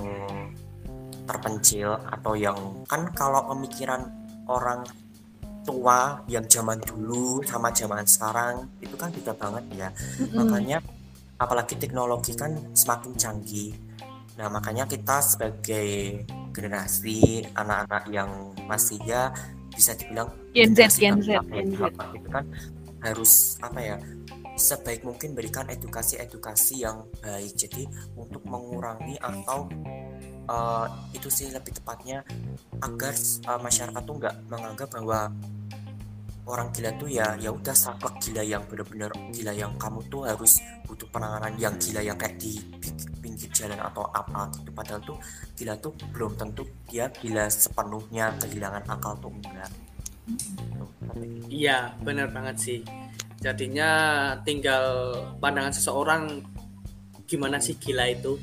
terpencil 1.26 1.99
atau 1.99 2.39
yang 2.39 2.55
kan 2.87 3.11
kalau 3.11 3.43
pemikiran 3.51 4.07
orang 4.47 4.87
tua 5.66 6.22
yang 6.30 6.47
zaman 6.47 6.78
dulu 6.78 7.43
sama 7.43 7.74
zaman 7.74 8.07
sekarang 8.07 8.70
itu 8.78 8.95
kan 8.95 9.11
beda 9.11 9.34
banget 9.34 9.64
ya. 9.74 9.89
Mm-hmm. 9.91 10.37
makanya 10.39 10.78
apalagi 11.43 11.74
teknologi 11.74 12.39
kan 12.39 12.55
semakin 12.70 13.12
canggih 13.18 13.74
nah 14.37 14.53
makanya 14.53 14.84
kita 14.84 15.24
sebagai 15.24 16.22
generasi 16.53 17.45
anak-anak 17.57 18.05
yang 18.12 18.30
masih 18.68 19.01
ya 19.05 19.32
bisa 19.72 19.93
dibilang 19.97 20.32
Gen 20.57 20.72
Z 20.72 21.01
Gen 21.01 21.20
Z, 21.20 21.41
itu 22.16 22.28
kan 22.32 22.45
harus 23.05 23.61
apa 23.61 23.80
ya 23.80 23.97
sebaik 24.57 25.05
mungkin 25.05 25.37
berikan 25.37 25.68
edukasi-edukasi 25.68 26.80
yang 26.80 27.05
baik. 27.20 27.53
Jadi 27.55 27.84
untuk 28.16 28.41
mengurangi 28.49 29.20
atau 29.20 29.68
uh, 30.49 30.89
itu 31.12 31.28
sih 31.28 31.53
lebih 31.53 31.76
tepatnya 31.76 32.24
agar 32.80 33.12
uh, 33.47 33.61
masyarakat 33.61 34.03
tuh 34.03 34.16
nggak 34.16 34.34
menganggap 34.49 34.89
bahwa 34.97 35.28
orang 36.47 36.70
gila 36.72 36.91
tuh 36.97 37.11
ya 37.11 37.37
ya 37.37 37.51
udah 37.53 37.74
saklek 37.76 38.16
gila 38.22 38.43
yang 38.47 38.62
bener-bener 38.70 39.11
gila 39.34 39.53
yang 39.53 39.74
kamu 39.76 40.01
tuh 40.09 40.24
harus 40.24 40.62
butuh 40.87 41.09
penanganan 41.11 41.59
yang 41.59 41.74
gila 41.76 42.01
yang 42.01 42.16
kayak 42.16 42.39
di 42.39 42.62
pinggir 43.37 43.53
jalan 43.53 43.76
atau 43.84 44.09
apa 44.16 44.49
gitu. 44.57 44.72
Padahal 44.72 45.01
tuh 45.05 45.20
gila 45.61 45.76
tuh 45.76 45.93
belum 46.16 46.41
tentu 46.41 46.64
dia 46.89 47.12
gila 47.12 47.53
sepenuhnya 47.53 48.32
kehilangan 48.41 48.89
akal 48.89 49.12
tuh 49.20 49.28
enggak. 49.28 49.68
Iya 51.53 51.93
benar 52.01 52.32
banget 52.32 52.57
sih. 52.57 52.80
Jadinya 53.45 53.91
tinggal 54.41 55.12
pandangan 55.37 55.76
seseorang 55.76 56.41
gimana 57.28 57.61
sih 57.61 57.76
gila 57.76 58.09
itu? 58.09 58.41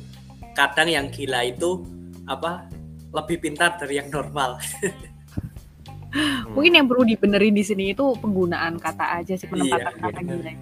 Kadang 0.54 0.94
yang 0.94 1.10
gila 1.10 1.41
itu 1.41 1.82
apa 2.30 2.70
lebih 3.10 3.50
pintar 3.50 3.82
dari 3.82 3.98
yang 3.98 4.14
normal. 4.14 4.62
Mungkin 6.54 6.78
yang 6.78 6.86
perlu 6.86 7.02
dibenerin 7.10 7.58
di 7.58 7.66
sini 7.66 7.98
itu 7.98 8.14
penggunaan 8.22 8.78
kata 8.78 9.18
aja 9.18 9.34
sih 9.34 9.50
penempatan 9.50 9.98
iya, 9.98 9.98
kata 9.98 10.20
iya. 10.22 10.30
gila 10.30 10.54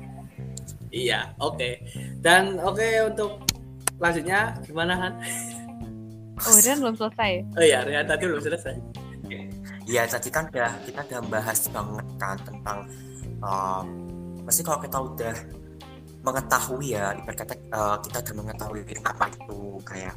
iya 0.92 1.20
oke. 1.44 1.60
Okay. 1.60 1.74
dan 2.24 2.56
oke 2.64 2.80
okay, 2.80 3.04
untuk 3.04 3.51
selanjutnya 4.02 4.58
gimana 4.66 4.94
Han? 4.98 5.14
Oh 6.42 6.58
Rian 6.58 6.82
belum 6.82 6.98
selesai. 6.98 7.32
Oh 7.54 7.62
iya 7.62 7.86
Rian 7.86 8.10
tadi 8.10 8.26
belum 8.26 8.42
selesai. 8.42 8.74
Iya 9.86 10.10
tadi 10.10 10.30
kan 10.34 10.50
udah 10.50 10.74
kita 10.90 11.02
udah 11.06 11.22
bahas 11.30 11.60
banget 11.70 12.08
kan 12.18 12.38
tentang 12.42 12.80
um, 13.46 13.86
pasti 14.42 14.62
kalau 14.66 14.80
kita 14.82 14.98
udah 14.98 15.36
mengetahui 16.22 16.98
ya 16.98 17.14
ibarat 17.18 17.38
kata 17.46 17.54
uh, 17.74 17.98
kita 18.02 18.18
udah 18.26 18.36
mengetahui 18.42 18.82
apa 19.06 19.26
itu 19.30 19.62
kayak 19.86 20.16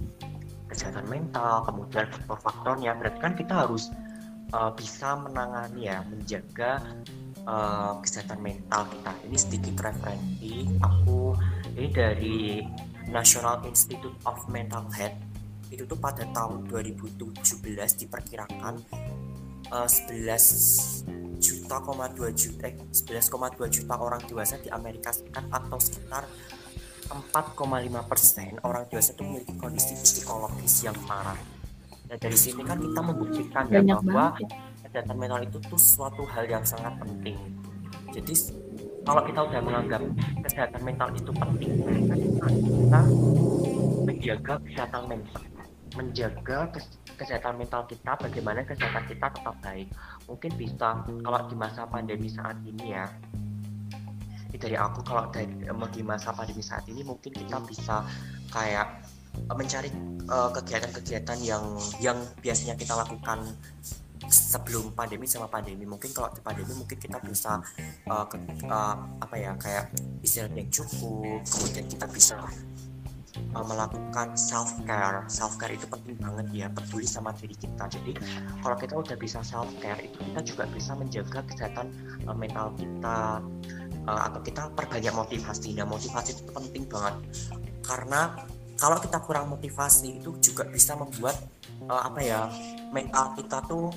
kesehatan 0.69 1.05
mental 1.09 1.65
kemudian 1.65 2.09
faktor-faktornya 2.09 2.93
berarti 2.97 3.19
kan 3.21 3.33
kita 3.37 3.55
harus 3.65 3.93
uh, 4.53 4.73
bisa 4.73 5.17
menangani 5.17 5.93
ya 5.93 6.01
menjaga 6.09 6.81
uh, 7.49 8.01
kesehatan 8.05 8.41
mental 8.41 8.85
kita. 8.89 9.13
Ini 9.29 9.37
sedikit 9.37 9.75
referensi 9.81 10.69
aku 10.81 11.35
ini 11.77 11.89
dari 11.91 12.39
National 13.15 13.63
Institute 13.71 14.19
of 14.27 14.43
Mental 14.51 14.83
Health 14.91 15.15
itu 15.71 15.87
tuh 15.87 15.99
pada 15.99 16.27
tahun 16.35 16.67
2017 16.67 17.31
diperkirakan 18.07 18.75
uh, 19.71 19.89
11 19.89 21.39
juta, 21.39 21.77
2 21.79 22.15
juta, 22.35 22.63
eh, 22.67 22.75
11,2 22.79 23.75
juta 23.75 23.95
orang 23.99 24.23
dewasa 24.27 24.59
di 24.59 24.71
Amerika 24.71 25.15
Serikat 25.15 25.47
atau 25.51 25.79
sekitar 25.79 26.25
4,5 27.11 28.11
persen 28.11 28.57
orang 28.65 28.89
dewasa 28.89 29.13
itu 29.13 29.23
memiliki 29.23 29.55
kondisi 29.61 29.93
psikologis 29.99 30.89
yang 30.89 30.97
parah. 31.05 31.37
Nah 32.09 32.17
dari 32.17 32.39
sini 32.39 32.65
kan 32.65 32.81
kita 32.81 33.01
membuktikan 33.01 33.65
ya 33.69 33.81
bahwa 33.85 34.37
ya. 34.41 34.49
kesehatan 34.89 35.17
mental 35.21 35.41
itu 35.45 35.59
tuh 35.69 35.81
suatu 35.81 36.25
hal 36.33 36.49
yang 36.49 36.65
sangat 36.65 36.97
penting. 36.97 37.37
Jadi 38.15 38.35
kalau 39.05 39.23
kita 39.29 39.41
udah 39.45 39.61
menganggap 39.61 40.03
kesehatan 40.49 40.81
mental 40.81 41.09
itu 41.13 41.31
penting, 41.33 41.73
kita 42.49 43.01
menjaga 44.05 44.55
kesehatan 44.65 45.03
mental, 45.07 45.43
menjaga 45.95 46.59
kesehatan 47.21 47.55
mental 47.61 47.83
kita, 47.85 48.13
bagaimana 48.17 48.65
kesehatan 48.65 49.05
kita 49.07 49.27
tetap 49.29 49.57
baik. 49.61 49.89
Mungkin 50.25 50.51
bisa 50.57 51.05
kalau 51.05 51.41
di 51.47 51.57
masa 51.57 51.85
pandemi 51.85 52.33
saat 52.33 52.57
ini 52.65 52.97
ya 52.97 53.07
dari 54.55 54.79
aku 54.79 55.03
kalau 55.03 55.27
dari 55.35 55.51
di 55.67 56.03
masa 56.03 56.31
pandemi 56.31 56.63
saat 56.63 56.87
ini 56.87 57.03
mungkin 57.03 57.35
kita 57.35 57.59
bisa 57.67 58.07
kayak 58.55 59.03
eh, 59.35 59.55
mencari 59.55 59.91
uh, 60.31 60.51
kegiatan-kegiatan 60.55 61.39
yang 61.43 61.65
yang 61.99 62.19
biasanya 62.39 62.79
kita 62.79 62.95
lakukan 62.95 63.43
sebelum 64.29 64.93
pandemi 64.93 65.27
sama 65.29 65.49
pandemi. 65.51 65.85
Mungkin 65.85 66.11
kalau 66.13 66.31
di 66.33 66.41
pandemi 66.41 66.73
mungkin 66.77 66.99
kita 66.99 67.19
bisa 67.23 67.61
uh, 68.09 68.25
ke, 68.29 68.37
uh, 68.69 68.97
apa 69.21 69.35
ya 69.37 69.53
kayak 69.57 69.91
istirahat 70.25 70.55
yang 70.57 70.71
cukup. 70.71 71.41
Kemudian 71.45 71.87
kita 71.89 72.07
bisa 72.11 72.37
uh, 73.55 73.65
melakukan 73.65 74.37
self 74.39 74.71
care 74.85 75.25
self 75.27 75.57
care 75.61 75.75
itu 75.75 75.87
penting 75.89 76.17
banget 76.19 76.47
ya 76.53 76.67
peduli 76.71 77.07
sama 77.07 77.35
diri 77.37 77.57
kita. 77.57 77.85
Jadi 77.89 78.13
kalau 78.63 78.77
kita 78.79 78.95
udah 78.97 79.17
bisa 79.19 79.41
self 79.45 79.69
care 79.81 80.01
itu 80.01 80.19
kita 80.33 80.41
juga 80.45 80.65
bisa 80.71 80.93
menjaga 80.97 81.41
kesehatan 81.47 81.91
uh, 82.29 82.37
mental 82.37 82.73
kita. 82.79 83.43
Uh, 84.05 84.21
atau 84.29 84.45
kita 84.45 84.69
perbanyak 84.77 85.17
motivasi. 85.17 85.81
Nah 85.81 85.89
motivasi 85.89 86.37
itu 86.37 86.45
penting 86.53 86.85
banget. 86.93 87.25
Karena 87.81 88.37
kalau 88.77 89.01
kita 89.01 89.23
kurang 89.23 89.49
motivasi 89.49 90.21
itu 90.21 90.37
juga 90.45 90.69
bisa 90.69 90.93
membuat 90.93 91.41
uh, 91.89 92.03
apa 92.05 92.21
ya 92.21 92.53
mental 92.93 93.35
kita 93.39 93.63
tuh 93.67 93.91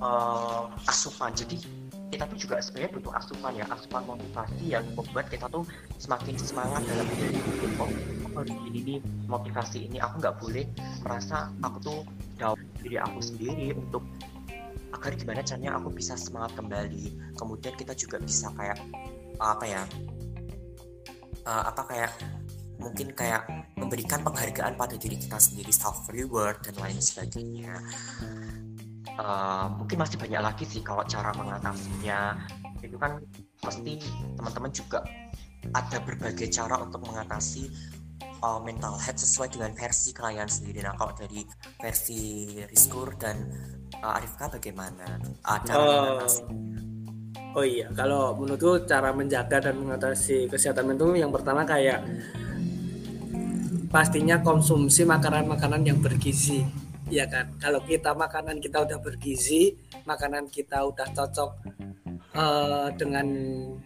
uh, 0.00 0.68
asupan. 0.88 1.32
Jadi 1.36 1.60
kita 2.06 2.24
tuh 2.30 2.38
juga 2.38 2.62
sebenarnya 2.62 2.90
butuh 2.98 3.12
asupan 3.16 3.52
ya. 3.56 3.66
Asupan 3.70 4.02
motivasi 4.06 4.64
yang 4.64 4.84
membuat 4.94 5.26
kita 5.28 5.46
tuh 5.50 5.64
semakin 6.00 6.34
semangat 6.38 6.82
dalam 6.86 7.06
menjadi 7.06 7.38
oh 7.80 7.90
harus 8.36 8.52
ini 8.68 8.80
nih 8.84 8.98
motivasi 9.32 9.88
ini 9.88 9.96
aku 9.96 10.20
nggak 10.20 10.36
boleh 10.44 10.68
merasa 11.00 11.48
aku 11.64 11.78
tuh 11.80 12.00
down 12.36 12.60
diri 12.84 13.00
aku 13.00 13.24
sendiri 13.24 13.72
untuk 13.72 14.04
agar 14.92 15.16
gimana 15.16 15.40
caranya 15.40 15.76
aku 15.80 15.88
bisa 15.92 16.14
semangat 16.20 16.52
kembali. 16.56 17.16
Kemudian 17.36 17.74
kita 17.76 17.96
juga 17.96 18.20
bisa 18.20 18.52
kayak 18.56 18.76
apa 19.36 19.64
ya 19.64 19.82
uh, 21.44 21.62
apa 21.68 21.82
kayak 21.88 22.12
mungkin 22.76 23.08
kayak 23.16 23.48
memberikan 23.76 24.20
penghargaan 24.20 24.76
pada 24.76 24.96
diri 25.00 25.16
kita 25.16 25.40
sendiri 25.40 25.72
self 25.72 26.04
reward 26.12 26.60
dan 26.60 26.76
lain 26.76 27.00
sebagainya 27.00 27.80
uh, 29.14 29.70
mungkin 29.78 30.02
masih 30.02 30.18
banyak 30.18 30.40
lagi 30.42 30.64
sih 30.66 30.82
kalau 30.82 31.06
cara 31.06 31.30
mengatasinya 31.38 32.34
itu 32.82 32.96
kan 32.98 33.18
pasti 33.62 33.98
teman-teman 34.38 34.70
juga 34.70 35.02
ada 35.74 35.98
berbagai 36.02 36.46
cara 36.50 36.78
untuk 36.78 37.02
mengatasi 37.02 37.66
uh, 38.42 38.60
mental 38.62 38.94
health 39.00 39.18
sesuai 39.18 39.54
dengan 39.54 39.74
versi 39.74 40.14
kalian 40.14 40.46
sendiri. 40.46 40.86
Nah, 40.86 40.94
kalau 40.94 41.12
dari 41.16 41.42
versi 41.82 42.46
Rizkur 42.62 43.18
dan 43.18 43.50
uh, 44.02 44.16
Arifka 44.16 44.46
bagaimana? 44.52 45.18
Uh, 45.42 45.58
cara 45.66 45.78
Oh. 45.82 45.90
mengatasi? 45.90 46.42
Oh 47.56 47.64
iya, 47.64 47.88
kalau 47.96 48.36
menurutku 48.36 48.84
cara 48.84 49.16
menjaga 49.16 49.56
dan 49.64 49.80
mengatasi 49.80 50.44
kesehatan 50.44 50.92
mental 50.92 51.16
yang 51.16 51.32
pertama 51.32 51.64
kayak 51.64 52.04
pastinya 53.88 54.36
konsumsi 54.44 55.08
makanan-makanan 55.08 55.80
yang 55.88 55.98
bergizi, 56.04 56.68
ya 57.10 57.24
kan? 57.26 57.54
Kalau 57.58 57.80
kita 57.82 58.14
makanan 58.14 58.58
kita 58.58 58.82
udah 58.82 58.98
bergizi, 58.98 59.74
makanan 60.06 60.50
kita 60.50 60.82
udah 60.86 61.06
cocok 61.14 61.50
eh, 62.34 62.88
dengan 62.98 63.26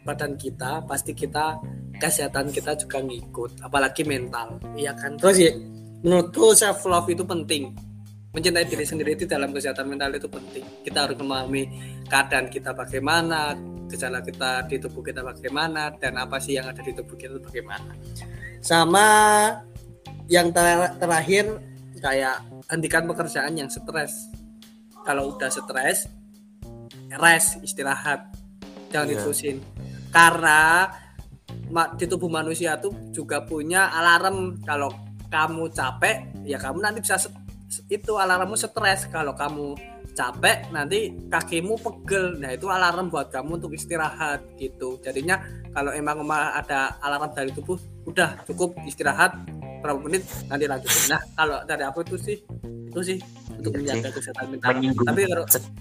badan 0.04 0.36
kita, 0.36 0.84
pasti 0.88 1.12
kita 1.12 1.60
kesehatan 2.00 2.48
kita 2.48 2.74
juga 2.80 3.04
ngikut, 3.04 3.60
apalagi 3.60 4.02
mental, 4.08 4.56
ya 4.72 4.96
kan? 4.96 5.20
Terus 5.20 5.36
ya, 5.36 5.52
menurutku 6.00 6.56
self 6.56 6.80
love 6.88 7.12
itu 7.12 7.22
penting. 7.22 7.76
Mencintai 8.30 8.62
diri 8.62 8.86
sendiri 8.86 9.18
itu 9.18 9.26
dalam 9.26 9.50
kesehatan 9.50 9.90
mental 9.90 10.14
itu 10.14 10.30
penting. 10.30 10.62
Kita 10.86 11.04
harus 11.04 11.18
memahami 11.18 11.66
keadaan 12.06 12.46
kita 12.46 12.70
bagaimana, 12.72 13.58
gejala 13.90 14.22
kita 14.22 14.70
di 14.70 14.78
tubuh 14.78 15.02
kita 15.02 15.20
bagaimana, 15.20 15.90
dan 15.98 16.14
apa 16.14 16.38
sih 16.38 16.54
yang 16.54 16.70
ada 16.70 16.78
di 16.78 16.94
tubuh 16.94 17.18
kita 17.18 17.36
bagaimana. 17.42 17.90
Sama 18.62 19.06
yang 20.30 20.54
ter- 20.54 20.94
terakhir 21.02 21.58
kayak 22.00 22.42
hentikan 22.72 23.04
pekerjaan 23.06 23.52
yang 23.54 23.68
stres. 23.68 24.32
Kalau 25.04 25.36
udah 25.36 25.48
stres, 25.48 26.08
rest, 27.16 27.60
istirahat, 27.62 28.32
jangan 28.92 29.06
Iya. 29.08 29.12
diterusin. 29.20 29.56
Karena 30.10 30.88
di 31.94 32.06
tubuh 32.10 32.26
manusia 32.26 32.74
tuh 32.82 32.90
juga 33.14 33.46
punya 33.46 33.92
alarm 33.94 34.58
kalau 34.66 34.90
kamu 35.30 35.70
capek, 35.70 36.42
ya 36.42 36.58
kamu 36.58 36.82
nanti 36.82 36.98
bisa 37.04 37.16
itu 37.86 38.12
alarmmu 38.18 38.58
stres. 38.58 39.06
Kalau 39.06 39.32
kamu 39.38 39.78
capek 40.10 40.68
nanti 40.74 41.14
kakimu 41.30 41.78
pegel 41.78 42.36
nah 42.42 42.50
itu 42.50 42.66
alarm 42.66 43.08
buat 43.08 43.30
kamu 43.30 43.62
untuk 43.62 43.72
istirahat 43.72 44.42
gitu 44.58 44.98
jadinya 45.00 45.38
kalau 45.70 45.94
emang 45.94 46.26
ma- 46.26 46.52
ada 46.58 46.98
alarm 47.00 47.30
dari 47.30 47.54
tubuh 47.54 47.78
udah 48.04 48.42
cukup 48.44 48.74
istirahat 48.84 49.38
berapa 49.80 50.00
menit 50.00 50.22
nanti 50.46 50.64
lanjut 50.64 50.90
nah 51.08 51.20
kalau 51.34 51.58
dari 51.64 51.82
aku 51.82 52.04
itu 52.04 52.16
sih 52.16 52.36
itu 52.90 53.00
sih 53.00 53.18
untuk 53.50 53.72
Iya 53.72 53.78
menjaga 53.96 54.08
sih. 54.08 54.14
kesehatan 54.20 54.44
mental 54.50 54.68
Menyinggung 54.72 55.06
tapi 55.06 55.20
kalau 55.24 55.44
se- 55.46 55.72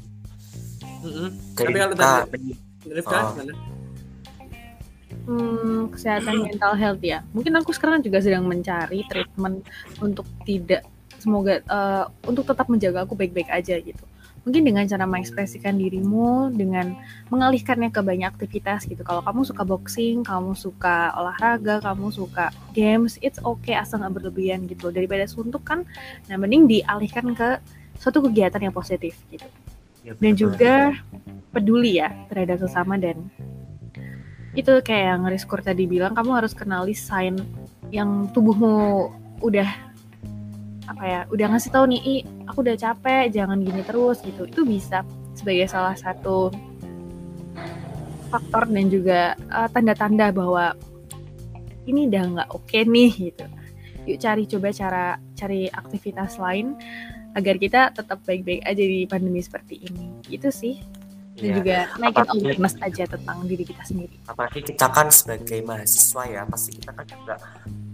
Mm-mm. 1.00 1.30
dari 1.56 1.68
tapi 1.72 1.78
kalau 1.80 1.96
Rifka 2.90 3.16
Oh. 3.16 3.32
gimana? 3.34 3.54
Hmm, 5.30 5.94
kesehatan 5.94 6.42
mental 6.42 6.74
health 6.74 7.04
ya. 7.06 7.22
Mungkin 7.32 7.54
aku 7.54 7.70
sekarang 7.70 8.02
juga 8.02 8.18
sedang 8.18 8.50
mencari 8.50 9.06
treatment 9.06 9.62
untuk 10.02 10.26
tidak 10.42 10.82
semoga 11.22 11.62
eh, 11.62 12.04
untuk 12.26 12.50
tetap 12.50 12.66
menjaga 12.66 13.06
aku 13.06 13.14
baik-baik 13.14 13.46
aja 13.48 13.78
gitu. 13.78 14.04
Mungkin 14.48 14.64
dengan 14.64 14.88
cara 14.88 15.04
mengekspresikan 15.04 15.76
dirimu 15.76 16.50
dengan 16.56 16.96
mengalihkannya 17.28 17.92
ke 17.92 18.00
banyak 18.00 18.30
aktivitas 18.32 18.88
gitu. 18.88 19.04
Kalau 19.04 19.20
kamu 19.22 19.44
suka 19.44 19.64
boxing, 19.68 20.24
kamu 20.24 20.56
suka 20.56 21.12
olahraga, 21.16 21.84
kamu 21.84 22.10
suka 22.10 22.50
games, 22.72 23.20
it's 23.20 23.38
okay 23.44 23.76
asal 23.76 24.00
nggak 24.00 24.16
berlebihan 24.16 24.64
gitu. 24.66 24.90
Daripada 24.90 25.28
suntuk 25.28 25.68
kan, 25.68 25.84
nah 26.32 26.40
mending 26.40 26.66
dialihkan 26.66 27.36
ke 27.36 27.60
suatu 28.00 28.24
kegiatan 28.24 28.64
yang 28.64 28.72
positif 28.72 29.20
gitu 29.28 29.44
ya, 30.08 30.16
dan 30.16 30.34
juga 30.34 30.96
peduli 31.52 32.00
ya 32.00 32.16
terhadap 32.32 32.64
sesama 32.64 32.96
dan 32.96 33.28
itu 34.56 34.72
kayak 34.82 35.06
yang 35.14 35.22
Rizkur 35.28 35.60
tadi 35.62 35.86
bilang 35.86 36.16
kamu 36.16 36.32
harus 36.42 36.56
kenali 36.56 36.96
sign 36.96 37.38
yang 37.92 38.32
tubuhmu 38.32 39.12
udah 39.44 39.68
apa 40.90 41.04
ya 41.06 41.20
udah 41.30 41.48
ngasih 41.54 41.70
tahu 41.70 41.86
nih 41.86 42.02
"Ih, 42.02 42.22
aku 42.50 42.66
udah 42.66 42.74
capek 42.76 43.30
jangan 43.30 43.62
gini 43.62 43.82
terus 43.86 44.18
gitu. 44.20 44.44
Itu 44.44 44.66
bisa 44.66 45.06
sebagai 45.38 45.70
salah 45.70 45.94
satu 45.94 46.50
faktor 48.30 48.70
dan 48.70 48.86
juga 48.90 49.20
eh, 49.36 49.70
tanda-tanda 49.70 50.30
bahwa 50.30 50.74
ini 51.86 52.06
udah 52.06 52.24
nggak 52.36 52.50
oke 52.50 52.80
nih 52.86 53.12
gitu. 53.32 53.46
Yuk 54.06 54.18
cari 54.18 54.44
coba 54.46 54.68
cara 54.72 55.06
cari 55.34 55.70
aktivitas 55.70 56.38
lain 56.38 56.74
agar 57.34 57.56
kita 57.56 57.94
tetap 57.94 58.26
baik-baik 58.26 58.66
aja 58.66 58.82
di 58.82 59.06
pandemi 59.06 59.42
seperti 59.42 59.86
ini. 59.86 60.26
Itu 60.26 60.50
sih. 60.50 60.82
Dan 61.40 61.46
Iya. 61.46 61.56
juga 61.56 61.78
naikin 61.96 62.20
Apalagi- 62.20 62.42
awareness 62.44 62.76
aja 62.82 63.04
tentang 63.08 63.38
diri 63.48 63.64
kita 63.64 63.84
sendiri. 63.86 64.16
Apalagi 64.28 64.60
kita 64.60 64.86
kan 64.92 65.08
sebagai 65.08 65.60
mahasiswa 65.64 66.24
ya 66.28 66.42
pasti 66.44 66.76
kita 66.76 66.92
kan 66.92 67.06
juga 67.08 67.36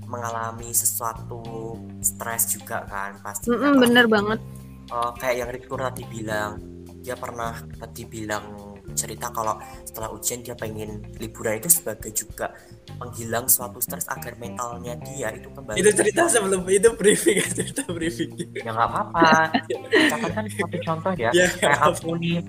mengalami 0.05 0.69
sesuatu 0.71 1.41
stres 2.01 2.53
juga 2.53 2.85
kan 2.85 3.17
pasti 3.21 3.49
Mm-mm, 3.49 3.81
bener 3.81 4.05
banget. 4.05 4.39
Eh, 4.85 5.11
kayak 5.17 5.35
yang 5.41 5.49
Rikur 5.49 5.81
tadi 5.81 6.03
bilang 6.05 6.61
dia 7.01 7.17
pernah 7.17 7.53
tadi 7.77 8.05
bilang 8.05 8.75
cerita 8.93 9.33
kalau 9.33 9.57
setelah 9.83 10.13
ujian 10.13 10.45
dia 10.45 10.55
pengen 10.55 11.03
liburan 11.19 11.57
itu 11.59 11.67
sebagai 11.67 12.13
juga 12.15 12.53
penghilang 12.95 13.49
suatu 13.49 13.81
stres 13.81 14.07
agar 14.07 14.37
mentalnya 14.37 14.95
dia 15.01 15.33
itu 15.33 15.49
kembali. 15.51 15.81
Itu 15.81 15.89
cerita 15.91 16.29
sebelum 16.29 16.63
itu 16.69 16.89
briefing 16.95 17.41
cerita 17.57 17.83
briefing. 17.89 18.31
Ya 18.55 18.71
nggak 18.71 18.87
apa-apa. 18.89 19.51
Kita 19.67 20.15
kan 20.31 20.45
satu 20.47 20.77
contoh 20.85 21.13
ya 21.17 21.29
Ya, 21.33 21.45
kayak 21.49 21.81
aku 21.81 22.15
nih. 22.21 22.39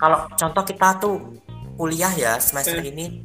Kalau 0.00 0.18
contoh 0.34 0.62
kita 0.64 0.88
tuh 0.98 1.16
kuliah 1.76 2.12
ya 2.12 2.32
semester 2.40 2.80
ini 2.80 3.24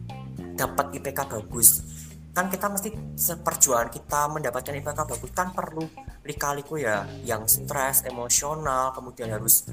dapat 0.55 0.95
IPK 0.95 1.19
bagus 1.27 1.94
kan 2.35 2.51
kita 2.51 2.67
mesti 2.67 2.91
seperjuangan 3.15 3.87
kita 3.95 4.27
mendapatkan 4.27 4.75
IPK 4.75 4.99
bagus. 5.07 5.31
Kan 5.31 5.55
perlu 5.55 5.87
lika-liku 6.27 6.75
ya 6.75 7.07
yang 7.23 7.47
stres 7.47 8.03
emosional 8.03 8.91
kemudian 8.91 9.31
harus 9.31 9.63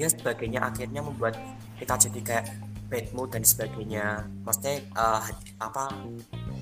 ya 0.00 0.08
sebagainya. 0.08 0.64
Akhirnya 0.64 1.04
membuat 1.04 1.36
kita 1.76 2.00
jadi 2.08 2.20
kayak 2.24 2.44
bad 2.88 3.06
mood 3.12 3.28
dan 3.36 3.44
sebagainya. 3.44 4.24
Maksudnya 4.48 4.80
eh, 4.80 5.22
apa 5.60 5.92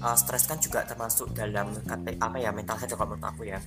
eh, 0.04 0.16
stres 0.20 0.44
kan 0.44 0.60
juga 0.60 0.84
termasuk 0.84 1.32
dalam 1.32 1.72
kata 1.72 2.14
apa 2.20 2.36
ya 2.36 2.52
mental 2.52 2.76
health 2.76 2.92
kalau 2.92 3.16
menurut 3.16 3.24
aku 3.24 3.42
ya. 3.48 3.58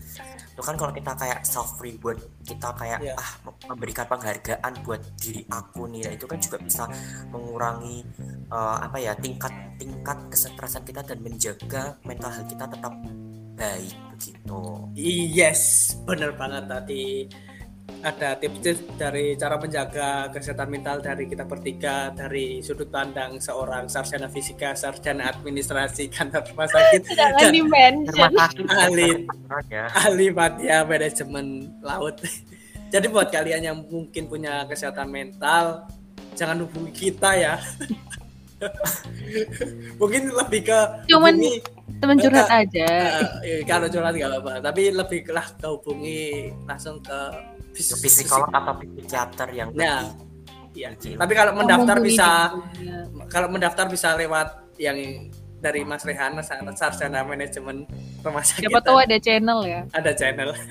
Itu 0.53 0.61
kan 0.61 0.77
kalau 0.77 0.93
kita 0.93 1.11
kayak 1.17 1.41
self 1.41 1.81
reward 1.81 2.21
kita 2.45 2.69
kayak 2.77 2.99
Iya. 3.01 3.13
ah 3.17 3.29
memberikan 3.69 4.05
penghargaan 4.05 4.73
buat 4.85 5.01
diri 5.17 5.41
aku 5.49 5.89
nih 5.89 6.01
nah, 6.05 6.13
itu 6.13 6.25
kan 6.25 6.39
juga 6.41 6.57
bisa 6.61 6.83
mengurangi 7.33 8.05
eh, 8.47 8.77
apa 8.85 8.97
ya 9.01 9.13
tingkat 9.17 9.53
tingkat 9.77 10.17
kesetresan 10.29 10.83
kita 10.85 11.01
dan 11.01 11.17
menjaga 11.21 11.97
mental 12.05 12.29
health 12.33 12.49
kita 12.49 12.65
tetap 12.69 12.93
baik 13.57 13.93
begitu. 14.13 14.61
Yes, 14.93 15.93
bener 16.05 16.33
banget 16.37 16.69
tadi 16.69 17.25
ada 18.05 18.37
tips-tips 18.37 18.85
dari 18.95 19.33
cara 19.33 19.57
menjaga 19.57 20.29
kesehatan 20.29 20.69
mental 20.69 21.01
dari 21.01 21.25
kita 21.25 21.43
bertiga 21.49 22.13
dari 22.13 22.61
sudut 22.61 22.87
pandang 22.93 23.41
seorang 23.41 23.89
sarjana 23.89 24.29
fisika, 24.29 24.77
sarjana 24.77 25.33
administrasi 25.33 26.07
kantor 26.15 26.45
rumah 26.53 26.69
sakit, 26.69 27.01
dan 27.17 27.33
Ahli. 28.69 29.27
ya 29.67 29.89
ahli 29.91 30.27
media 30.29 30.85
manajemen 30.85 31.73
laut. 31.81 32.21
Jadi 32.93 33.05
buat 33.11 33.27
kalian 33.27 33.67
yang 33.67 33.77
mungkin 33.83 34.31
punya 34.31 34.63
kesehatan 34.63 35.11
mental, 35.11 35.83
jangan 36.37 36.63
hubungi 36.63 36.93
kita 36.95 37.35
ya. 37.35 37.55
mungkin 40.01 40.33
lebih 40.33 40.65
ke 40.65 40.79
Cuman 41.05 41.37
hubungi 41.37 41.61
teman 42.01 42.17
curhat 42.17 42.49
aja 42.49 42.89
Eh, 43.45 43.61
kalau 43.69 43.85
curhat 43.85 44.17
nggak 44.17 44.33
apa-apa 44.33 44.65
tapi 44.65 44.89
lebih 44.89 45.29
lah 45.29 45.45
ke 45.45 45.67
hubungi 45.69 46.49
langsung 46.65 46.97
ke 47.05 47.21
ke 47.81 47.95
psikolog 48.01 48.49
atau 48.49 48.73
psikiater 48.81 49.47
yang 49.53 49.69
Nah, 49.73 50.01
lebih 50.05 50.27
Iya. 50.77 50.93
Tapi 51.17 51.33
kalau 51.33 51.51
mendaftar 51.57 51.97
Mumpuni 51.97 52.09
bisa 52.13 52.29
kalau 53.33 53.47
mendaftar 53.49 53.85
bisa 53.89 54.13
lewat 54.13 54.47
yang 54.77 54.97
dari 55.57 55.81
Mas 55.81 56.05
Rehana 56.05 56.45
sarjana 56.45 57.25
manajemen 57.25 57.89
rumah 58.21 58.45
sakit. 58.45 58.69
siapa 58.69 58.77
tahu 58.85 58.97
ada 59.01 59.17
channel 59.17 59.65
ya 59.65 59.81
ada 59.89 60.13
channel. 60.13 60.53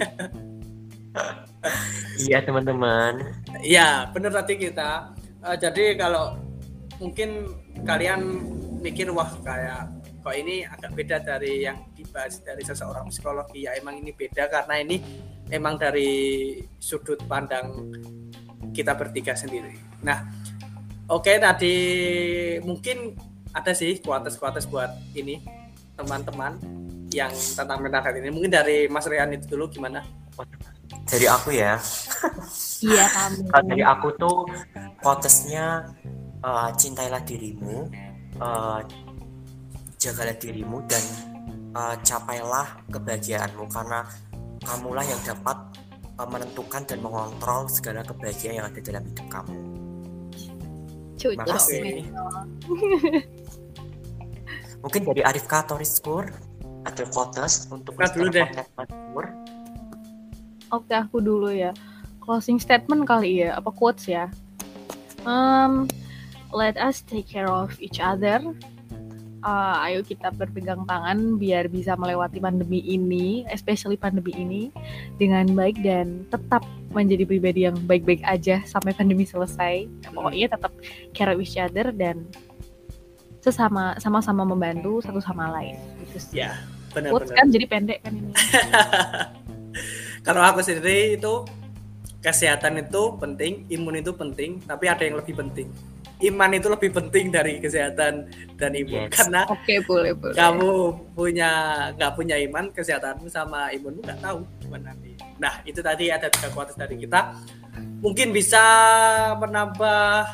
iya 2.28 2.38
teman-teman 2.44 3.18
Iya, 3.66 4.12
benar 4.14 4.30
tadi 4.30 4.54
kita. 4.62 5.10
Eh, 5.42 5.56
jadi 5.58 5.98
kalau 5.98 6.38
mungkin 7.02 7.50
kalian 7.82 8.20
mikir 8.78 9.10
wah 9.10 9.26
kayak 9.42 9.90
kok 10.26 10.34
ini 10.34 10.66
agak 10.66 10.90
beda 10.90 11.22
dari 11.22 11.62
yang 11.62 11.86
dibahas 11.94 12.42
dari 12.42 12.66
seseorang 12.66 13.06
psikologi 13.14 13.70
ya 13.70 13.78
emang 13.78 14.02
ini 14.02 14.10
beda 14.10 14.50
karena 14.50 14.82
ini 14.82 14.98
emang 15.54 15.78
dari 15.78 16.58
sudut 16.82 17.22
pandang 17.30 17.94
kita 18.74 18.98
bertiga 18.98 19.38
sendiri. 19.38 19.78
Nah, 20.02 20.26
oke 21.06 21.30
tadi 21.30 21.78
mungkin 22.58 23.14
ada 23.54 23.70
sih 23.70 24.02
kuatas-kuatas 24.02 24.66
buat 24.66 24.90
ini 25.14 25.46
teman-teman 25.94 26.58
yang 27.14 27.30
tentang 27.30 27.78
mental 27.78 28.02
health 28.02 28.18
ini. 28.18 28.34
Mungkin 28.34 28.50
dari 28.50 28.90
Mas 28.90 29.06
Rian 29.06 29.30
itu 29.30 29.46
dulu 29.46 29.70
gimana? 29.70 30.02
Dari 31.06 31.30
aku 31.30 31.54
ya. 31.54 31.78
Iya 32.82 33.06
kamu. 33.14 33.38
Kalau 33.46 33.64
dari 33.70 33.82
aku 33.86 34.08
tuh 34.18 34.36
quotesnya 34.98 35.86
uh, 36.42 36.74
cintailah 36.74 37.22
dirimu, 37.22 37.86
uh, 38.42 38.82
jagalah 40.06 40.38
dirimu 40.38 40.78
dan 40.86 41.02
uh, 41.74 41.98
capailah 42.06 42.78
kebahagiaanmu 42.94 43.66
karena 43.66 44.06
kamulah 44.62 45.02
yang 45.02 45.18
dapat 45.26 45.58
uh, 46.22 46.28
menentukan 46.30 46.86
dan 46.86 47.02
mengontrol 47.02 47.66
segala 47.66 48.06
kebahagiaan 48.06 48.62
yang 48.62 48.66
ada 48.70 48.78
dalam 48.78 49.02
hidup 49.02 49.26
kamu. 49.26 49.54
Cuy, 51.16 51.34
Makasih. 51.34 52.06
Mungkin 54.86 55.02
dari 55.10 55.26
Arif 55.26 55.50
Katoriskur 55.50 56.30
ada 56.86 57.02
quotes 57.10 57.66
untuk 57.74 57.98
Nah, 57.98 58.06
dulu 58.14 58.30
Mr. 58.30 58.36
deh. 58.38 58.48
Oke, 60.70 60.92
aku 60.94 61.18
dulu 61.18 61.50
ya. 61.50 61.74
Closing 62.22 62.62
statement 62.62 63.10
kali 63.10 63.42
ya, 63.42 63.58
apa 63.58 63.74
quotes 63.74 64.06
ya? 64.06 64.30
Um, 65.26 65.90
let 66.54 66.78
us 66.78 67.02
take 67.02 67.26
care 67.26 67.50
of 67.50 67.74
each 67.82 67.98
other. 67.98 68.38
Uh, 69.46 69.78
ayo 69.86 70.02
kita 70.02 70.34
berpegang 70.34 70.82
tangan 70.90 71.38
biar 71.38 71.70
bisa 71.70 71.94
melewati 71.94 72.42
pandemi 72.42 72.82
ini, 72.82 73.46
especially 73.46 73.94
pandemi 73.94 74.34
ini 74.34 74.62
dengan 75.22 75.46
baik 75.54 75.86
dan 75.86 76.26
tetap 76.26 76.66
menjadi 76.90 77.22
pribadi 77.22 77.62
yang 77.62 77.78
baik-baik 77.86 78.26
aja 78.26 78.66
sampai 78.66 78.90
pandemi 78.90 79.22
selesai. 79.22 79.86
Pokoknya 80.10 80.50
tetap 80.50 80.74
care 81.14 81.30
of 81.30 81.38
each 81.38 81.54
other 81.62 81.94
dan 81.94 82.26
sesama 83.38 83.94
sama-sama 84.02 84.42
membantu 84.42 84.98
satu 84.98 85.22
sama 85.22 85.46
lain. 85.54 85.78
Gitu 86.02 86.18
sih. 86.18 86.42
Ya, 86.42 86.58
Quotes 86.90 87.30
benar-benar. 87.30 87.36
kan 87.38 87.46
jadi 87.46 87.66
pendek 87.70 87.98
kan 88.02 88.12
ini. 88.18 88.32
Kalau 90.26 90.42
aku 90.42 90.58
sendiri 90.58 91.14
itu 91.14 91.46
kesehatan 92.18 92.82
itu 92.82 93.14
penting, 93.22 93.62
imun 93.70 94.02
itu 94.02 94.10
penting, 94.10 94.58
tapi 94.66 94.90
ada 94.90 95.06
yang 95.06 95.22
lebih 95.22 95.38
penting. 95.38 95.70
Iman 96.16 96.48
itu 96.56 96.72
lebih 96.72 96.96
penting 96.96 97.28
dari 97.28 97.60
kesehatan 97.60 98.24
dan 98.56 98.72
imun 98.72 99.04
Yes. 99.04 99.12
karena 99.20 99.44
Oke, 99.52 99.84
boleh, 99.84 100.16
boleh. 100.16 100.32
kamu 100.32 100.72
punya 101.12 101.50
nggak 101.92 102.12
punya 102.16 102.36
iman 102.40 102.72
kesehatanmu 102.72 103.28
sama 103.28 103.68
imunmu 103.68 104.00
nggak 104.00 104.24
tahu 104.24 104.40
gimana 104.64 104.96
nanti. 104.96 105.12
Nah 105.36 105.60
itu 105.68 105.84
tadi 105.84 106.08
ada 106.08 106.32
tiga 106.32 106.48
kualitas 106.56 106.72
dari 106.74 106.96
kita. 106.96 107.36
Mungkin 108.00 108.32
bisa 108.32 108.64
menambah 109.36 110.24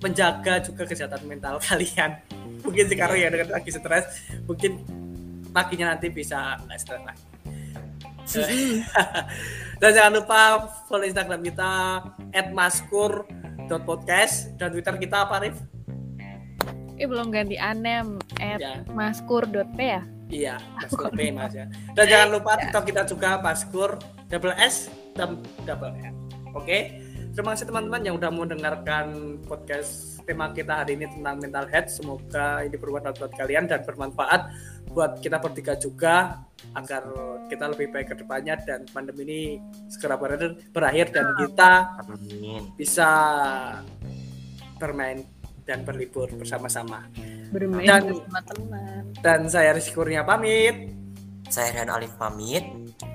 menjaga 0.00 0.64
juga 0.64 0.88
kesehatan 0.88 1.20
mental 1.28 1.60
kalian. 1.68 2.16
Mungkin 2.64 2.88
sekarang 2.88 3.16
ya 3.20 3.28
dengan 3.28 3.48
lagi 3.52 3.68
stres, 3.68 4.06
mungkin 4.48 4.80
paginya 5.52 5.92
nanti 5.92 6.08
bisa 6.08 6.56
nggak 6.64 6.78
stres 6.80 7.02
lagi. 7.04 7.24
Dan 9.80 9.90
jangan 9.94 10.12
lupa 10.20 10.40
follow 10.88 11.04
Instagram 11.04 11.40
kita 11.44 11.70
@maskur.podcast 13.68 14.56
dan 14.56 14.72
Twitter 14.72 14.96
kita 14.96 15.28
apa 15.28 15.44
Rif? 15.44 15.56
Eh 16.98 17.06
belum 17.06 17.30
ganti 17.30 17.54
anem 17.54 18.16
at 18.40 18.58
Ya. 18.58 18.82
maskur.p 18.90 19.78
ya? 19.78 20.02
Iya, 20.28 20.54
Maskur 20.76 21.08
P 21.08 21.32
Mas 21.32 21.56
ya. 21.56 21.64
Dan 21.96 22.04
jangan 22.04 22.28
lupa 22.36 22.60
TikTok 22.60 22.84
kita 22.84 23.02
juga 23.08 23.40
Maskur 23.40 23.96
double 24.28 24.52
S 24.60 24.92
double 25.64 25.92
N. 26.04 26.12
Oke. 26.52 27.00
Terima 27.32 27.54
kasih 27.56 27.64
teman-teman 27.64 28.02
yang 28.04 28.18
udah 28.18 28.28
mau 28.28 28.44
dengarkan 28.44 29.38
podcast 29.46 30.17
tema 30.28 30.52
kita 30.52 30.84
hari 30.84 31.00
ini 31.00 31.08
tentang 31.08 31.40
mental 31.40 31.64
health. 31.72 31.88
Semoga 31.88 32.60
ini 32.60 32.76
bermanfaat 32.76 33.16
buat 33.16 33.32
kalian 33.32 33.64
dan 33.64 33.80
bermanfaat 33.80 34.42
buat 34.92 35.12
kita 35.24 35.40
bertiga 35.40 35.72
juga 35.80 36.44
agar 36.76 37.08
kita 37.48 37.64
lebih 37.72 37.88
baik 37.88 38.12
ke 38.12 38.16
depannya 38.20 38.60
dan 38.60 38.84
pandemi 38.92 39.24
ini 39.24 39.40
segera 39.88 40.20
berakhir, 40.20 40.60
berakhir 40.68 41.06
dan 41.16 41.26
kita 41.40 41.72
Amin. 42.04 42.62
bisa 42.76 43.08
bermain 44.76 45.24
dan 45.64 45.84
berlibur 45.84 46.28
bersama-sama. 46.36 47.08
Bermain 47.48 47.88
Dan- 47.88 48.12
bersama 48.12 48.40
teman. 48.44 49.02
Dan 49.24 49.40
saya 49.48 49.72
Rizky 49.72 49.96
Kurnia 49.96 50.24
pamit. 50.24 50.92
Saya 51.48 51.72
Rian 51.80 51.88
Alif 51.88 52.12
pamit. 52.20 52.60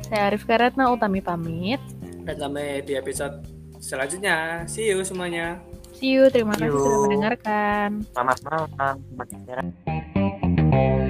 Saya 0.09 0.33
Arif 0.33 0.49
Karatna 0.49 0.89
Utami 0.89 1.21
pamit. 1.21 1.77
dan 2.23 2.39
sampai 2.39 2.79
di 2.81 2.95
episode 2.95 3.43
selanjutnya. 3.83 4.63
See 4.65 4.87
you 4.87 5.03
semuanya 5.03 5.59
you. 6.03 6.27
Terima 6.29 6.53
kasih 6.59 6.75
sudah 6.75 6.99
mendengarkan. 7.07 7.89
Selamat 8.11 8.37
malam. 8.43 8.67
Selamat 9.07 9.27
malam. 9.47 11.01